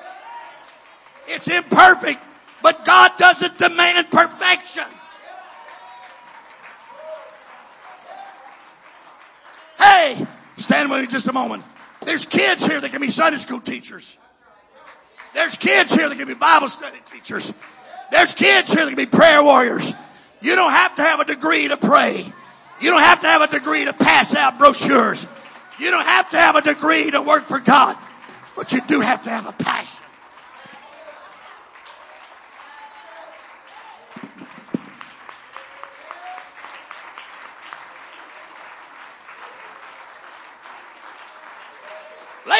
It's 1.26 1.48
imperfect, 1.48 2.22
but 2.66 2.84
God 2.84 3.12
doesn't 3.16 3.58
demand 3.58 4.10
perfection. 4.10 4.82
Hey, 9.78 10.26
stand 10.56 10.90
with 10.90 11.02
me 11.02 11.06
just 11.06 11.28
a 11.28 11.32
moment. 11.32 11.62
There's 12.04 12.24
kids 12.24 12.66
here 12.66 12.80
that 12.80 12.90
can 12.90 13.00
be 13.00 13.08
Sunday 13.08 13.38
school 13.38 13.60
teachers. 13.60 14.18
There's 15.32 15.54
kids 15.54 15.94
here 15.94 16.08
that 16.08 16.18
can 16.18 16.26
be 16.26 16.34
Bible 16.34 16.66
study 16.66 16.98
teachers. 17.08 17.54
There's 18.10 18.32
kids 18.32 18.72
here 18.72 18.84
that 18.84 18.90
can 18.90 18.96
be 18.96 19.06
prayer 19.06 19.44
warriors. 19.44 19.92
You 20.40 20.56
don't 20.56 20.72
have 20.72 20.96
to 20.96 21.02
have 21.02 21.20
a 21.20 21.24
degree 21.24 21.68
to 21.68 21.76
pray. 21.76 22.24
You 22.80 22.90
don't 22.90 23.00
have 23.00 23.20
to 23.20 23.28
have 23.28 23.42
a 23.42 23.46
degree 23.46 23.84
to 23.84 23.92
pass 23.92 24.34
out 24.34 24.58
brochures. 24.58 25.24
You 25.78 25.92
don't 25.92 26.04
have 26.04 26.30
to 26.30 26.36
have 26.36 26.56
a 26.56 26.62
degree 26.62 27.12
to 27.12 27.22
work 27.22 27.44
for 27.44 27.60
God. 27.60 27.96
But 28.56 28.72
you 28.72 28.80
do 28.88 29.02
have 29.02 29.22
to 29.22 29.30
have 29.30 29.46
a 29.46 29.52
passion. 29.52 30.05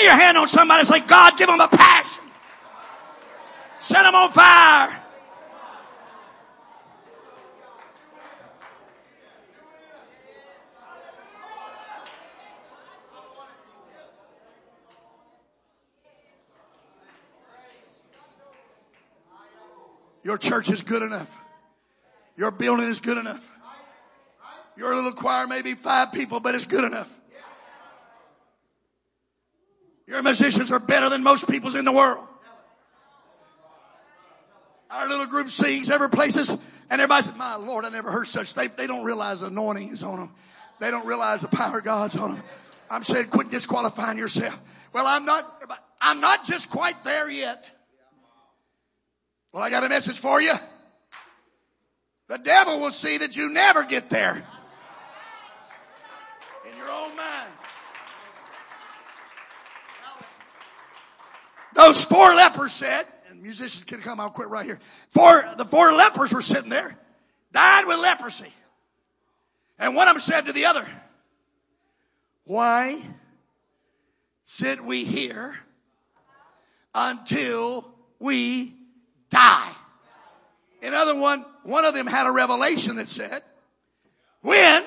your 0.06 0.14
hand 0.14 0.38
on 0.38 0.48
somebody 0.48 0.80
and 0.80 0.88
say, 0.88 1.00
God, 1.00 1.36
give 1.36 1.48
them 1.48 1.60
a 1.60 1.68
passion. 1.68 2.22
Set 3.80 4.04
them 4.04 4.14
on 4.14 4.30
fire. 4.30 5.02
Your 20.22 20.38
church 20.38 20.70
is 20.70 20.82
good 20.82 21.02
enough. 21.02 21.40
Your 22.36 22.50
building 22.50 22.86
is 22.86 22.98
good 22.98 23.16
enough. 23.16 23.52
Your 24.76 24.94
little 24.94 25.12
choir 25.12 25.46
may 25.46 25.62
be 25.62 25.74
five 25.74 26.10
people, 26.12 26.40
but 26.40 26.54
it's 26.54 26.64
good 26.64 26.84
enough. 26.84 27.16
Your 30.06 30.22
musicians 30.22 30.70
are 30.70 30.78
better 30.78 31.08
than 31.08 31.22
most 31.22 31.48
people's 31.48 31.74
in 31.74 31.84
the 31.84 31.92
world. 31.92 32.26
Our 34.90 35.08
little 35.08 35.26
group 35.26 35.50
sings 35.50 35.90
every 35.90 36.08
places, 36.08 36.48
and 36.48 37.00
everybody 37.00 37.24
says, 37.24 37.36
My 37.36 37.56
Lord, 37.56 37.84
I 37.84 37.88
never 37.88 38.10
heard 38.10 38.28
such. 38.28 38.54
They, 38.54 38.68
they 38.68 38.86
don't 38.86 39.04
realize 39.04 39.40
the 39.40 39.48
anointing 39.48 39.90
is 39.90 40.02
on 40.04 40.20
them. 40.20 40.30
They 40.78 40.90
don't 40.90 41.06
realize 41.06 41.42
the 41.42 41.48
power 41.48 41.78
of 41.78 41.84
God's 41.84 42.16
on 42.16 42.34
them. 42.34 42.44
I'm 42.90 43.02
saying, 43.02 43.28
quit 43.28 43.50
disqualifying 43.50 44.18
yourself. 44.18 44.58
Well, 44.92 45.06
I'm 45.06 45.24
not, 45.24 45.42
I'm 46.00 46.20
not 46.20 46.44
just 46.44 46.70
quite 46.70 47.02
there 47.02 47.28
yet. 47.28 47.70
Well, 49.52 49.62
I 49.62 49.70
got 49.70 49.82
a 49.84 49.88
message 49.88 50.18
for 50.18 50.40
you. 50.40 50.52
The 52.28 52.38
devil 52.38 52.80
will 52.80 52.90
see 52.90 53.18
that 53.18 53.36
you 53.36 53.50
never 53.50 53.84
get 53.84 54.10
there. 54.10 54.34
In 56.64 56.76
your 56.76 56.90
own 56.90 57.16
mind. 57.16 57.52
Those 61.76 62.02
four 62.02 62.34
lepers 62.34 62.72
said, 62.72 63.04
and 63.28 63.42
musicians 63.42 63.84
can 63.84 64.00
come, 64.00 64.18
I'll 64.18 64.30
quit 64.30 64.48
right 64.48 64.64
here. 64.64 64.80
Four, 65.10 65.44
the 65.58 65.64
four 65.66 65.92
lepers 65.92 66.32
were 66.32 66.40
sitting 66.40 66.70
there, 66.70 66.98
died 67.52 67.86
with 67.86 67.98
leprosy. 67.98 68.52
And 69.78 69.94
one 69.94 70.08
of 70.08 70.14
them 70.14 70.20
said 70.20 70.46
to 70.46 70.52
the 70.52 70.64
other, 70.64 70.86
Why 72.44 72.98
sit 74.46 74.82
we 74.82 75.04
here 75.04 75.58
until 76.94 77.94
we 78.18 78.72
die? 79.28 79.70
In 80.80 80.94
other 80.94 81.18
one, 81.18 81.44
one 81.62 81.84
of 81.84 81.92
them 81.92 82.06
had 82.06 82.26
a 82.26 82.32
revelation 82.32 82.96
that 82.96 83.10
said, 83.10 83.42
When 84.40 84.82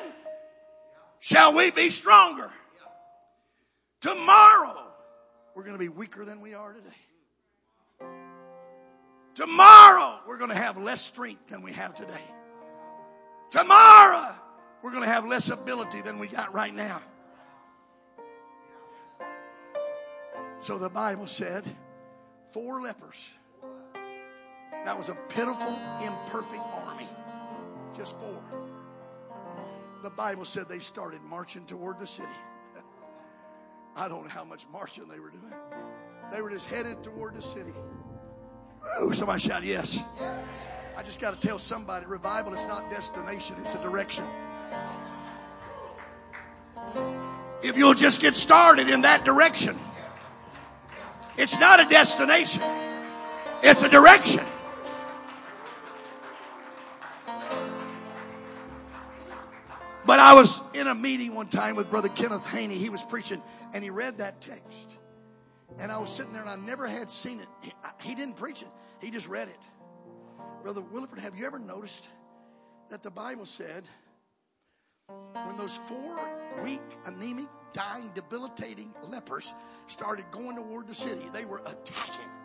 shall 1.19 1.55
we 1.55 1.69
be 1.69 1.91
stronger? 1.91 2.49
Tomorrow 4.01 4.78
we're 5.59 5.65
going 5.65 5.77
to 5.77 5.77
be 5.77 5.89
weaker 5.89 6.23
than 6.23 6.39
we 6.39 6.53
are 6.53 6.71
today. 6.71 8.07
Tomorrow, 9.35 10.21
we're 10.25 10.37
going 10.37 10.51
to 10.51 10.55
have 10.55 10.77
less 10.77 11.01
strength 11.01 11.47
than 11.49 11.61
we 11.61 11.73
have 11.73 11.93
today. 11.93 12.13
Tomorrow, 13.51 14.35
we're 14.81 14.91
going 14.91 15.03
to 15.03 15.09
have 15.09 15.25
less 15.25 15.49
ability 15.49 16.01
than 16.01 16.17
we 16.17 16.27
got 16.27 16.53
right 16.53 16.73
now. 16.73 17.01
So 20.61 20.77
the 20.77 20.87
Bible 20.87 21.27
said, 21.27 21.65
four 22.53 22.81
lepers. 22.81 23.29
That 24.85 24.97
was 24.97 25.09
a 25.09 25.15
pitiful, 25.27 25.77
imperfect 26.01 26.63
army. 26.87 27.07
Just 27.97 28.17
four. 28.17 28.41
The 30.03 30.09
Bible 30.11 30.45
said 30.45 30.69
they 30.69 30.79
started 30.79 31.19
marching 31.21 31.65
toward 31.65 31.99
the 31.99 32.07
city. 32.07 32.29
I 33.95 34.07
don't 34.07 34.23
know 34.23 34.29
how 34.29 34.43
much 34.43 34.65
marching 34.71 35.07
they 35.07 35.19
were 35.19 35.29
doing. 35.29 35.53
They 36.31 36.41
were 36.41 36.49
just 36.49 36.69
headed 36.69 37.03
toward 37.03 37.35
the 37.35 37.41
city. 37.41 37.73
Oh, 38.99 39.11
somebody 39.11 39.39
shout 39.39 39.63
yes. 39.63 39.99
I 40.95 41.03
just 41.03 41.21
got 41.21 41.39
to 41.39 41.47
tell 41.47 41.57
somebody 41.57 42.05
revival 42.05 42.53
is 42.53 42.65
not 42.67 42.89
destination, 42.89 43.55
it's 43.63 43.75
a 43.75 43.81
direction. 43.81 44.25
If 47.61 47.77
you'll 47.77 47.93
just 47.93 48.21
get 48.21 48.35
started 48.35 48.89
in 48.89 49.01
that 49.01 49.25
direction, 49.25 49.77
it's 51.37 51.59
not 51.59 51.79
a 51.79 51.85
destination, 51.85 52.63
it's 53.63 53.83
a 53.83 53.89
direction. 53.89 54.43
But 60.05 60.19
I 60.19 60.33
was 60.33 60.61
a 60.89 60.95
meeting 60.95 61.35
one 61.35 61.47
time 61.47 61.75
with 61.75 61.89
Brother 61.89 62.09
Kenneth 62.09 62.45
Haney. 62.47 62.75
He 62.75 62.89
was 62.89 63.03
preaching 63.03 63.41
and 63.73 63.83
he 63.83 63.89
read 63.89 64.17
that 64.17 64.41
text. 64.41 64.99
And 65.79 65.91
I 65.91 65.97
was 65.97 66.09
sitting 66.09 66.33
there 66.33 66.41
and 66.41 66.49
I 66.49 66.55
never 66.55 66.87
had 66.87 67.09
seen 67.09 67.39
it. 67.39 67.47
He, 67.61 67.71
he 68.01 68.15
didn't 68.15 68.35
preach 68.35 68.61
it, 68.61 68.67
he 69.01 69.11
just 69.11 69.29
read 69.29 69.47
it. 69.47 69.59
Brother 70.63 70.81
Williford, 70.81 71.19
have 71.19 71.35
you 71.35 71.45
ever 71.45 71.59
noticed 71.59 72.07
that 72.89 73.03
the 73.03 73.11
Bible 73.11 73.45
said 73.45 73.83
when 75.45 75.57
those 75.57 75.77
four 75.77 76.19
weak, 76.63 76.81
anemic, 77.05 77.47
dying, 77.73 78.11
debilitating 78.13 78.93
lepers 79.07 79.53
started 79.87 80.25
going 80.31 80.55
toward 80.55 80.87
the 80.87 80.95
city, 80.95 81.25
they 81.33 81.45
were 81.45 81.61
attacking. 81.65 82.27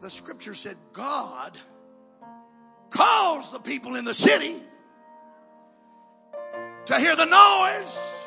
The 0.00 0.08
scripture 0.08 0.54
said 0.54 0.76
God 0.94 1.58
calls 2.90 3.50
the 3.52 3.58
people 3.58 3.94
in 3.94 4.04
the 4.04 4.14
city 4.14 4.54
to 6.86 6.96
hear 6.96 7.16
the 7.16 7.24
noise 7.24 8.26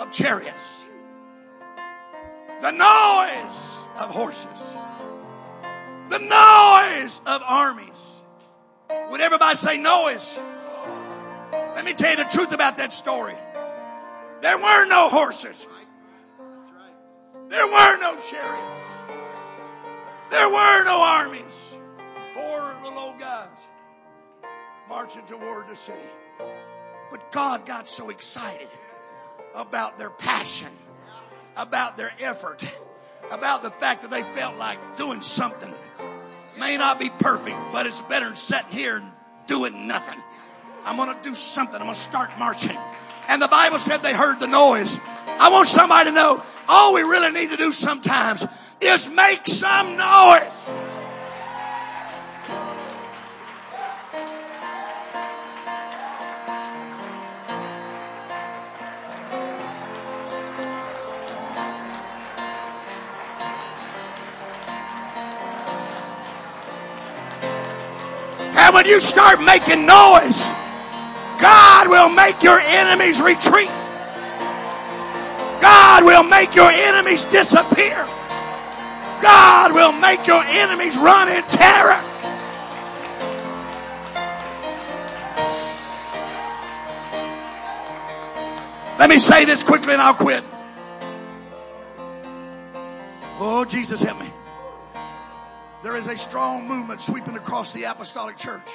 of 0.00 0.10
chariots, 0.10 0.84
the 2.62 2.72
noise 2.72 3.84
of 3.98 4.10
horses, 4.10 4.72
the 6.08 6.18
noise 6.18 7.20
of 7.26 7.42
armies. 7.46 8.22
Would 9.10 9.20
everybody 9.20 9.56
say 9.56 9.78
noise? 9.78 10.38
Let 11.52 11.84
me 11.84 11.92
tell 11.94 12.10
you 12.10 12.16
the 12.16 12.30
truth 12.30 12.52
about 12.52 12.78
that 12.78 12.92
story. 12.92 13.34
There 14.40 14.58
were 14.58 14.86
no 14.86 15.08
horses. 15.08 15.66
There 17.48 17.66
were 17.66 17.98
no 17.98 18.18
chariots. 18.20 18.80
There 20.30 20.48
were 20.48 20.84
no 20.84 21.02
armies. 21.02 21.76
Four 22.32 22.76
little 22.82 22.98
old 22.98 23.18
guys 23.18 23.48
marching 24.88 25.22
toward 25.26 25.68
the 25.68 25.76
city. 25.76 25.98
But 27.10 27.32
God 27.32 27.66
got 27.66 27.88
so 27.88 28.10
excited 28.10 28.68
about 29.54 29.98
their 29.98 30.10
passion, 30.10 30.68
about 31.56 31.96
their 31.96 32.12
effort, 32.20 32.62
about 33.30 33.62
the 33.62 33.70
fact 33.70 34.02
that 34.02 34.10
they 34.10 34.22
felt 34.22 34.56
like 34.56 34.78
doing 34.96 35.20
something. 35.20 35.72
May 36.58 36.76
not 36.76 36.98
be 36.98 37.10
perfect, 37.18 37.56
but 37.72 37.86
it's 37.86 38.00
better 38.02 38.26
than 38.26 38.34
sitting 38.34 38.70
here 38.70 39.02
doing 39.46 39.86
nothing. 39.86 40.18
I'm 40.84 40.96
going 40.96 41.14
to 41.14 41.22
do 41.22 41.34
something. 41.34 41.76
I'm 41.76 41.82
going 41.82 41.94
to 41.94 42.00
start 42.00 42.30
marching. 42.38 42.76
And 43.28 43.40
the 43.40 43.48
Bible 43.48 43.78
said 43.78 43.98
they 43.98 44.14
heard 44.14 44.40
the 44.40 44.48
noise. 44.48 44.98
I 45.26 45.50
want 45.50 45.68
somebody 45.68 46.10
to 46.10 46.14
know 46.14 46.42
all 46.68 46.94
we 46.94 47.02
really 47.02 47.32
need 47.32 47.50
to 47.50 47.56
do 47.56 47.72
sometimes 47.72 48.46
is 48.80 49.08
make 49.08 49.46
some 49.46 49.96
noise. 49.96 50.79
When 68.80 68.88
you 68.88 68.98
start 68.98 69.42
making 69.42 69.84
noise, 69.84 70.48
God 71.38 71.88
will 71.90 72.08
make 72.08 72.42
your 72.42 72.58
enemies 72.58 73.20
retreat. 73.20 73.68
God 75.60 76.02
will 76.02 76.22
make 76.22 76.54
your 76.54 76.70
enemies 76.70 77.26
disappear. 77.26 78.06
God 79.20 79.74
will 79.74 79.92
make 79.92 80.26
your 80.26 80.42
enemies 80.42 80.96
run 80.96 81.28
in 81.28 81.42
terror. 81.42 82.00
Let 88.98 89.10
me 89.10 89.18
say 89.18 89.44
this 89.44 89.62
quickly 89.62 89.92
and 89.92 90.00
I'll 90.00 90.14
quit. 90.14 90.42
Oh, 93.38 93.66
Jesus, 93.68 94.00
help 94.00 94.20
me. 94.20 94.39
There 95.82 95.96
is 95.96 96.08
a 96.08 96.16
strong 96.16 96.68
movement 96.68 97.00
sweeping 97.00 97.36
across 97.36 97.72
the 97.72 97.84
apostolic 97.84 98.36
church 98.36 98.70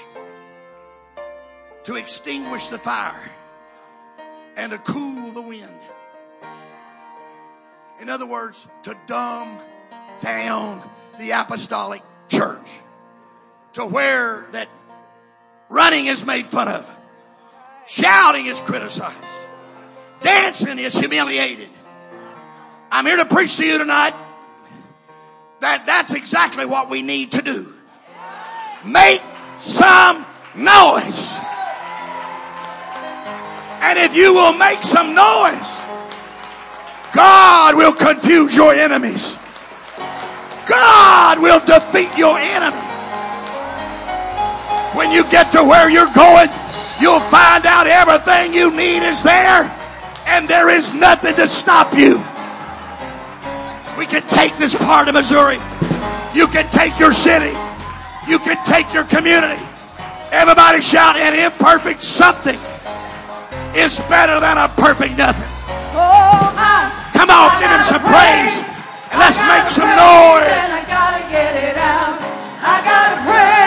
to 1.83 1.95
extinguish 1.97 2.69
the 2.69 2.79
fire 2.79 3.31
and 4.55 4.71
to 4.71 4.79
cool 4.79 5.31
the 5.31 5.41
wind. 5.41 5.79
In 8.01 8.09
other 8.09 8.25
words, 8.25 8.67
to 8.83 8.97
dumb 9.05 9.59
down 10.21 10.81
the 11.19 11.31
apostolic 11.31 12.01
church 12.27 12.79
to 13.73 13.85
where 13.85 14.47
that 14.53 14.67
running 15.69 16.07
is 16.07 16.25
made 16.25 16.47
fun 16.47 16.67
of, 16.67 16.91
shouting 17.85 18.47
is 18.47 18.59
criticized, 18.61 19.15
dancing 20.21 20.79
is 20.79 20.97
humiliated. 20.97 21.69
I'm 22.91 23.05
here 23.05 23.17
to 23.17 23.25
preach 23.25 23.57
to 23.57 23.65
you 23.65 23.77
tonight 23.77 24.15
that 25.66 25.82
that's 25.88 26.13
exactly 26.13 26.63
what 26.63 26.91
we 26.91 27.01
need 27.01 27.32
to 27.32 27.41
do. 27.41 27.66
Make 28.86 29.20
some 29.57 30.22
noise. 30.53 31.34
And 33.82 33.97
if 33.97 34.13
you 34.13 34.30
will 34.38 34.53
make 34.53 34.86
some 34.86 35.18
noise, 35.18 35.72
God 37.18 37.74
will 37.74 37.97
confuse 37.97 38.55
your 38.55 38.76
enemies. 38.76 39.41
God 40.70 41.41
will 41.41 41.61
defeat 41.66 42.13
your 42.13 42.38
enemies. 42.38 42.93
When 44.93 45.09
you 45.09 45.26
get 45.34 45.51
to 45.53 45.63
where 45.66 45.89
you're 45.89 46.13
going, 46.13 46.49
you'll 47.01 47.26
find 47.34 47.66
out 47.66 47.89
everything 47.89 48.53
you 48.53 48.70
need 48.70 49.01
is 49.01 49.24
there 49.24 49.66
and 50.28 50.47
there 50.47 50.70
is 50.70 50.93
nothing 50.93 51.34
to 51.36 51.47
stop 51.47 51.97
you. 51.97 52.24
We 53.97 54.05
can 54.05 54.21
take 54.29 54.55
this 54.57 54.75
part 54.75 55.07
of 55.07 55.13
Missouri. 55.13 55.59
You 56.33 56.47
can 56.47 56.67
take 56.71 56.99
your 56.99 57.13
city. 57.13 57.55
You 58.27 58.39
can 58.39 58.57
take 58.65 58.91
your 58.93 59.05
community. 59.05 59.61
Everybody 60.31 60.81
shout, 60.81 61.15
an 61.15 61.33
imperfect 61.33 62.01
something 62.01 62.59
is 63.75 63.99
better 64.11 64.39
than 64.39 64.57
a 64.57 64.67
perfect 64.75 65.17
nothing. 65.17 65.47
Oh, 65.95 66.51
I, 66.55 66.91
Come 67.13 67.29
on, 67.29 67.47
I 67.51 67.59
give 67.59 67.71
him 67.71 67.83
some 67.87 68.03
praise. 68.03 68.59
praise. 68.59 68.75
And 69.11 69.19
let's 69.19 69.39
make 69.47 69.67
some 69.71 69.87
noise. 69.87 70.51
I 70.51 70.83
gotta 70.91 71.23
get 71.31 71.55
it 71.55 71.77
out. 71.77 72.19
I 72.59 72.75
gotta 72.83 73.15
praise. 73.23 73.64